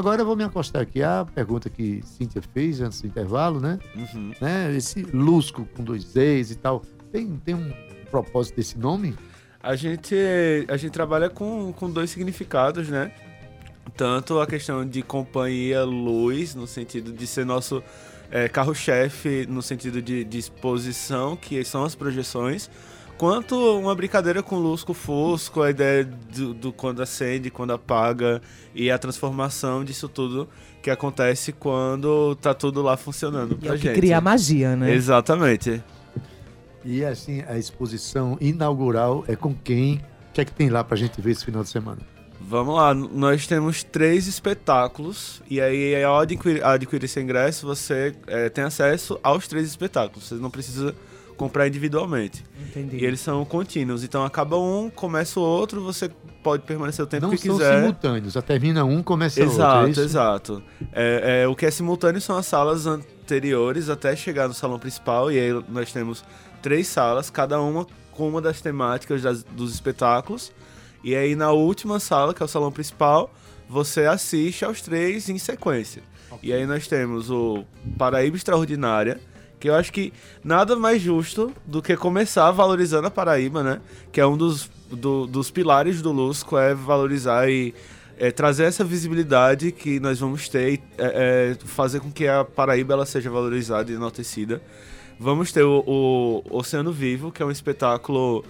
Agora 0.00 0.22
eu 0.22 0.24
vou 0.24 0.34
me 0.34 0.42
acostar 0.42 0.80
aqui 0.80 1.02
a 1.02 1.26
pergunta 1.26 1.68
que 1.68 2.00
Cíntia 2.02 2.40
fez 2.40 2.80
antes 2.80 3.02
do 3.02 3.06
intervalo, 3.06 3.60
né? 3.60 3.78
Uhum. 3.94 4.32
né? 4.40 4.74
Esse 4.74 5.02
Lusco 5.02 5.68
com 5.76 5.84
dois 5.84 6.16
E's 6.16 6.50
e 6.50 6.54
tal. 6.54 6.80
Tem, 7.12 7.36
tem 7.44 7.54
um 7.54 7.70
propósito 8.10 8.56
desse 8.56 8.78
nome? 8.78 9.14
A 9.62 9.76
gente, 9.76 10.16
a 10.68 10.76
gente 10.78 10.90
trabalha 10.90 11.28
com, 11.28 11.70
com 11.74 11.90
dois 11.90 12.08
significados, 12.08 12.88
né? 12.88 13.12
Tanto 13.94 14.40
a 14.40 14.46
questão 14.46 14.88
de 14.88 15.02
companhia 15.02 15.84
luz, 15.84 16.54
no 16.54 16.66
sentido 16.66 17.12
de 17.12 17.26
ser 17.26 17.44
nosso 17.44 17.82
é, 18.30 18.48
carro-chefe, 18.48 19.44
no 19.50 19.60
sentido 19.60 20.00
de, 20.00 20.24
de 20.24 20.38
exposição, 20.38 21.36
que 21.36 21.62
são 21.62 21.84
as 21.84 21.94
projeções, 21.94 22.70
quanto 23.20 23.78
uma 23.78 23.94
brincadeira 23.94 24.42
com 24.42 24.56
lusco 24.56 24.94
fusco, 24.94 25.60
a 25.60 25.68
ideia 25.68 26.06
do, 26.06 26.54
do 26.54 26.72
quando 26.72 27.02
acende, 27.02 27.50
quando 27.50 27.70
apaga, 27.70 28.40
e 28.74 28.90
a 28.90 28.96
transformação 28.96 29.84
disso 29.84 30.08
tudo 30.08 30.48
que 30.82 30.88
acontece 30.90 31.52
quando 31.52 32.34
tá 32.36 32.54
tudo 32.54 32.80
lá 32.80 32.96
funcionando 32.96 33.52
E 33.52 33.56
pra 33.56 33.68
é 33.68 33.72
o 33.72 33.78
que 33.78 33.88
gente. 33.88 33.96
cria 33.96 34.22
magia, 34.22 34.74
né? 34.74 34.94
Exatamente. 34.94 35.84
E 36.82 37.04
assim, 37.04 37.42
a 37.46 37.58
exposição 37.58 38.38
inaugural 38.40 39.22
é 39.28 39.36
com 39.36 39.54
quem? 39.54 39.96
O 40.30 40.32
que 40.32 40.40
é 40.40 40.44
que 40.46 40.52
tem 40.52 40.70
lá 40.70 40.82
pra 40.82 40.96
gente 40.96 41.20
ver 41.20 41.32
esse 41.32 41.44
final 41.44 41.62
de 41.62 41.68
semana? 41.68 41.98
Vamos 42.40 42.74
lá, 42.74 42.94
nós 42.94 43.46
temos 43.46 43.84
três 43.84 44.26
espetáculos 44.28 45.42
e 45.50 45.60
aí 45.60 46.02
ao 46.02 46.20
adquirir, 46.20 46.64
adquirir 46.64 47.04
esse 47.04 47.20
ingresso 47.20 47.66
você 47.66 48.14
é, 48.26 48.48
tem 48.48 48.64
acesso 48.64 49.20
aos 49.22 49.46
três 49.46 49.68
espetáculos. 49.68 50.26
Você 50.26 50.36
não 50.36 50.50
precisa 50.50 50.94
comprar 51.40 51.66
individualmente. 51.66 52.44
Entendi. 52.60 52.98
E 52.98 53.04
eles 53.06 53.18
são 53.20 53.42
contínuos, 53.46 54.04
então 54.04 54.22
acaba 54.22 54.58
um, 54.58 54.90
começa 54.90 55.40
o 55.40 55.42
outro, 55.42 55.80
você 55.82 56.10
pode 56.42 56.64
permanecer 56.64 57.02
o 57.02 57.08
tempo 57.08 57.22
Não 57.26 57.30
que 57.30 57.38
são 57.38 57.56
quiser. 57.56 57.78
simultâneos, 57.78 58.34
já 58.34 58.42
termina 58.42 58.84
um, 58.84 59.02
começa 59.02 59.40
outro. 59.40 59.54
Exato, 59.56 59.86
é 59.86 59.90
isso? 59.90 60.00
exato. 60.02 60.62
É, 60.92 61.42
é, 61.44 61.48
o 61.48 61.56
que 61.56 61.64
é 61.64 61.70
simultâneo 61.70 62.20
são 62.20 62.36
as 62.36 62.44
salas 62.44 62.86
anteriores 62.86 63.88
até 63.88 64.14
chegar 64.14 64.48
no 64.48 64.52
salão 64.54 64.78
principal, 64.78 65.32
e 65.32 65.38
aí 65.38 65.64
nós 65.70 65.90
temos 65.90 66.22
três 66.60 66.86
salas, 66.88 67.30
cada 67.30 67.58
uma 67.58 67.86
com 68.12 68.28
uma 68.28 68.42
das 68.42 68.60
temáticas 68.60 69.22
das- 69.22 69.42
dos 69.42 69.72
espetáculos. 69.72 70.52
E 71.02 71.14
aí 71.16 71.34
na 71.34 71.52
última 71.52 71.98
sala, 71.98 72.34
que 72.34 72.42
é 72.42 72.44
o 72.44 72.48
salão 72.48 72.70
principal, 72.70 73.32
você 73.66 74.04
assiste 74.04 74.62
aos 74.62 74.82
três 74.82 75.30
em 75.30 75.38
sequência. 75.38 76.02
E 76.42 76.52
aí 76.52 76.66
nós 76.66 76.86
temos 76.86 77.30
o 77.30 77.64
Paraíba 77.96 78.36
Extraordinária, 78.36 79.18
que 79.60 79.68
eu 79.68 79.74
acho 79.74 79.92
que 79.92 80.12
nada 80.42 80.74
mais 80.74 81.00
justo 81.02 81.52
do 81.66 81.80
que 81.82 81.96
começar 81.96 82.50
valorizando 82.50 83.06
a 83.06 83.10
Paraíba, 83.10 83.62
né? 83.62 83.80
Que 84.10 84.20
é 84.20 84.26
um 84.26 84.36
dos, 84.36 84.70
do- 84.90 85.26
dos 85.26 85.50
pilares 85.50 86.00
do 86.02 86.10
Lusco, 86.10 86.56
é 86.58 86.74
valorizar 86.74 87.48
e 87.48 87.74
é, 88.18 88.30
trazer 88.30 88.64
essa 88.64 88.82
visibilidade 88.82 89.70
que 89.70 90.00
nós 90.00 90.18
vamos 90.18 90.48
ter 90.48 90.72
e 90.74 90.82
é, 90.98 91.54
é, 91.60 91.66
fazer 91.66 92.00
com 92.00 92.10
que 92.10 92.26
a 92.26 92.44
Paraíba 92.44 92.94
ela 92.94 93.06
seja 93.06 93.30
valorizada 93.30 93.90
e 93.92 93.94
enaltecida. 93.94 94.60
Vamos 95.18 95.52
ter 95.52 95.62
o, 95.62 95.84
o 95.86 96.42
Oceano 96.58 96.90
Vivo, 96.92 97.30
que 97.30 97.42
é 97.42 97.46
um 97.46 97.50
espetáculo 97.50 98.42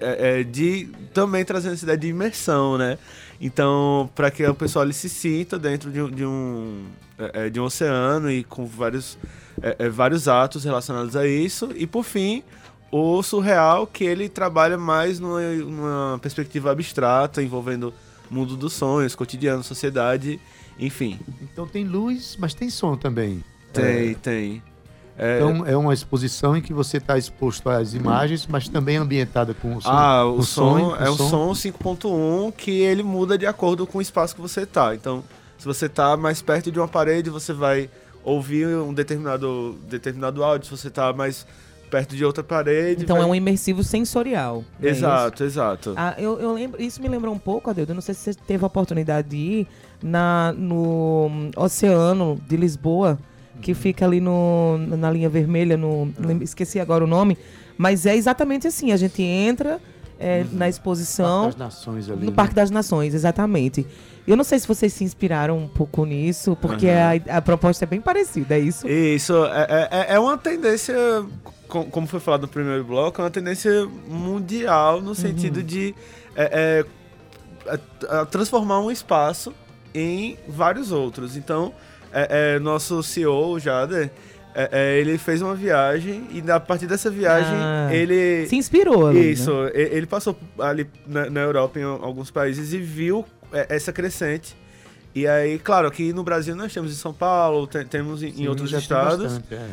é, 0.00 0.40
é, 0.40 0.42
de 0.44 0.88
também 1.14 1.44
trazendo 1.44 1.72
essa 1.74 1.84
ideia 1.84 1.98
de 1.98 2.08
imersão, 2.08 2.76
né? 2.76 2.98
Então, 3.40 4.10
para 4.14 4.30
que 4.30 4.44
o 4.46 4.54
pessoal 4.54 4.84
ele 4.84 4.92
se 4.92 5.08
sinta 5.08 5.58
dentro 5.58 5.90
de, 5.90 6.10
de 6.10 6.24
um 6.26 6.84
é, 7.18 7.46
é, 7.46 7.50
de 7.50 7.60
um 7.60 7.64
oceano 7.64 8.30
e 8.30 8.44
com 8.44 8.64
vários 8.64 9.18
é, 9.60 9.76
é, 9.78 9.88
vários 9.88 10.28
atos 10.28 10.64
relacionados 10.64 11.16
a 11.16 11.26
isso. 11.26 11.70
E 11.74 11.86
por 11.86 12.04
fim, 12.04 12.42
o 12.90 13.22
surreal 13.22 13.86
que 13.86 14.04
ele 14.04 14.28
trabalha 14.28 14.78
mais 14.78 15.18
numa, 15.18 15.40
numa 15.40 16.18
perspectiva 16.20 16.70
abstrata 16.70 17.42
envolvendo 17.42 17.92
mundo 18.30 18.56
dos 18.56 18.72
sonhos, 18.72 19.14
cotidiano, 19.14 19.62
sociedade, 19.62 20.40
enfim. 20.78 21.18
Então 21.42 21.66
tem 21.66 21.84
luz, 21.84 22.36
mas 22.38 22.54
tem 22.54 22.70
som 22.70 22.96
também. 22.96 23.42
Tem, 23.72 24.12
É, 24.12 24.14
tem. 24.14 24.62
É, 25.16 25.38
Então 25.38 25.66
é 25.66 25.76
uma 25.76 25.92
exposição 25.92 26.56
em 26.56 26.62
que 26.62 26.72
você 26.72 26.98
está 26.98 27.18
exposto 27.18 27.68
às 27.68 27.92
imagens, 27.92 28.46
mas 28.46 28.68
também 28.68 28.96
ambientada 28.96 29.52
com 29.52 29.74
o 29.76 29.82
som. 29.82 29.90
Ah, 29.90 30.24
o, 30.24 30.36
com 30.36 30.42
som, 30.42 30.90
com 30.90 30.96
é 30.96 31.10
um 31.10 31.16
som 31.16 31.50
5.1 31.50 32.52
que 32.52 32.70
ele 32.70 33.02
muda 33.02 33.36
de 33.36 33.44
acordo 33.44 33.84
com 33.86 33.98
o 33.98 34.02
espaço 34.02 34.36
que 34.36 34.40
você 34.40 34.64
tá. 34.64 34.94
Então, 34.94 35.24
se 35.58 35.64
você 35.66 35.88
tá 35.88 36.16
mais 36.16 36.40
perto 36.40 36.70
de 36.70 36.78
uma 36.78 36.88
parede, 36.88 37.28
você 37.30 37.52
vai 37.52 37.90
ouvir 38.24 38.66
um 38.68 38.92
determinado, 38.94 39.76
determinado 39.88 40.42
áudio. 40.44 40.66
Se 40.66 40.70
você 40.76 40.90
tá 40.90 41.12
mais 41.12 41.46
perto 41.90 42.14
de 42.14 42.22
outra 42.24 42.44
parede. 42.44 43.02
Então 43.04 43.16
vai- 43.16 43.24
é 43.24 43.28
um 43.28 43.34
imersivo 43.34 43.82
sensorial. 43.82 44.62
é 44.82 44.88
Exato, 44.88 45.42
exato. 45.42 45.94
Ah, 45.96 46.14
eu, 46.18 46.38
eu 46.38 46.52
lembro, 46.52 46.80
isso 46.82 47.00
me 47.00 47.08
lembrou 47.08 47.34
um 47.34 47.38
pouco, 47.38 47.70
Adeudo, 47.70 47.94
não 47.94 48.02
sei 48.02 48.14
se 48.14 48.20
você 48.32 48.34
teve 48.34 48.62
a 48.62 48.66
oportunidade 48.66 49.30
de 49.30 49.36
ir 49.36 49.66
na, 50.02 50.52
no 50.56 51.28
hum, 51.30 51.50
Oceano 51.56 52.38
de 52.46 52.56
Lisboa, 52.58 53.18
que 53.62 53.72
fica 53.74 54.04
ali 54.04 54.20
no, 54.20 54.76
na 54.78 55.10
linha 55.10 55.28
vermelha, 55.30 55.76
no, 55.78 56.12
lem- 56.18 56.42
esqueci 56.42 56.78
agora 56.78 57.02
o 57.02 57.06
nome, 57.06 57.38
mas 57.78 58.04
é 58.06 58.14
exatamente 58.14 58.66
assim, 58.68 58.92
a 58.92 58.96
gente 58.98 59.22
entra 59.22 59.80
é, 60.20 60.44
na 60.52 60.68
exposição. 60.68 61.44
Parque 61.44 61.58
das 61.58 61.66
Nações 61.74 62.10
ali, 62.10 62.20
No 62.24 62.30
né? 62.30 62.36
Parque 62.36 62.54
das 62.54 62.70
Nações, 62.70 63.14
exatamente. 63.14 63.86
Eu 64.28 64.36
não 64.36 64.44
sei 64.44 64.58
se 64.58 64.68
vocês 64.68 64.92
se 64.92 65.02
inspiraram 65.04 65.56
um 65.58 65.66
pouco 65.66 66.04
nisso, 66.04 66.54
porque 66.60 66.86
a, 66.88 67.38
a 67.38 67.42
proposta 67.42 67.84
é 67.84 67.86
bem 67.86 68.00
parecida, 68.00 68.54
é 68.56 68.58
isso? 68.60 68.86
Isso, 68.86 69.32
é, 69.46 69.88
é, 69.90 70.14
é 70.14 70.18
uma 70.18 70.36
tendência, 70.36 70.94
co- 71.66 71.84
como 71.86 72.06
foi 72.06 72.20
falado 72.20 72.42
no 72.42 72.48
primeiro 72.48 72.84
bloco, 72.84 73.20
é 73.20 73.24
uma 73.24 73.30
tendência 73.30 73.86
mundial 74.06 75.00
no 75.00 75.14
sentido 75.14 75.62
de 75.62 75.94
é, 76.36 76.84
é, 77.66 77.72
é, 77.74 77.80
é, 78.20 78.24
transformar 78.26 78.80
um 78.80 78.90
espaço 78.90 79.54
em 79.94 80.36
vários 80.46 80.92
outros. 80.92 81.36
Então, 81.36 81.72
é, 82.12 82.54
é, 82.56 82.58
nosso 82.58 83.02
CEO, 83.02 83.52
o 83.52 83.58
Jader, 83.58 84.10
é, 84.54 84.68
é, 84.72 84.98
ele 85.00 85.16
fez 85.18 85.40
uma 85.40 85.54
viagem 85.54 86.26
e 86.32 86.50
a 86.50 86.60
partir 86.60 86.86
dessa 86.86 87.10
viagem 87.10 87.54
Ah, 87.54 87.88
ele... 87.92 88.46
se 88.46 88.56
inspirou 88.56 89.06
ali, 89.06 89.20
né? 89.20 89.26
Isso, 89.26 89.52
e- 89.74 89.88
ele 89.96 90.06
passou 90.06 90.36
ali 90.58 90.86
na, 91.06 91.30
na 91.30 91.40
Europa, 91.40 91.78
em 91.78 91.82
alguns 91.84 92.30
países, 92.30 92.72
e 92.72 92.78
viu 92.78 93.24
é, 93.24 93.37
essa 93.68 93.92
crescente. 93.92 94.56
E 95.14 95.26
aí, 95.26 95.58
claro, 95.58 95.88
aqui 95.88 96.12
no 96.12 96.22
Brasil 96.22 96.54
nós 96.54 96.72
temos 96.72 96.92
em 96.92 96.94
São 96.94 97.12
Paulo, 97.14 97.66
te- 97.66 97.84
temos 97.86 98.22
em, 98.22 98.28
em 98.28 98.32
Sim, 98.32 98.48
outros 98.48 98.70
tem 98.70 98.78
estados, 98.78 99.32
bastante, 99.40 99.54
é. 99.54 99.68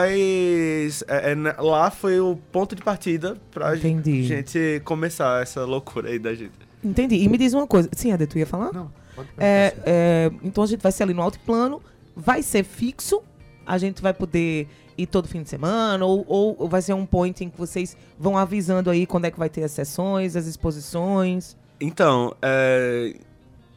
mas 0.00 1.04
é, 1.08 1.32
é, 1.32 1.60
lá 1.60 1.90
foi 1.90 2.20
o 2.20 2.36
ponto 2.52 2.74
de 2.74 2.82
partida 2.82 3.36
pra 3.50 3.76
Entendi. 3.76 4.22
gente 4.22 4.80
começar 4.84 5.42
essa 5.42 5.64
loucura 5.64 6.08
aí 6.08 6.18
da 6.18 6.34
gente. 6.34 6.52
Entendi. 6.82 7.16
E 7.16 7.28
me 7.28 7.36
diz 7.36 7.52
uma 7.52 7.66
coisa. 7.66 7.90
Sim, 7.92 8.12
Ade, 8.12 8.26
tu 8.26 8.38
ia 8.38 8.46
falar? 8.46 8.72
Não, 8.72 8.90
pode 9.14 9.28
é, 9.38 9.74
é, 9.84 10.30
Então 10.42 10.64
a 10.64 10.66
gente 10.66 10.80
vai 10.80 10.92
ser 10.92 11.02
ali 11.02 11.12
no 11.14 11.20
altiplano, 11.22 11.82
vai 12.16 12.42
ser 12.42 12.64
fixo, 12.64 13.20
a 13.66 13.76
gente 13.76 14.00
vai 14.00 14.14
poder 14.14 14.66
ir 14.96 15.06
todo 15.06 15.28
fim 15.28 15.42
de 15.42 15.48
semana, 15.50 16.04
ou, 16.06 16.24
ou 16.26 16.68
vai 16.68 16.80
ser 16.80 16.94
um 16.94 17.04
point 17.04 17.44
em 17.44 17.50
que 17.50 17.58
vocês 17.58 17.96
vão 18.18 18.38
avisando 18.38 18.88
aí 18.88 19.04
quando 19.04 19.24
é 19.26 19.30
que 19.30 19.38
vai 19.38 19.48
ter 19.50 19.64
as 19.64 19.72
sessões, 19.72 20.36
as 20.36 20.46
exposições. 20.46 21.56
Então, 21.80 22.34
é, 22.42 23.16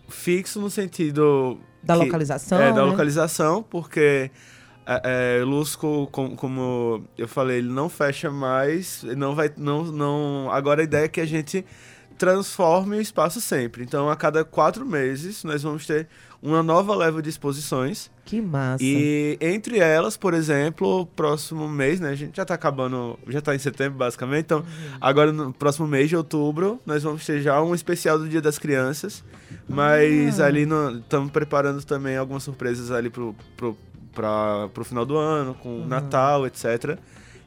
fixo 0.10 0.60
no 0.60 0.70
sentido... 0.70 1.58
Da 1.82 1.96
que- 1.98 2.06
localização, 2.06 2.60
É, 2.62 2.70
da 2.72 2.84
né? 2.84 2.92
localização, 2.92 3.62
porque 3.63 4.30
é, 4.86 5.39
é, 5.39 5.44
Lusco, 5.44 6.08
com- 6.12 6.36
como 6.36 7.04
eu 7.18 7.28
falei, 7.28 7.58
ele 7.58 7.70
não 7.70 7.89
fecha 7.89 8.30
mais, 8.32 9.04
não 9.18 9.34
vai, 9.36 9.52
não, 9.58 9.84
não... 9.86 10.50
Agora 10.52 10.82
a 10.82 10.84
ideia 10.84 11.06
é 11.06 11.08
que 11.08 11.20
a 11.22 11.26
gente 11.26 11.66
transforme 12.18 12.98
o 12.98 13.02
espaço 13.02 13.42
sempre. 13.42 13.84
Então, 13.84 14.10
a 14.10 14.16
cada 14.16 14.46
quatro 14.46 14.86
meses, 14.86 15.44
nós 15.44 15.63
vamos 15.63 15.86
ter 15.86 16.08
uma 16.44 16.62
nova 16.62 16.94
leva 16.94 17.22
de 17.22 17.30
exposições. 17.30 18.12
Que 18.26 18.42
massa. 18.42 18.84
E 18.84 19.38
entre 19.42 19.80
elas, 19.80 20.18
por 20.18 20.34
exemplo, 20.34 21.06
próximo 21.16 21.68
mês, 21.70 22.00
né? 22.00 22.10
A 22.10 22.16
gente 22.16 22.36
já 22.36 22.44
tá 22.46 22.54
acabando, 22.54 23.18
já 23.28 23.42
tá 23.42 23.56
em 23.56 23.60
setembro, 23.60 23.98
basicamente. 23.98 24.44
Então, 24.46 24.64
agora 25.00 25.32
no 25.32 25.54
próximo 25.54 25.88
mês 25.88 26.10
de 26.10 26.16
outubro, 26.18 26.80
nós 26.86 27.02
vamos 27.04 27.26
ter 27.26 27.42
já 27.42 27.62
um 27.62 27.74
especial 27.74 28.20
do 28.20 28.28
Dia 28.28 28.42
das 28.42 28.60
Crianças. 28.60 29.24
Mas 29.68 30.40
Ah. 30.40 30.48
ali 30.48 30.68
estamos 31.00 31.32
preparando 31.32 31.84
também 31.86 32.18
algumas 32.18 32.44
surpresas 32.44 32.92
ali 32.92 33.10
pro, 33.10 33.34
pro, 33.56 33.78
pra, 34.14 34.68
pro 34.74 34.84
final 34.84 35.06
do 35.06 35.18
ano, 35.18 35.54
com 35.56 35.86
Natal, 35.86 36.46
etc. 36.46 36.98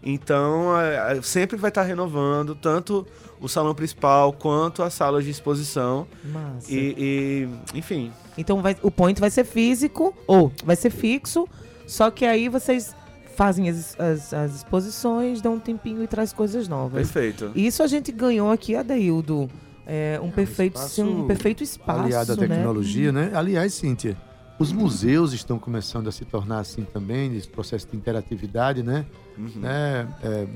Então, 0.03 0.79
é, 0.81 1.17
é, 1.19 1.23
sempre 1.23 1.57
vai 1.57 1.71
estar 1.71 1.83
renovando, 1.83 2.55
tanto 2.55 3.07
o 3.41 3.49
salão 3.49 3.75
principal 3.75 4.33
quanto 4.33 4.83
as 4.83 4.95
salas 4.95 5.25
de 5.25 5.31
exposição. 5.31 6.07
Massa. 6.25 6.73
E, 6.73 7.49
e, 7.75 7.79
enfim, 7.79 8.13
Então 8.39 8.63
vai- 8.63 8.77
o 8.83 8.91
point 8.91 9.21
vai 9.21 9.31
ser 9.31 9.45
físico, 9.45 10.15
ou 10.27 10.53
vai 10.65 10.77
ser 10.77 10.91
fixo, 10.91 11.49
só 11.87 12.11
que 12.11 12.25
aí 12.25 12.49
vocês 12.49 12.95
fazem 13.35 13.69
as, 13.69 13.99
as, 14.01 14.33
as 14.33 14.55
exposições, 14.57 15.41
dão 15.43 15.55
um 15.55 15.61
tempinho 15.61 16.03
e 16.03 16.07
traz 16.07 16.33
coisas 16.33 16.69
novas. 16.69 17.11
Perfeito. 17.11 17.51
Isso 17.55 17.83
a 17.83 17.87
gente 17.87 18.11
ganhou 18.13 18.51
aqui, 18.51 18.75
Adeildo. 18.75 19.51
É, 19.87 20.19
um, 20.21 20.31
perfeito, 20.31 20.79
sim, 20.81 21.05
um 21.05 21.27
perfeito 21.29 21.63
espaço. 21.63 22.01
aliado 22.01 22.33
à 22.33 22.37
né? 22.37 22.49
tecnologia, 22.49 23.13
né? 23.13 23.31
Aliás, 23.35 23.73
Cíntia, 23.75 24.17
os 24.59 24.73
museus 24.73 25.33
estão 25.33 25.59
começando 25.59 26.09
a 26.09 26.13
se 26.13 26.25
tornar 26.25 26.61
assim 26.61 26.83
também, 26.85 27.29
nesse 27.31 27.49
processo 27.49 27.87
de 27.89 27.97
interatividade, 27.97 28.83
né? 28.83 29.05
Uhum. 29.37 29.51
né? 29.57 30.09
É, 30.23 30.47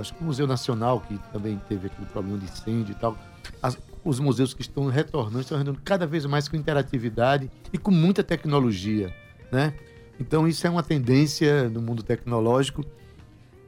acho 0.00 0.14
que 0.14 0.22
o 0.22 0.24
Museu 0.24 0.46
Nacional, 0.46 1.00
que 1.00 1.18
também 1.32 1.60
teve 1.68 1.86
aquele 1.86 2.06
problema 2.08 2.38
de 2.38 2.44
incêndio 2.46 2.92
e 2.92 2.94
tal, 2.96 3.16
as- 3.62 3.78
os 4.04 4.18
museus 4.18 4.54
que 4.54 4.62
estão 4.62 4.86
retornando, 4.88 5.40
estão 5.40 5.58
retornando 5.58 5.82
cada 5.84 6.06
vez 6.06 6.24
mais 6.26 6.48
com 6.48 6.56
interatividade 6.56 7.50
e 7.72 7.78
com 7.78 7.90
muita 7.90 8.22
tecnologia, 8.24 9.12
né? 9.52 9.74
Então 10.18 10.48
isso 10.48 10.66
é 10.66 10.70
uma 10.70 10.82
tendência 10.82 11.68
no 11.68 11.80
mundo 11.82 12.02
tecnológico. 12.02 12.84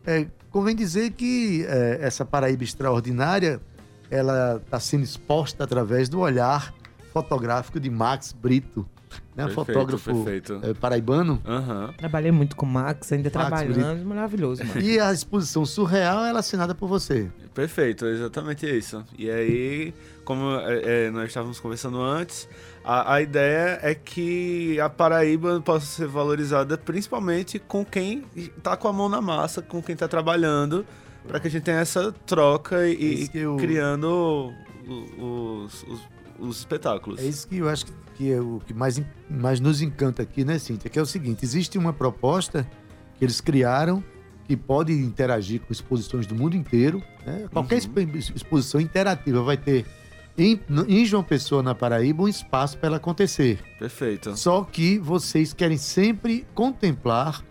É, 0.07 0.27
convém 0.51 0.75
dizer 0.75 1.11
que 1.13 1.65
é, 1.69 1.99
essa 2.01 2.25
Paraíba 2.25 2.65
extraordinária, 2.65 3.61
ela 4.11 4.61
está 4.65 4.81
sendo 4.81 5.03
exposta 5.05 5.63
através 5.65 6.09
do 6.09 6.21
olhar 6.21 6.73
fotográfico 7.13 7.79
de 7.79 7.91
Max 7.91 8.33
Brito, 8.33 8.89
né? 9.37 9.45
Perfeito, 9.47 9.55
fotógrafo 9.67 10.15
perfeito. 10.25 10.61
é, 10.63 10.75
paraibano. 10.75 11.41
Aham. 11.47 11.95
Trabalhei 11.97 12.31
muito 12.33 12.55
com 12.57 12.67
o 12.67 12.69
Max, 12.69 13.13
ainda 13.13 13.31
Max 13.35 13.49
trabalhando, 13.49 14.05
maravilhoso. 14.05 14.65
Max. 14.65 14.85
E 14.85 14.99
a 15.01 15.13
exposição 15.13 15.65
surreal 15.65 16.25
ela 16.25 16.39
é 16.39 16.41
assinada 16.41 16.75
por 16.75 16.89
você. 16.89 17.31
Perfeito, 17.55 18.07
é 18.07 18.11
exatamente 18.13 18.67
isso. 18.67 19.05
E 19.19 19.29
aí, 19.31 19.93
como 20.25 20.55
é, 20.61 21.07
é, 21.07 21.11
nós 21.11 21.29
estávamos 21.29 21.59
conversando 21.59 22.01
antes, 22.01 22.49
a, 22.85 23.15
a 23.15 23.23
ideia 23.23 23.79
é 23.83 23.95
que 23.95 24.79
a 24.81 24.89
Paraíba 24.89 25.61
possa 25.61 25.87
ser 25.87 26.07
valorizada 26.07 26.79
principalmente 26.79 27.59
com 27.59 27.85
quem 27.85 28.25
está 28.37 28.77
com 28.77 28.87
a 28.89 28.93
mão 28.93 29.09
na 29.09 29.21
massa, 29.21 29.61
com 29.61 29.83
quem 29.83 29.93
está 29.95 30.07
trabalhando, 30.07 30.87
para 31.27 31.41
que 31.41 31.49
a 31.49 31.51
gente 31.51 31.65
tenha 31.65 31.79
essa 31.81 32.13
troca 32.27 32.87
e, 32.89 33.25
É 33.25 33.27
que 33.29 33.39
eu- 33.39 33.57
criando 33.57 34.53
os, 35.19 35.85
os, 35.85 36.01
os 36.39 36.59
espetáculos. 36.59 37.21
É 37.21 37.25
isso 37.25 37.47
que 37.49 37.59
eu 37.59 37.69
acho 37.69 37.87
que- 37.87 37.93
que 38.19 38.33
é 38.33 38.41
o 38.41 38.61
que 38.67 38.75
mais, 38.75 39.01
mais 39.31 39.61
nos 39.61 39.81
encanta 39.81 40.23
aqui, 40.23 40.45
né, 40.45 40.59
Cíntia? 40.59 40.91
Que 40.91 40.99
é 40.99 41.03
o 41.03 41.07
seguinte: 41.07 41.45
existe 41.45 41.79
uma 41.79 41.93
proposta 41.93 42.69
que 43.17 43.25
eles 43.25 43.41
criaram 43.41 44.03
que 44.47 44.57
pode 44.57 44.93
interagir 44.93 45.61
com 45.61 45.73
exposições 45.73 46.27
do 46.27 46.35
mundo 46.35 46.57
inteiro. 46.57 47.03
né? 47.25 47.47
Qualquer 47.53 47.77
expo- 47.79 48.01
exposição 48.01 48.81
interativa 48.81 49.43
vai 49.43 49.57
ter 49.57 49.85
em, 50.37 50.59
em 50.89 51.05
João 51.05 51.23
Pessoa, 51.23 51.63
na 51.63 51.75
Paraíba, 51.75 52.23
um 52.23 52.29
espaço 52.29 52.77
para 52.79 52.89
ela 52.89 52.97
acontecer. 52.97 53.59
Perfeito. 53.79 54.37
Só 54.37 54.63
que 54.65 54.99
vocês 54.99 55.53
querem 55.53 55.77
sempre 55.77 56.47
contemplar 56.55 57.45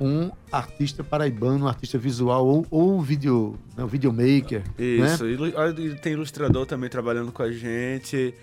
um 0.00 0.30
artista 0.50 1.02
paraibano, 1.04 1.64
um 1.64 1.68
artista 1.68 1.96
visual 1.96 2.46
ou, 2.46 2.66
ou 2.70 2.98
um 2.98 3.00
video, 3.00 3.56
né, 3.76 3.84
um 3.84 3.86
videomaker. 3.86 4.62
Isso, 4.78 5.24
né? 5.24 5.74
e 5.78 5.94
tem 6.00 6.12
ilustrador 6.14 6.66
também 6.66 6.90
trabalhando 6.90 7.30
com 7.32 7.42
a 7.42 7.52
gente. 7.52 8.34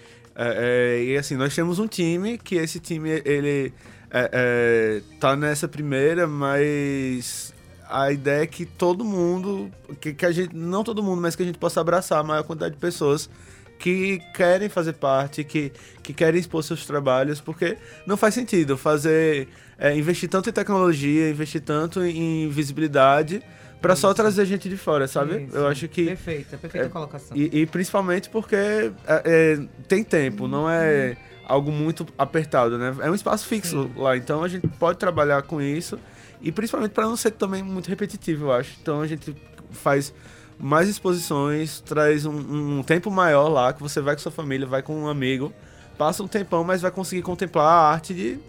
É, 0.42 1.00
é, 1.02 1.04
e 1.04 1.18
assim, 1.18 1.36
nós 1.36 1.54
temos 1.54 1.80
um 1.80 1.88
time 1.88 2.38
que 2.38 2.56
esse 2.56 2.80
time, 2.80 3.22
ele 3.26 3.74
é, 4.10 4.30
é, 4.32 5.02
tá 5.20 5.36
nessa 5.36 5.68
primeira, 5.68 6.26
mas 6.28 7.54
a 7.90 8.10
ideia 8.10 8.44
é 8.44 8.48
que 8.48 8.66
todo 8.66 9.04
mundo, 9.04 9.70
que, 10.00 10.14
que 10.14 10.26
a 10.26 10.32
gente, 10.32 10.56
não 10.56 10.82
todo 10.82 11.04
mundo, 11.04 11.22
mas 11.22 11.36
que 11.36 11.44
a 11.44 11.46
gente 11.46 11.60
possa 11.60 11.82
abraçar 11.82 12.20
a 12.20 12.24
maior 12.24 12.44
quantidade 12.44 12.76
de 12.76 12.80
pessoas 12.80 13.30
que 13.78 14.22
querem 14.34 14.70
fazer 14.70 14.94
parte, 14.94 15.44
que, 15.44 15.74
que 16.02 16.14
querem 16.14 16.40
expor 16.40 16.64
seus 16.64 16.86
trabalhos, 16.86 17.42
porque 17.42 17.78
não 18.06 18.16
faz 18.16 18.34
sentido 18.34 18.78
fazer, 18.78 19.50
é, 19.78 19.94
investir 19.94 20.30
tanto 20.30 20.50
em 20.50 20.54
tecnologia, 20.54 21.30
investir 21.30 21.60
tanto 21.60 22.02
em 22.02 22.48
visibilidade, 22.48 23.42
para 23.82 23.96
só 23.96 24.14
trazer 24.14 24.46
gente 24.46 24.68
de 24.68 24.78
fora, 24.78 25.08
sabe? 25.08 25.44
Isso. 25.44 25.56
Eu 25.56 25.68
acho 25.68 25.88
que 25.88 26.06
Perfeita, 26.06 26.58
perfeita 26.58 26.88
é, 26.88 26.90
colocação. 26.90 27.36
e, 27.36 27.62
e 27.62 27.66
principalmente 27.66 28.30
porque 28.30 28.56
é, 28.56 28.92
é, 29.08 29.60
tem 29.88 30.04
tempo, 30.04 30.48
não 30.48 30.70
é 30.70 31.16
algo 31.46 31.72
muito 31.72 32.06
apertado, 32.18 32.78
né? 32.78 32.96
É 33.02 33.10
um 33.10 33.16
espaço 33.16 33.48
fixo 33.48 33.90
lá, 33.96 34.16
então 34.16 34.44
a 34.44 34.48
gente 34.48 34.68
pode 34.68 35.00
trabalhar 35.00 35.42
com 35.44 35.62
isso 35.62 35.98
e 36.42 36.52
principalmente 36.52 36.92
para 36.92 37.06
não 37.06 37.16
ser 37.18 37.32
também 37.32 37.64
muito 37.64 37.88
repetitivo, 37.88 38.46
eu 38.46 38.52
acho. 38.52 38.78
Então 38.82 39.02
a 39.02 39.08
gente 39.08 39.36
faz 39.72 40.14
mais 40.60 40.90
exposições, 40.90 41.80
traz 41.82 42.26
um, 42.26 42.80
um 42.80 42.84
tempo 42.84 43.10
maior 43.10 43.48
lá, 43.48 43.72
que 43.72 43.82
você 43.82 44.02
vai 44.02 44.16
com 44.16 44.22
sua 44.22 44.32
família, 44.32 44.68
vai 44.68 44.82
com 44.84 44.94
um 44.94 45.08
amigo, 45.08 45.54
passa 45.98 46.22
um 46.22 46.28
tempão, 46.28 46.64
mas 46.64 46.82
vai 46.82 46.92
conseguir 46.92 47.22
contemplar 47.22 47.66
a 47.66 47.92
arte 47.92 48.14
de 48.14 48.40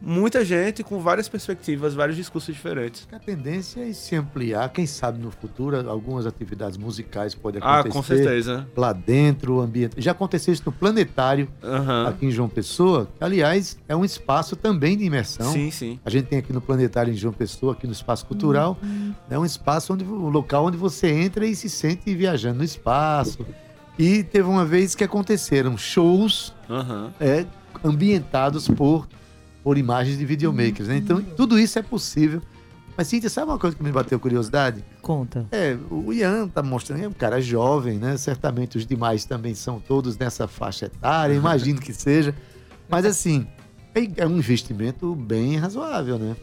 muita 0.00 0.44
gente 0.44 0.82
com 0.82 0.98
várias 1.00 1.28
perspectivas, 1.28 1.94
vários 1.94 2.16
discursos 2.16 2.54
diferentes. 2.54 3.06
A 3.12 3.18
tendência 3.18 3.80
é 3.88 3.92
se 3.92 4.14
ampliar, 4.16 4.68
quem 4.70 4.86
sabe 4.86 5.18
no 5.20 5.30
futuro 5.30 5.88
algumas 5.90 6.26
atividades 6.26 6.76
musicais 6.78 7.34
podem 7.34 7.60
Ah, 7.62 7.80
acontecer. 7.80 7.92
com 7.98 8.02
certeza. 8.02 8.66
Lá 8.76 8.92
dentro, 8.92 9.56
o 9.56 9.60
ambiente. 9.60 9.94
Já 10.00 10.12
aconteceu 10.12 10.52
isso 10.54 10.62
no 10.66 10.72
Planetário, 10.72 11.48
Aham. 11.62 12.08
aqui 12.08 12.26
em 12.26 12.30
João 12.30 12.48
Pessoa. 12.48 13.08
que, 13.18 13.24
Aliás, 13.24 13.78
é 13.88 13.94
um 13.94 14.04
espaço 14.04 14.56
também 14.56 14.96
de 14.96 15.04
imersão. 15.04 15.52
Sim, 15.52 15.70
sim. 15.70 15.98
A 16.04 16.10
gente 16.10 16.26
tem 16.26 16.38
aqui 16.38 16.52
no 16.52 16.60
Planetário 16.60 17.12
em 17.12 17.16
João 17.16 17.32
Pessoa, 17.34 17.72
aqui 17.72 17.86
no 17.86 17.92
Espaço 17.92 18.24
Cultural. 18.26 18.78
É 19.28 19.38
um 19.38 19.44
espaço 19.44 19.92
onde 19.92 20.04
um 20.04 20.28
local 20.28 20.66
onde 20.66 20.76
você 20.76 21.08
entra 21.08 21.46
e 21.46 21.54
se 21.54 21.68
sente 21.68 22.14
viajando 22.14 22.58
no 22.58 22.64
espaço. 22.64 23.44
E 23.98 24.22
teve 24.22 24.48
uma 24.48 24.64
vez 24.64 24.94
que 24.94 25.04
aconteceram 25.04 25.76
shows 25.76 26.54
Aham. 26.70 27.12
é, 27.20 27.44
ambientados 27.84 28.66
por, 28.68 29.06
por 29.62 29.76
imagens 29.78 30.16
de 30.18 30.24
videomakers. 30.24 30.88
Né? 30.88 30.96
Então, 30.96 31.20
tudo 31.22 31.58
isso 31.58 31.78
é 31.78 31.82
possível 31.82 32.40
Mas, 32.96 33.06
Cíntia, 33.08 33.30
sabe 33.30 33.50
uma 33.50 33.58
coisa 33.58 33.74
que 33.76 33.82
me 33.82 33.92
bateu 33.92 34.18
curiosidade? 34.20 34.84
Conta. 35.00 35.46
É, 35.52 35.76
o 35.90 36.12
Ian 36.12 36.48
tá 36.48 36.62
mostrando, 36.62 37.02
é 37.04 37.08
um 37.08 37.12
cara 37.12 37.40
jovem, 37.40 37.98
né? 37.98 38.16
Certamente 38.16 38.76
os 38.76 38.84
demais 38.86 39.24
também 39.24 39.54
são 39.54 39.80
todos 39.80 40.18
nessa 40.18 40.46
faixa 40.48 40.86
etária, 40.86 41.32
imagino 41.34 41.80
que 41.80 41.92
seja. 41.94 42.34
Mas, 42.88 43.04
assim, 43.06 43.46
é, 43.94 44.22
é 44.22 44.26
um 44.26 44.36
investimento 44.38 45.14
bem 45.14 45.56
razoável, 45.56 46.18
né? 46.18 46.36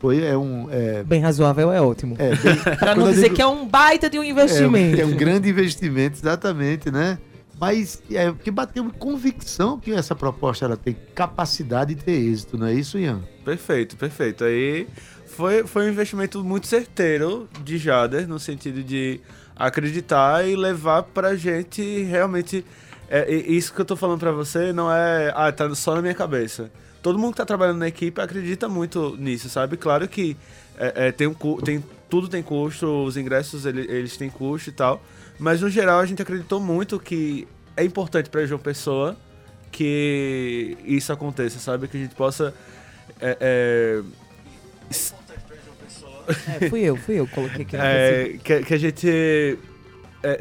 Foi, 0.00 0.24
é 0.24 0.36
um... 0.36 0.66
É, 0.70 1.04
Bem 1.04 1.20
razoável 1.20 1.70
é 1.72 1.80
ótimo. 1.80 2.16
é, 2.18 2.34
bem, 2.34 2.56
Pra 2.76 2.92
não 2.96 3.08
dizer 3.10 3.24
digo- 3.24 3.36
que 3.36 3.42
é 3.42 3.46
um 3.46 3.68
baita 3.68 4.10
de 4.10 4.18
um 4.18 4.22
é, 4.24 4.28
investimento. 4.30 5.00
é 5.00 5.06
um 5.06 5.14
grande 5.16 5.48
investimento, 5.48 6.18
exatamente, 6.18 6.90
né? 6.90 7.18
Mas 7.62 8.02
é 8.10 8.32
que 8.32 8.50
bateu 8.50 8.84
convicção 8.98 9.78
que 9.78 9.92
essa 9.92 10.16
proposta 10.16 10.64
ela 10.64 10.76
tem 10.76 10.96
capacidade 11.14 11.94
de 11.94 12.02
ter 12.02 12.10
êxito, 12.10 12.58
não 12.58 12.66
é 12.66 12.74
isso, 12.74 12.98
Ian? 12.98 13.22
Perfeito, 13.44 13.96
perfeito. 13.96 14.42
Aí 14.42 14.88
foi, 15.26 15.64
foi 15.64 15.86
um 15.86 15.90
investimento 15.90 16.42
muito 16.42 16.66
certeiro 16.66 17.48
de 17.62 17.78
Jader, 17.78 18.26
no 18.26 18.40
sentido 18.40 18.82
de 18.82 19.20
acreditar 19.54 20.44
e 20.44 20.56
levar 20.56 21.04
pra 21.04 21.36
gente 21.36 22.02
realmente. 22.02 22.66
É, 23.08 23.32
isso 23.32 23.72
que 23.72 23.80
eu 23.80 23.84
tô 23.84 23.94
falando 23.94 24.18
pra 24.18 24.32
você 24.32 24.72
não 24.72 24.92
é. 24.92 25.32
Ah, 25.32 25.52
tá 25.52 25.72
só 25.76 25.94
na 25.94 26.02
minha 26.02 26.14
cabeça. 26.14 26.68
Todo 27.00 27.16
mundo 27.16 27.30
que 27.34 27.36
tá 27.36 27.46
trabalhando 27.46 27.78
na 27.78 27.86
equipe 27.86 28.20
acredita 28.20 28.68
muito 28.68 29.16
nisso, 29.20 29.48
sabe? 29.48 29.76
Claro 29.76 30.08
que 30.08 30.36
é, 30.76 31.06
é, 31.06 31.12
tem 31.12 31.28
um, 31.28 31.34
tem, 31.62 31.84
tudo 32.10 32.26
tem 32.26 32.42
custo, 32.42 33.04
os 33.04 33.16
ingressos 33.16 33.64
ele- 33.66 33.86
eles 33.88 34.16
têm 34.16 34.28
custo 34.28 34.68
e 34.68 34.72
tal. 34.72 35.00
Mas 35.38 35.60
no 35.60 35.68
geral 35.68 36.00
a 36.00 36.06
gente 36.06 36.22
acreditou 36.22 36.60
muito 36.60 36.98
que 36.98 37.46
é 37.76 37.84
importante 37.84 38.30
pra 38.30 38.44
João 38.46 38.60
Pessoa 38.60 39.16
que 39.70 40.76
isso 40.84 41.12
aconteça, 41.12 41.58
sabe? 41.58 41.88
Que 41.88 41.96
a 41.96 42.00
gente 42.00 42.14
possa. 42.14 42.54
é, 43.20 43.36
é, 43.40 44.02
É, 46.60 46.68
fui 46.68 46.82
eu, 46.82 46.96
fui 46.96 47.16
eu 47.16 47.26
que 47.26 47.34
coloquei 47.34 47.62
aqui 47.62 47.76
no 47.76 47.82
é, 47.82 48.38
que, 48.44 48.62
que 48.62 48.74
a 48.74 48.78
gente 48.78 49.58
é, 50.22 50.40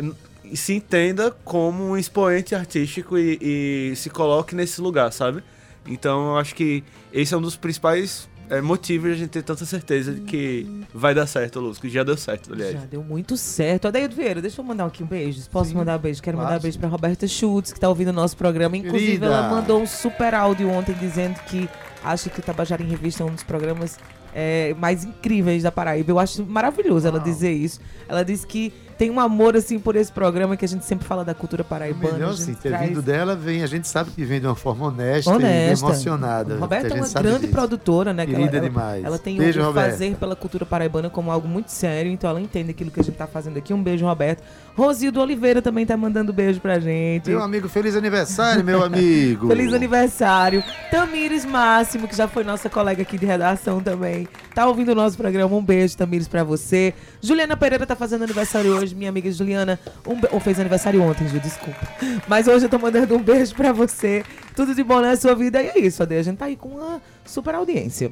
se 0.54 0.74
entenda 0.74 1.32
como 1.44 1.84
um 1.84 1.98
expoente 1.98 2.54
artístico 2.54 3.18
e, 3.18 3.40
e 3.42 3.96
se 3.96 4.10
coloque 4.10 4.54
nesse 4.54 4.82
lugar, 4.82 5.12
sabe? 5.12 5.44
Então 5.88 6.32
eu 6.32 6.38
acho 6.38 6.54
que 6.54 6.84
esse 7.12 7.34
é 7.34 7.38
um 7.38 7.42
dos 7.42 7.56
principais 7.56 8.30
é, 8.52 8.60
motivos 8.60 9.08
de 9.08 9.14
a 9.14 9.18
gente 9.18 9.30
ter 9.30 9.44
tanta 9.44 9.66
certeza 9.66 10.14
de 10.14 10.20
que 10.22 10.68
vai 10.94 11.16
dar 11.16 11.26
certo, 11.26 11.62
Luz, 11.62 11.78
que 11.78 11.90
já 11.90 12.04
deu 12.04 12.18
certo, 12.18 12.52
aliás. 12.52 12.74
Já 12.74 12.86
deu 12.86 13.02
muito 13.02 13.38
certo. 13.38 13.88
Adaildo 13.88 14.14
Vieira, 14.14 14.42
deixa 14.42 14.60
eu 14.60 14.66
mandar 14.66 14.86
aqui 14.86 15.02
um 15.02 15.08
beijo. 15.08 15.42
Posso 15.50 15.74
mandar 15.74 15.98
um 15.98 16.02
beijo? 16.02 16.22
Quero 16.22 16.38
mandar 16.38 16.58
um 16.58 16.62
beijo 16.62 16.78
pra 16.78 16.90
Roberta 16.90 17.26
Schultz, 17.26 17.72
que 17.72 17.80
tá 17.80 17.88
ouvindo 17.88 18.10
o 18.10 18.14
nosso 18.14 18.36
programa. 18.36 18.76
Inclusive, 18.76 19.06
Querida. 19.06 19.28
ela 19.28 19.50
mandou 19.50 19.82
um 19.82 19.88
super 19.88 20.36
áudio 20.36 20.70
ontem 20.70 20.94
dizendo 20.96 21.40
que 21.48 21.70
acha 22.04 22.30
que 22.30 22.42
o 22.42 22.44
Tabajara 22.44 22.84
em 22.84 22.88
Revista 22.88 23.24
é 23.24 23.26
um 23.26 23.32
dos 23.34 23.44
programas 23.44 23.98
é, 24.36 24.76
mais 24.78 25.06
incríveis 25.06 25.64
da 25.64 25.72
Paraíba. 25.72 26.12
Eu 26.12 26.20
acho 26.20 26.46
maravilhoso 26.46 27.08
ela 27.08 27.22
dizer 27.22 27.54
isso. 27.54 27.80
Ela 28.06 28.24
disse 28.24 28.46
que 28.46 28.74
tem 28.98 29.10
um 29.10 29.20
amor, 29.20 29.56
assim, 29.56 29.80
por 29.80 29.96
esse 29.96 30.12
programa, 30.12 30.56
que 30.58 30.66
a 30.66 30.68
gente 30.68 30.86
sempre 30.86 31.08
fala 31.08 31.24
da 31.26 31.34
cultura 31.34 31.64
paraibana. 31.64 32.14
Melhor 32.14 32.34
sim, 32.36 32.54
ter 32.54 32.70
traz- 32.70 32.88
vindo 32.88 33.02
dela, 33.02 33.36
vem, 33.36 33.64
a 33.64 33.68
gente 33.68 33.88
sabe 33.88 34.12
que 34.12 34.24
vem 34.24 34.40
de 34.40 34.46
uma 34.48 34.56
forma 34.56 34.88
honesta, 34.88 35.32
honesta. 35.32 35.86
e 35.86 35.90
emocionada. 35.90 36.58
Roberta 36.58 36.88
é 36.88 36.94
uma 36.94 37.08
grande 37.10 37.40
disso. 37.42 37.52
produtora, 37.52 38.14
né? 38.14 38.26
que 38.26 38.34
Querida 38.34 38.58
ela, 38.58 38.70
demais. 38.70 39.04
Ela 39.04 39.18
tem 39.20 39.38
Beijo, 39.38 39.62
o 39.62 39.66
Roberta. 39.66 39.92
fazer 39.92 40.16
pela 40.16 40.36
cultura 40.36 40.66
paraibana 40.66 41.10
como 41.10 41.32
algo 41.32 41.48
muito 41.48 41.70
sério, 41.70 42.12
então 42.12 42.30
ela 42.30 42.40
entende 42.42 42.72
aquilo 42.72 42.92
que 42.92 43.00
a 43.00 43.04
gente 43.04 43.16
tá 43.16 43.28
fazendo 43.28 43.58
aqui. 43.58 43.74
Um 43.74 43.82
beijo, 43.82 44.06
Roberto. 44.06 44.44
Rosildo 44.76 45.20
Oliveira 45.20 45.62
também 45.62 45.86
tá 45.86 45.98
mandando 45.98 46.32
beijo 46.32 46.60
pra 46.60 46.80
gente. 46.80 47.30
Meu 47.30 47.42
amigo, 47.42 47.68
feliz 47.68 47.96
aniversário, 47.96 48.64
meu 48.64 48.84
amigo. 48.84 49.48
Feliz 49.48 49.74
aniversário. 49.74 50.64
Tamires 50.90 51.46
Máximo, 51.46 52.08
que 52.08 52.16
já 52.16 52.28
foi 52.28 52.44
nossa 52.44 52.70
colega 52.70 53.02
aqui 53.02 53.18
de 53.18 53.26
redação 53.26 53.82
também. 53.82 54.28
Tá 54.56 54.66
ouvindo 54.68 54.90
o 54.94 54.96
nosso 54.96 55.18
programa. 55.18 55.56
Um 55.56 55.64
beijo, 55.64 55.98
Tamires, 55.98 56.28
pra 56.28 56.44
você. 56.44 56.94
Juliana 57.22 57.56
Pereira 57.58 57.86
tá 57.86 57.96
fazendo 57.96 58.24
aniversário 58.24 58.76
hoje, 58.76 58.91
minha 58.96 59.10
amiga 59.10 59.32
Juliana. 59.32 59.80
Um 60.08 60.20
be- 60.20 60.28
Ou 60.32 60.40
fez 60.40 60.60
aniversário 60.60 61.02
ontem, 61.02 61.28
Ju, 61.28 61.40
desculpa. 61.40 61.80
Mas 62.28 62.48
hoje 62.48 62.66
eu 62.66 62.70
tô 62.70 62.78
mandando 62.80 63.16
um 63.16 63.22
beijo 63.24 63.56
pra 63.56 63.72
você. 63.72 64.24
Tudo 64.56 64.74
de 64.76 64.84
bom 64.84 65.02
na 65.02 65.16
sua 65.16 65.36
vida. 65.36 65.62
E 65.62 65.68
é 65.68 65.80
isso, 65.80 66.02
Ade. 66.04 66.16
A 66.16 66.24
gente 66.24 66.38
tá 66.38 66.46
aí 66.46 66.56
com 66.56 66.70
uma 66.70 67.02
super 67.26 67.56
audiência. 67.56 68.12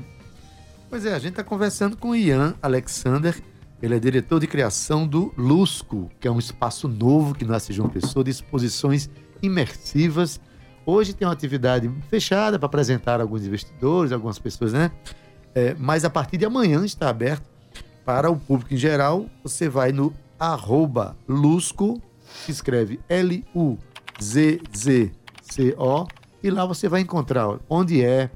Pois 0.89 1.05
é, 1.05 1.13
a 1.13 1.19
gente 1.19 1.31
está 1.31 1.43
conversando 1.43 1.95
com 1.97 2.09
o 2.09 2.15
Ian 2.15 2.55
Alexander. 2.61 3.35
Ele 3.81 3.95
é 3.95 3.99
diretor 3.99 4.39
de 4.39 4.47
criação 4.47 5.07
do 5.07 5.33
Lusco, 5.37 6.09
que 6.19 6.27
é 6.27 6.31
um 6.31 6.39
espaço 6.39 6.87
novo 6.87 7.33
que 7.33 7.45
nasce 7.45 7.71
em 7.71 7.75
João 7.75 7.87
Pessoa, 7.87 8.23
de 8.23 8.31
exposições 8.31 9.09
imersivas. 9.41 10.39
Hoje 10.85 11.13
tem 11.13 11.27
uma 11.27 11.33
atividade 11.33 11.89
fechada 12.09 12.57
para 12.57 12.65
apresentar 12.65 13.21
alguns 13.21 13.45
investidores, 13.45 14.11
algumas 14.11 14.39
pessoas, 14.39 14.73
né? 14.73 14.91
É, 15.53 15.75
mas 15.77 16.03
a 16.03 16.09
partir 16.09 16.37
de 16.37 16.45
amanhã 16.45 16.83
está 16.83 17.09
aberto 17.09 17.43
para 18.03 18.29
o 18.29 18.35
público 18.35 18.73
em 18.73 18.77
geral. 18.77 19.27
Você 19.43 19.69
vai 19.69 19.91
no 19.91 20.13
arroba 20.39 21.17
Lusco, 21.27 22.01
escreve 22.47 22.99
L-U-Z-Z-C-O, 23.09 23.77
e 26.41 26.49
lá 26.49 26.65
você 26.65 26.87
vai 26.87 27.01
encontrar 27.01 27.59
onde 27.69 28.03
é, 28.03 28.31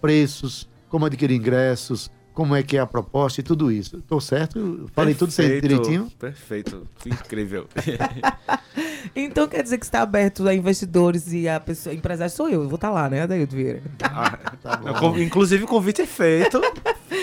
preços, 0.00 0.68
como 0.88 1.04
adquirir 1.06 1.34
ingressos, 1.36 2.10
como 2.38 2.54
é 2.54 2.62
que 2.62 2.76
é 2.76 2.80
a 2.80 2.86
proposta 2.86 3.40
e 3.40 3.42
tudo 3.42 3.72
isso. 3.72 4.00
Tô 4.06 4.20
certo? 4.20 4.88
Falei 4.94 5.12
tudo 5.12 5.32
certo 5.32 5.48
Perfeito, 5.60 5.68
direitinho? 5.68 6.08
Perfeito, 6.16 6.86
incrível. 7.04 7.66
Então 9.16 9.48
quer 9.48 9.62
dizer 9.62 9.78
que 9.78 9.84
está 9.84 10.02
aberto 10.02 10.46
a 10.46 10.54
investidores 10.54 11.32
e 11.32 11.48
a 11.48 11.58
pessoa, 11.58 11.92
empresário 11.94 12.32
sou 12.32 12.46
eu. 12.48 12.62
Eu 12.62 12.68
vou 12.68 12.76
estar 12.76 12.90
lá, 12.90 13.08
né, 13.08 13.22
Adaildo 13.22 13.56
Vieira? 13.56 13.82
Ah, 14.02 14.38
não, 14.84 14.94
com- 14.94 15.18
inclusive 15.18 15.64
o 15.64 15.66
convite 15.66 16.02
é 16.02 16.06
feito. 16.06 16.60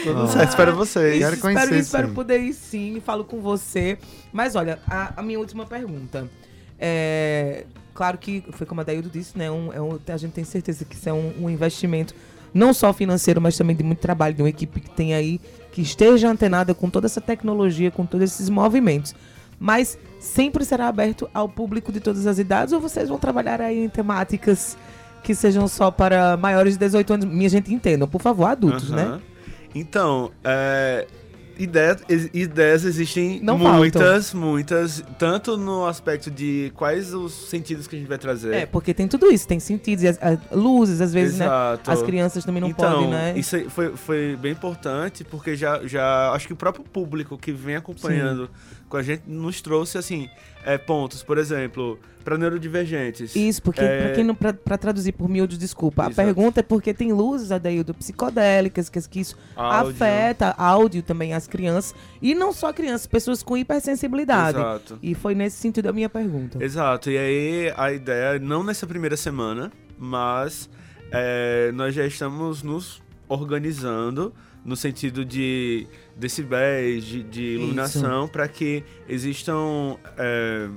Tudo 0.03 0.27
certo, 0.27 0.49
espero 0.49 0.75
vocês. 0.75 1.21
Isso, 1.23 1.33
espero, 1.47 1.75
espero 1.75 2.09
poder 2.09 2.39
ir 2.39 2.53
sim, 2.53 3.01
falo 3.05 3.23
com 3.23 3.39
você. 3.39 3.97
Mas 4.33 4.55
olha, 4.55 4.79
a, 4.87 5.13
a 5.19 5.23
minha 5.23 5.39
última 5.39 5.65
pergunta. 5.65 6.27
É, 6.79 7.65
claro 7.93 8.17
que 8.17 8.43
foi 8.51 8.65
como 8.67 8.81
a 8.81 8.83
Daildo 8.83 9.09
disse, 9.09 9.37
né? 9.37 9.49
um- 9.49 9.71
é 9.71 9.79
um- 9.81 9.99
a 10.07 10.17
gente 10.17 10.33
tem 10.33 10.43
certeza 10.43 10.83
que 10.83 10.95
isso 10.95 11.07
é 11.07 11.13
um, 11.13 11.43
um 11.45 11.49
investimento 11.49 12.13
não 12.55 12.73
só 12.73 12.93
financeiro, 12.93 13.41
mas 13.41 13.57
também 13.57 13.75
de 13.75 13.83
muito 13.83 13.99
trabalho, 13.99 14.33
de 14.33 14.41
uma 14.41 14.47
equipe 14.47 14.79
que 14.79 14.89
tem 14.89 15.13
aí, 15.13 15.41
que 15.73 15.81
esteja 15.81 16.29
antenada 16.29 16.73
com 16.73 16.89
toda 16.89 17.05
essa 17.05 17.19
tecnologia, 17.19 17.91
com 17.91 18.05
todos 18.05 18.31
esses 18.31 18.49
movimentos. 18.49 19.13
Mas 19.59 19.99
sempre 20.21 20.63
será 20.63 20.87
aberto 20.87 21.29
ao 21.33 21.49
público 21.49 21.91
de 21.91 21.99
todas 21.99 22.25
as 22.25 22.39
idades 22.39 22.73
ou 22.73 22.79
vocês 22.79 23.09
vão 23.09 23.19
trabalhar 23.19 23.59
aí 23.59 23.83
em 23.83 23.89
temáticas 23.89 24.77
que 25.21 25.35
sejam 25.35 25.67
só 25.67 25.91
para 25.91 26.37
maiores 26.37 26.73
de 26.73 26.79
18 26.79 27.13
anos? 27.13 27.25
Minha 27.25 27.49
gente 27.49 27.73
entendam, 27.73 28.07
por 28.07 28.21
favor, 28.21 28.45
adultos, 28.45 28.89
né? 28.89 29.03
Aham. 29.03 29.21
Então, 29.73 30.31
é, 30.41 31.05
ideias, 31.57 32.01
ideias 32.33 32.85
existem 32.85 33.39
Não 33.41 33.57
muitas, 33.57 34.33
muitas, 34.33 35.03
tanto 35.17 35.57
no 35.57 35.85
aspecto 35.85 36.29
de 36.29 36.71
quais 36.75 37.13
os 37.13 37.33
sentidos 37.33 37.87
que 37.87 37.95
a 37.95 37.99
gente 37.99 38.07
vai 38.07 38.17
trazer. 38.17 38.53
É, 38.53 38.65
porque 38.65 38.93
tem 38.93 39.07
tudo 39.07 39.31
isso, 39.31 39.47
tem 39.47 39.59
sentidos, 39.59 40.03
e 40.03 40.07
as, 40.07 40.17
as 40.21 40.39
luzes, 40.51 41.01
às 41.01 41.13
vezes, 41.13 41.35
Exato. 41.35 41.89
né? 41.89 41.93
As 41.93 42.01
crianças 42.01 42.45
também 42.45 42.61
não 42.61 42.69
então, 42.69 42.91
podem, 42.91 43.09
né? 43.09 43.33
Isso 43.37 43.69
foi, 43.69 43.95
foi 43.95 44.37
bem 44.39 44.51
importante, 44.51 45.23
porque 45.23 45.55
já, 45.55 45.85
já 45.85 46.31
acho 46.31 46.47
que 46.47 46.53
o 46.53 46.57
próprio 46.57 46.83
público 46.83 47.37
que 47.37 47.51
vem 47.51 47.75
acompanhando 47.75 48.49
com 48.87 48.97
a 48.97 49.03
gente 49.03 49.23
nos 49.27 49.61
trouxe, 49.61 49.97
assim, 49.97 50.29
é, 50.65 50.77
pontos. 50.77 51.23
Por 51.23 51.37
exemplo, 51.37 51.99
para 52.25 52.37
neurodivergentes. 52.39 53.35
Isso, 53.35 53.61
porque 53.61 53.81
é, 53.81 54.01
pra 54.01 54.15
quem 54.15 54.23
não, 54.23 54.33
pra 54.33 54.77
traduzir 54.77 55.11
por 55.11 55.29
miúdos, 55.29 55.59
desculpa. 55.59 56.03
A 56.03 56.05
Exato. 56.07 56.15
pergunta 56.15 56.59
é 56.59 56.63
porque 56.63 56.91
tem 56.93 57.13
luzes, 57.13 57.51
Adaildo, 57.51 57.93
psicodélicas, 57.93 58.89
que, 58.89 58.99
que 59.07 59.19
isso 59.19 59.37
Áudio. 59.55 59.91
afeta 59.91 60.55
áudio 60.57 61.03
também 61.03 61.33
as 61.33 61.47
crianças. 61.47 61.93
E 62.19 62.33
não 62.33 62.51
só 62.51 62.73
crianças, 62.73 63.05
pessoas 63.05 63.43
com 63.43 63.55
hipersensibilidade. 63.55 64.57
Exato. 64.57 64.99
E 65.03 65.13
foi 65.13 65.35
nesse 65.35 65.57
sentido 65.57 65.87
a 65.87 65.93
minha 65.93 66.09
pergunta. 66.09 66.61
Exato, 66.63 67.11
e 67.11 67.17
aí 67.17 67.73
a 67.77 67.93
ideia, 67.93 68.39
não 68.39 68.63
nessa 68.63 68.87
primeira 68.87 69.15
semana, 69.15 69.71
mas 69.97 70.67
é, 71.11 71.71
nós 71.73 71.93
já 71.93 72.05
estamos 72.07 72.63
nos 72.63 73.03
organizando 73.29 74.33
no 74.65 74.75
sentido 74.75 75.23
de 75.23 75.85
decibéis, 76.15 77.03
de, 77.05 77.21
de 77.23 77.43
iluminação, 77.55 78.27
para 78.27 78.47
que 78.47 78.83
existam 79.07 79.95
é, 80.17 80.67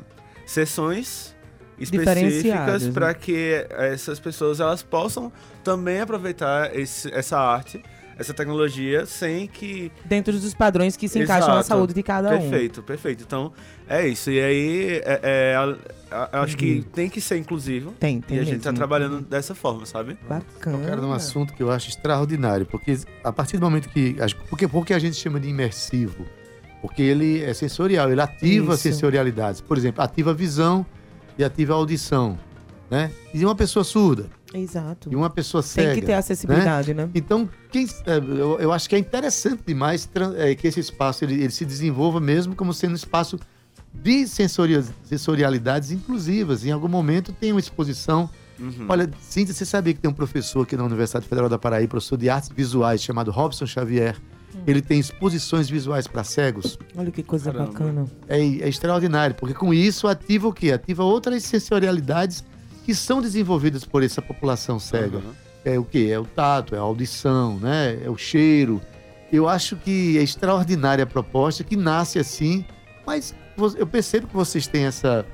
sessões 0.46 1.34
específicas 1.78 2.82
né? 2.88 2.92
para 2.92 3.14
que 3.14 3.66
essas 3.70 4.20
pessoas 4.20 4.60
elas 4.60 4.82
possam 4.82 5.32
também 5.64 6.00
aproveitar 6.00 6.76
esse- 6.76 7.12
essa 7.14 7.38
arte, 7.38 7.82
essa 8.18 8.34
tecnologia, 8.34 9.06
sem 9.06 9.46
que 9.46 9.92
Dentro 10.04 10.32
dos 10.32 10.52
padrões 10.52 10.96
que 10.96 11.08
se 11.08 11.20
encaixam 11.20 11.54
na 11.54 11.62
saúde 11.62 11.94
de 11.94 12.02
cada 12.02 12.34
um. 12.34 12.38
Perfeito, 12.40 12.82
perfeito. 12.82 13.24
Então, 13.26 13.52
é 13.88 14.06
isso. 14.08 14.30
E 14.30 14.40
aí, 14.40 15.00
é, 15.04 15.20
é, 15.22 15.56
a- 15.56 15.76
a- 16.24 16.28
eu 16.34 16.42
acho 16.42 16.56
que 16.56 16.84
tem 16.92 17.08
que 17.08 17.20
ser 17.20 17.36
inclusivo. 17.38 17.92
Tem, 18.00 18.20
tem 18.20 18.36
E 18.36 18.40
a 18.40 18.44
gente 18.44 18.60
tá 18.60 18.70
mesmo. 18.70 18.78
trabalhando 18.78 19.20
dessa 19.20 19.54
forma, 19.54 19.86
sabe? 19.86 20.18
Bacana. 20.28 20.84
Cara, 20.86 21.00
num 21.00 21.12
assunto 21.12 21.54
que 21.54 21.62
eu 21.62 21.70
acho 21.70 21.88
extraordinário, 21.88 22.66
porque 22.66 22.98
a 23.22 23.32
partir 23.32 23.56
do 23.56 23.62
momento 23.64 23.88
que. 23.88 24.16
Porque, 24.50 24.66
porque 24.66 24.92
a 24.92 24.98
gente 24.98 25.16
chama 25.16 25.38
de 25.38 25.48
imersivo? 25.48 26.26
Porque 26.82 27.02
ele 27.02 27.42
é 27.42 27.52
sensorial, 27.54 28.10
ele 28.10 28.20
ativa 28.20 28.74
Isso. 28.74 28.82
sensorialidades. 28.82 29.60
Por 29.60 29.76
exemplo, 29.76 30.02
ativa 30.02 30.30
a 30.30 30.34
visão 30.34 30.84
e 31.36 31.44
ativa 31.44 31.72
a 31.72 31.76
audição. 31.76 32.38
Né? 32.90 33.10
E 33.34 33.44
uma 33.44 33.54
pessoa 33.54 33.84
surda, 33.84 34.26
Exato. 34.54 35.10
E 35.12 35.16
uma 35.16 35.28
pessoa 35.28 35.62
Tem 35.62 35.70
cega. 35.70 35.94
que 35.94 36.02
ter 36.02 36.14
acessibilidade, 36.14 36.94
né? 36.94 37.08
Então, 37.14 37.48
quem, 37.70 37.86
é, 38.06 38.16
eu, 38.16 38.58
eu 38.58 38.72
acho 38.72 38.88
que 38.88 38.94
é 38.94 38.98
interessante 38.98 39.62
demais 39.66 40.08
é, 40.36 40.54
que 40.54 40.66
esse 40.66 40.80
espaço 40.80 41.24
ele, 41.24 41.34
ele 41.34 41.50
se 41.50 41.64
desenvolva 41.64 42.18
mesmo 42.20 42.54
como 42.54 42.72
sendo 42.72 42.92
um 42.92 42.96
espaço 42.96 43.38
de 43.92 44.26
sensoria- 44.26 44.84
sensorialidades 45.04 45.90
inclusivas. 45.90 46.64
Em 46.64 46.70
algum 46.70 46.88
momento 46.88 47.32
tem 47.32 47.52
uma 47.52 47.60
exposição. 47.60 48.28
Uhum. 48.58 48.86
Olha, 48.88 49.08
Cíntia, 49.20 49.54
você 49.54 49.64
sabia 49.64 49.92
que 49.94 50.00
tem 50.00 50.10
um 50.10 50.14
professor 50.14 50.62
aqui 50.62 50.76
na 50.76 50.84
Universidade 50.84 51.26
Federal 51.26 51.48
da 51.48 51.58
Paraíba, 51.58 51.90
professor 51.90 52.16
de 52.16 52.28
artes 52.30 52.48
visuais, 52.54 53.02
chamado 53.02 53.30
Robson 53.30 53.66
Xavier. 53.66 54.16
Ele 54.66 54.80
tem 54.82 54.98
exposições 54.98 55.68
visuais 55.68 56.06
para 56.06 56.24
cegos. 56.24 56.78
Olha 56.96 57.10
que 57.10 57.22
coisa 57.22 57.52
Caramba. 57.52 57.70
bacana. 57.70 58.04
É, 58.26 58.38
é 58.40 58.68
extraordinário, 58.68 59.36
porque 59.36 59.54
com 59.54 59.72
isso 59.72 60.08
ativa 60.08 60.48
o 60.48 60.52
quê? 60.52 60.72
Ativa 60.72 61.04
outras 61.04 61.42
sensorialidades 61.44 62.42
que 62.88 62.94
são 62.94 63.20
desenvolvidas 63.20 63.84
por 63.84 64.02
essa 64.02 64.22
população 64.22 64.78
cega. 64.78 65.20
É 65.62 65.78
o 65.78 65.84
quê? 65.84 66.08
É 66.10 66.18
o 66.18 66.24
tato, 66.24 66.74
é 66.74 66.78
a 66.78 66.80
audição, 66.80 67.58
né? 67.58 68.00
É 68.02 68.08
o 68.08 68.16
cheiro. 68.16 68.80
Eu 69.30 69.46
acho 69.46 69.76
que 69.76 70.16
é 70.16 70.22
extraordinária 70.22 71.04
a 71.04 71.06
proposta, 71.06 71.62
que 71.62 71.76
nasce 71.76 72.18
assim, 72.18 72.64
mas 73.06 73.34
eu 73.76 73.86
percebo 73.86 74.26
que 74.26 74.34
vocês 74.34 74.66
têm 74.66 74.86
essa, 74.86 75.26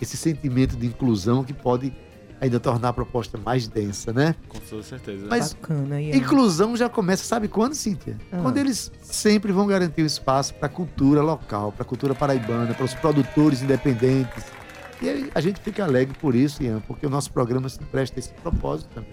esse 0.00 0.16
sentimento 0.16 0.74
de 0.74 0.86
inclusão 0.86 1.44
que 1.44 1.52
pode 1.52 1.92
ainda 2.40 2.58
tornar 2.58 2.88
a 2.88 2.92
proposta 2.94 3.36
mais 3.36 3.68
densa, 3.68 4.10
né? 4.10 4.34
Com 4.48 4.58
toda 4.60 4.82
certeza. 4.82 5.26
Mas 5.28 5.52
Bacana, 5.52 6.00
Ian. 6.00 6.16
inclusão 6.16 6.74
já 6.74 6.88
começa, 6.88 7.24
sabe 7.24 7.46
quando, 7.46 7.74
Cíntia? 7.74 8.16
Ah. 8.32 8.38
Quando 8.40 8.56
eles 8.56 8.90
sempre 9.02 9.52
vão 9.52 9.66
garantir 9.66 10.00
o 10.00 10.06
espaço 10.06 10.54
para 10.54 10.64
a 10.64 10.70
cultura 10.70 11.20
local, 11.20 11.72
para 11.72 11.82
a 11.82 11.86
cultura 11.86 12.14
paraibana, 12.14 12.72
para 12.72 12.86
os 12.86 12.94
produtores 12.94 13.60
independentes. 13.60 14.61
E 15.02 15.30
a 15.34 15.40
gente 15.40 15.60
fica 15.60 15.84
alegre 15.84 16.16
por 16.20 16.34
isso, 16.34 16.62
Ian, 16.62 16.80
porque 16.86 17.06
o 17.06 17.10
nosso 17.10 17.32
programa 17.32 17.68
se 17.68 17.78
presta 17.78 18.18
esse 18.18 18.30
propósito 18.34 18.88
também. 18.94 19.10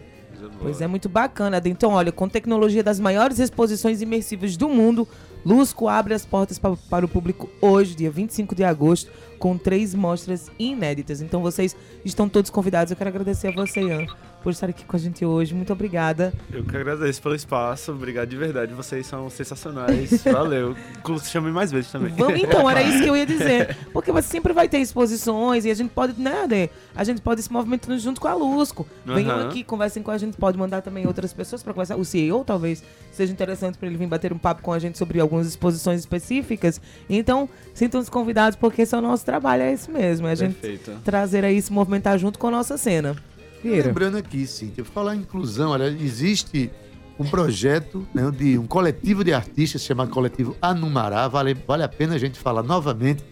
Pois 0.61 0.79
é, 0.79 0.87
muito 0.87 1.09
bacana. 1.09 1.61
Então, 1.65 1.91
olha, 1.91 2.11
com 2.13 2.29
tecnologia 2.29 2.81
das 2.81 2.97
maiores 2.99 3.39
exposições 3.39 4.01
imersivas 4.01 4.55
do 4.55 4.69
mundo, 4.69 5.05
Lusco 5.45 5.87
abre 5.89 6.13
as 6.13 6.25
portas 6.25 6.57
pa- 6.57 6.77
para 6.89 7.05
o 7.05 7.09
público 7.09 7.49
hoje, 7.61 7.93
dia 7.95 8.09
25 8.09 8.55
de 8.55 8.63
agosto, 8.63 9.11
com 9.37 9.57
três 9.57 9.93
mostras 9.93 10.49
inéditas. 10.57 11.21
Então, 11.21 11.41
vocês 11.41 11.75
estão 12.05 12.29
todos 12.29 12.49
convidados. 12.49 12.91
Eu 12.91 12.97
quero 12.97 13.09
agradecer 13.09 13.47
a 13.49 13.51
você, 13.51 13.81
Ian, 13.81 14.05
por 14.43 14.51
estar 14.51 14.69
aqui 14.69 14.85
com 14.85 14.95
a 14.95 14.99
gente 14.99 15.25
hoje. 15.25 15.53
Muito 15.53 15.71
obrigada. 15.73 16.33
Eu 16.51 16.63
que 16.63 16.75
agradeço 16.75 17.21
pelo 17.21 17.35
espaço, 17.35 17.91
obrigado 17.91 18.29
de 18.29 18.37
verdade, 18.37 18.73
vocês 18.73 19.05
são 19.05 19.29
sensacionais, 19.29 20.23
valeu. 20.31 20.75
Inclusive, 20.97 21.29
chame 21.29 21.51
mais 21.51 21.71
vezes 21.71 21.91
também. 21.91 22.13
Vamos 22.15 22.39
então, 22.39 22.69
era 22.69 22.81
isso 22.81 23.03
que 23.03 23.09
eu 23.09 23.17
ia 23.17 23.25
dizer. 23.27 23.75
Porque 23.91 24.11
você 24.11 24.27
sempre 24.27 24.53
vai 24.53 24.67
ter 24.67 24.79
exposições 24.79 25.65
e 25.65 25.71
a 25.71 25.73
gente 25.73 25.89
pode, 25.89 26.19
né, 26.19 26.43
Ade? 26.43 26.69
A 26.95 27.03
gente 27.03 27.21
pode 27.21 27.41
se 27.41 27.51
movimentando 27.51 27.97
junto 27.99 28.21
com 28.21 28.27
a 28.27 28.33
Lusco. 28.33 28.87
Venham 29.05 29.31
Aham. 29.31 29.47
aqui, 29.47 29.63
conversem 29.63 30.01
com 30.01 30.11
a 30.11 30.17
gente, 30.17 30.37
pode 30.37 30.57
mandar 30.57 30.81
também 30.81 31.05
outras 31.05 31.33
pessoas 31.33 31.61
para 31.61 31.73
conversar. 31.73 31.95
O 31.97 32.05
CEO 32.05 32.43
talvez 32.45 32.83
seja 33.11 33.31
interessante 33.31 33.77
para 33.77 33.87
ele 33.87 33.97
vir 33.97 34.07
bater 34.07 34.31
um 34.31 34.37
papo 34.37 34.61
com 34.61 34.71
a 34.71 34.79
gente 34.79 34.97
sobre 34.97 35.19
algumas 35.19 35.47
exposições 35.47 35.99
específicas. 35.99 36.79
Então, 37.09 37.49
sintam-se 37.73 38.09
convidados, 38.09 38.57
porque 38.57 38.83
esse 38.83 38.95
é 38.95 38.97
o 38.97 39.01
nosso 39.01 39.25
trabalho, 39.25 39.63
é 39.63 39.73
isso 39.73 39.91
mesmo. 39.91 40.27
É 40.27 40.31
a 40.31 40.35
gente 40.35 40.55
Perfeito. 40.55 40.91
trazer 41.03 41.43
aí, 41.43 41.61
se 41.61 41.71
movimentar 41.71 42.17
junto 42.17 42.39
com 42.39 42.47
a 42.47 42.51
nossa 42.51 42.77
cena. 42.77 43.15
Vieira. 43.61 43.87
Lembrando 43.87 44.17
aqui, 44.17 44.47
Cíntia, 44.47 44.85
falar 44.85 45.15
em 45.15 45.19
inclusão, 45.19 45.71
olha, 45.71 45.87
existe 45.87 46.71
um 47.19 47.25
projeto 47.25 48.07
né, 48.13 48.31
de 48.31 48.57
um 48.57 48.65
coletivo 48.65 49.23
de 49.23 49.33
artistas 49.33 49.81
chamado 49.81 50.09
Coletivo 50.09 50.55
Anumará, 50.61 51.27
vale, 51.27 51.53
vale 51.53 51.83
a 51.83 51.89
pena 51.89 52.15
a 52.15 52.17
gente 52.17 52.39
falar 52.39 52.63
novamente, 52.63 53.23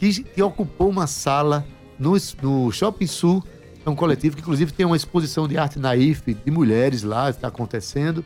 que, 0.00 0.24
que 0.24 0.42
ocupou 0.42 0.88
uma 0.88 1.06
sala 1.06 1.64
no, 1.98 2.16
no 2.42 2.72
Shopping 2.72 3.06
Sul. 3.06 3.44
É 3.86 3.90
um 3.90 3.94
coletivo 3.94 4.36
que, 4.36 4.42
inclusive, 4.42 4.72
tem 4.72 4.84
uma 4.84 4.96
exposição 4.96 5.46
de 5.46 5.56
arte 5.56 5.78
naif 5.78 6.34
de 6.34 6.50
mulheres 6.50 7.02
lá, 7.02 7.30
está 7.30 7.48
acontecendo. 7.48 8.24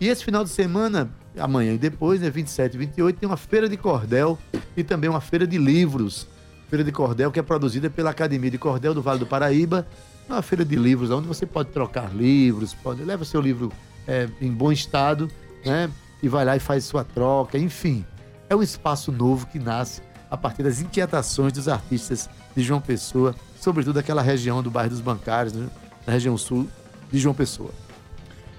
E 0.00 0.08
esse 0.08 0.24
final 0.24 0.44
de 0.44 0.50
semana, 0.50 1.10
amanhã 1.38 1.72
e 1.72 1.78
depois, 1.78 2.20
né, 2.20 2.28
27 2.28 2.74
e 2.74 2.78
28, 2.78 3.18
tem 3.18 3.28
uma 3.28 3.36
feira 3.36 3.68
de 3.68 3.76
cordel 3.76 4.38
e 4.76 4.84
também 4.84 5.08
uma 5.08 5.20
feira 5.20 5.46
de 5.46 5.56
livros. 5.56 6.26
Feira 6.68 6.84
de 6.84 6.92
cordel 6.92 7.30
que 7.30 7.38
é 7.38 7.42
produzida 7.42 7.88
pela 7.88 8.10
Academia 8.10 8.50
de 8.50 8.58
Cordel 8.58 8.94
do 8.94 9.02
Vale 9.02 9.18
do 9.18 9.26
Paraíba. 9.26 9.86
Uma 10.28 10.42
feira 10.42 10.64
de 10.64 10.76
livros 10.76 11.10
onde 11.10 11.26
você 11.26 11.44
pode 11.44 11.70
trocar 11.70 12.14
livros, 12.14 12.74
pode 12.74 13.02
leva 13.02 13.24
seu 13.24 13.40
livro 13.40 13.72
é, 14.06 14.28
em 14.40 14.50
bom 14.50 14.72
estado, 14.72 15.30
né? 15.64 15.90
E 16.22 16.28
vai 16.28 16.44
lá 16.44 16.56
e 16.56 16.60
faz 16.60 16.84
sua 16.84 17.04
troca, 17.04 17.58
enfim. 17.58 18.04
É 18.48 18.54
um 18.54 18.62
espaço 18.62 19.10
novo 19.10 19.46
que 19.46 19.58
nasce 19.58 20.00
a 20.30 20.36
partir 20.36 20.62
das 20.62 20.80
inquietações 20.80 21.52
dos 21.52 21.68
artistas 21.68 22.30
de 22.56 22.62
João 22.62 22.80
Pessoa, 22.80 23.34
sobretudo 23.60 23.98
aquela 23.98 24.22
região 24.22 24.62
do 24.62 24.70
bairro 24.70 24.90
dos 24.90 25.00
Bancários, 25.00 25.52
né? 25.52 25.68
na 26.06 26.12
região 26.12 26.36
sul 26.38 26.68
de 27.10 27.18
João 27.18 27.34
Pessoa. 27.34 27.70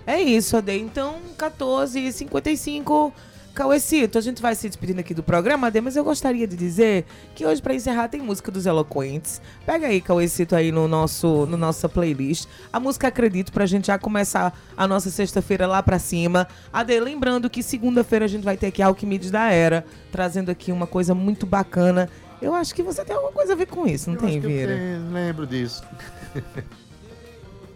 É 0.05 0.21
isso, 0.21 0.57
Ade. 0.57 0.77
Então, 0.77 1.15
14h55. 1.37 3.11
Cauecito, 3.53 4.17
a 4.17 4.21
gente 4.21 4.41
vai 4.41 4.55
se 4.55 4.67
despedindo 4.67 4.99
aqui 4.99 5.13
do 5.13 5.21
programa, 5.21 5.67
Ade, 5.67 5.79
mas 5.79 5.95
eu 5.95 6.03
gostaria 6.03 6.47
de 6.47 6.55
dizer 6.55 7.05
que 7.35 7.45
hoje, 7.45 7.61
pra 7.61 7.75
encerrar, 7.75 8.07
tem 8.07 8.19
música 8.19 8.51
dos 8.51 8.65
Eloquentes. 8.65 9.39
Pega 9.63 9.85
aí, 9.87 10.01
Cauecito, 10.01 10.55
aí 10.55 10.71
no 10.71 10.87
nosso, 10.87 11.45
no 11.45 11.55
nossa 11.55 11.87
playlist. 11.87 12.47
A 12.71 12.79
música 12.79 13.09
Acredito, 13.09 13.51
pra 13.51 13.67
gente 13.67 13.87
já 13.87 13.99
começar 13.99 14.57
a 14.75 14.87
nossa 14.87 15.11
sexta-feira 15.11 15.67
lá 15.67 15.83
pra 15.83 15.99
cima. 15.99 16.47
Ade, 16.71 16.99
lembrando 16.99 17.47
que 17.47 17.61
segunda-feira 17.61 18.25
a 18.25 18.27
gente 18.27 18.43
vai 18.43 18.57
ter 18.57 18.67
aqui 18.67 18.81
a 18.81 18.87
Alquimides 18.87 19.29
da 19.29 19.51
Era, 19.51 19.85
trazendo 20.11 20.49
aqui 20.49 20.71
uma 20.71 20.87
coisa 20.87 21.13
muito 21.13 21.45
bacana. 21.45 22.09
Eu 22.41 22.55
acho 22.55 22.73
que 22.73 22.81
você 22.81 23.05
tem 23.05 23.15
alguma 23.15 23.31
coisa 23.33 23.53
a 23.53 23.55
ver 23.55 23.67
com 23.67 23.85
isso, 23.85 24.09
não 24.09 24.17
Eu 24.17 24.21
tem, 24.21 24.35
eu 24.37 24.41
Vieira? 24.41 24.75
tenho, 24.75 25.11
lembro 25.13 25.45
disso. 25.45 25.83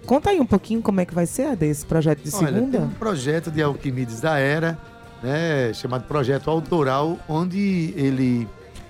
Conta 0.08 0.32
aí 0.32 0.40
um 0.40 0.46
pouquinho 0.46 0.82
como 0.82 1.02
é 1.02 1.06
que 1.06 1.14
vai 1.14 1.28
ser, 1.28 1.48
Ade, 1.48 1.66
esse 1.68 1.86
projeto 1.86 2.20
de 2.24 2.34
Olha, 2.36 2.48
segunda. 2.48 2.78
tem 2.80 2.88
um 2.88 2.92
projeto 2.92 3.52
de 3.52 3.62
Alquimides 3.62 4.20
da 4.22 4.40
Era, 4.40 4.78
né, 5.22 5.74
chamado 5.74 6.06
Projeto 6.06 6.50
Autoral, 6.50 7.18
onde 7.28 7.94
ele 7.96 8.48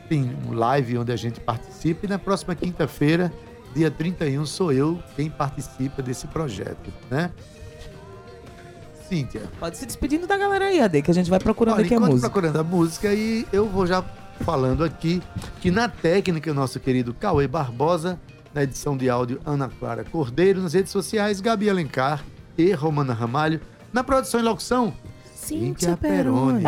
tem 0.07 0.35
um 0.47 0.53
live 0.53 0.97
onde 0.97 1.11
a 1.11 1.15
gente 1.15 1.39
participa 1.39 2.05
e 2.05 2.09
na 2.09 2.17
próxima 2.17 2.55
quinta-feira, 2.55 3.31
dia 3.75 3.91
31, 3.91 4.45
sou 4.45 4.71
eu 4.71 5.01
quem 5.15 5.29
participa 5.29 6.01
desse 6.01 6.27
projeto, 6.27 6.91
né? 7.09 7.31
Cíntia. 9.07 9.43
Pode 9.59 9.77
se 9.77 9.85
despedindo 9.85 10.27
da 10.27 10.37
galera 10.37 10.65
aí, 10.65 10.81
Ade, 10.81 11.01
que 11.01 11.11
a 11.11 11.13
gente 11.13 11.29
vai 11.29 11.39
procurando 11.39 11.75
Olha, 11.75 11.85
aqui 11.85 11.93
a 11.93 11.99
música. 11.99 12.29
procurando 12.29 12.57
a 12.57 12.63
música 12.63 13.13
e 13.13 13.45
eu 13.53 13.67
vou 13.67 13.87
já 13.87 14.03
falando 14.41 14.83
aqui 14.83 15.21
que 15.61 15.71
na 15.71 15.87
técnica 15.87 16.51
o 16.51 16.53
nosso 16.53 16.79
querido 16.79 17.13
Cauê 17.13 17.47
Barbosa, 17.47 18.19
na 18.53 18.63
edição 18.63 18.97
de 18.97 19.09
áudio 19.09 19.39
Ana 19.45 19.69
Clara 19.69 20.03
Cordeiro, 20.03 20.61
nas 20.61 20.73
redes 20.73 20.91
sociais 20.91 21.39
Gabi 21.39 21.69
Alencar 21.69 22.23
e 22.57 22.71
Romana 22.73 23.13
Ramalho, 23.13 23.61
na 23.93 24.03
produção 24.03 24.39
e 24.39 24.43
locução 24.43 24.93
Cíntia 25.47 25.95
Peroni. 25.95 26.63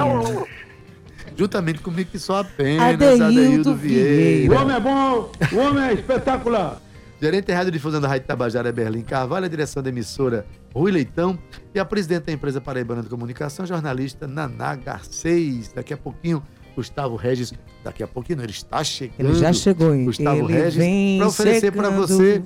Juntamente 1.36 1.80
comigo 1.80 2.09
que 2.09 2.17
só 2.17 2.39
apenas 2.39 2.93
Adeildo 2.93 3.23
Adeildo 3.25 3.75
Vieira. 3.75 4.53
O 4.53 4.61
homem 4.61 4.75
é 4.75 4.80
bom, 4.80 5.32
o 5.51 5.57
homem 5.57 5.84
é 5.84 5.93
espetacular. 5.93 6.82
Gerente 7.21 7.47
de 7.47 7.53
Radiodifusão 7.53 7.99
da 7.99 8.07
Rádio 8.07 8.27
Tabajara, 8.27 8.71
Berlim 8.71 9.01
Carvalho, 9.01 9.45
a 9.45 9.49
direção 9.49 9.84
da 9.84 9.89
emissora 9.89 10.45
Rui 10.73 10.91
Leitão 10.91 11.38
e 11.75 11.80
a 11.80 11.84
presidente 11.84 12.27
da 12.27 12.32
empresa 12.32 12.61
Paraibana 12.61 13.03
de 13.03 13.09
Comunicação, 13.09 13.65
jornalista 13.65 14.25
Naná 14.25 14.75
Garcês. 14.75 15.73
Daqui 15.75 15.93
a 15.93 15.97
pouquinho, 15.97 16.41
Gustavo 16.73 17.17
Regis, 17.17 17.53
daqui 17.84 18.01
a 18.01 18.07
pouquinho, 18.07 18.41
ele 18.41 18.51
está 18.51 18.82
chegando. 18.82 19.19
Ele 19.19 19.36
já 19.36 19.51
chegou, 19.51 19.93
hein? 19.93 20.05
Gustavo 20.05 20.45
Ele 20.45 20.53
Regis, 20.53 20.75
vem 20.75 21.17
para 21.17 21.27
oferecer 21.27 21.71
para 21.73 21.89
você 21.89 22.41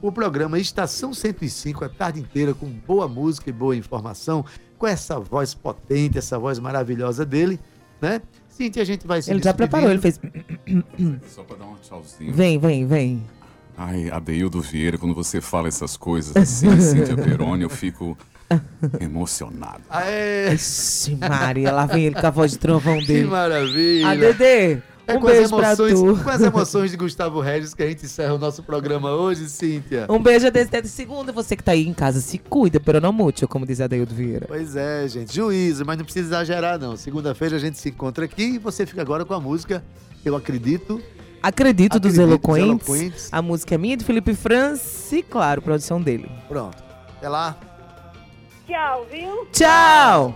o 0.00 0.12
programa 0.12 0.58
Estação 0.58 1.12
105, 1.12 1.84
a 1.84 1.88
tarde 1.88 2.20
inteira, 2.20 2.54
com 2.54 2.66
boa 2.66 3.08
música 3.08 3.50
e 3.50 3.52
boa 3.52 3.76
informação, 3.76 4.44
com 4.78 4.86
essa 4.86 5.18
voz 5.18 5.54
potente, 5.54 6.18
essa 6.18 6.38
voz 6.38 6.58
maravilhosa 6.58 7.24
dele, 7.26 7.58
né? 8.00 8.20
Cíntia, 8.48 8.82
a 8.82 8.86
gente 8.86 9.06
vai 9.06 9.22
se 9.22 9.30
Ele 9.30 9.42
já 9.42 9.54
preparou, 9.54 9.90
ele 9.90 10.00
fez. 10.00 10.20
Só 11.28 11.42
pra 11.44 11.56
dar 11.56 11.66
um 11.66 11.76
tchauzinho. 11.76 12.32
Vem, 12.32 12.58
vem, 12.58 12.86
vem. 12.86 13.24
Ai, 13.76 14.10
Adeildo 14.10 14.60
Vieira, 14.60 14.98
quando 14.98 15.14
você 15.14 15.40
fala 15.40 15.68
essas 15.68 15.96
coisas 15.96 16.36
assim, 16.36 16.68
Cíntia 16.80 17.16
Peroni, 17.16 17.62
eu 17.62 17.70
fico 17.70 18.18
emocionado. 19.00 19.82
Aê! 19.88 20.52
Ixi, 20.54 21.16
Maria, 21.16 21.70
lá 21.72 21.86
vem 21.86 22.06
ele 22.06 22.14
com 22.20 22.26
a 22.26 22.30
voz 22.30 22.50
de 22.52 22.58
trovão 22.58 22.98
Que 22.98 23.06
dele. 23.06 23.28
maravilha! 23.28 24.08
A 24.08 24.14
Dedê, 24.16 24.78
É 25.08 25.16
um 25.16 25.20
com 25.20 25.26
as 25.26 25.32
beijo 25.32 25.56
pra 25.56 25.66
emoções, 25.68 25.94
tu. 25.94 26.22
Com 26.22 26.30
as 26.30 26.40
emoções 26.42 26.90
de 26.90 26.96
Gustavo 26.98 27.40
Regis 27.40 27.72
que 27.72 27.82
a 27.82 27.88
gente 27.88 28.04
encerra 28.04 28.34
o 28.34 28.38
nosso 28.38 28.62
programa 28.62 29.10
hoje, 29.12 29.48
Cíntia. 29.48 30.06
Um 30.06 30.18
beijo 30.18 30.50
desse 30.50 30.82
de 30.82 30.88
segunda. 30.88 31.32
Você 31.32 31.56
que 31.56 31.64
tá 31.64 31.72
aí 31.72 31.88
em 31.88 31.94
casa, 31.94 32.20
se 32.20 32.36
cuida, 32.36 32.78
pero 32.78 33.00
não 33.00 33.10
mútil, 33.10 33.48
como 33.48 33.64
diz 33.64 33.80
Adeildo 33.80 34.14
Vieira. 34.14 34.44
Pois 34.46 34.76
é, 34.76 35.08
gente. 35.08 35.34
Juízo, 35.34 35.86
mas 35.86 35.96
não 35.96 36.04
precisa 36.04 36.28
exagerar, 36.28 36.78
não. 36.78 36.94
Segunda-feira 36.94 37.56
a 37.56 37.58
gente 37.58 37.78
se 37.78 37.88
encontra 37.88 38.26
aqui 38.26 38.42
e 38.42 38.58
você 38.58 38.84
fica 38.84 39.00
agora 39.00 39.24
com 39.24 39.32
a 39.32 39.40
música 39.40 39.82
Eu 40.22 40.36
Acredito. 40.36 41.00
Acredito, 41.42 41.98
dos 41.98 42.12
Acredito, 42.12 42.16
dos 42.16 42.18
eloquentes. 42.18 42.88
Eloquentes. 42.88 43.28
A 43.32 43.40
música 43.40 43.74
é 43.74 43.78
minha, 43.78 43.96
de 43.96 44.04
Felipe 44.04 44.34
França 44.34 45.16
e, 45.16 45.22
claro, 45.22 45.62
produção 45.62 46.02
dele. 46.02 46.30
Pronto. 46.48 46.82
Até 47.16 47.30
lá. 47.30 47.56
Tchau, 48.66 49.06
viu? 49.10 49.46
Tchau! 49.52 50.34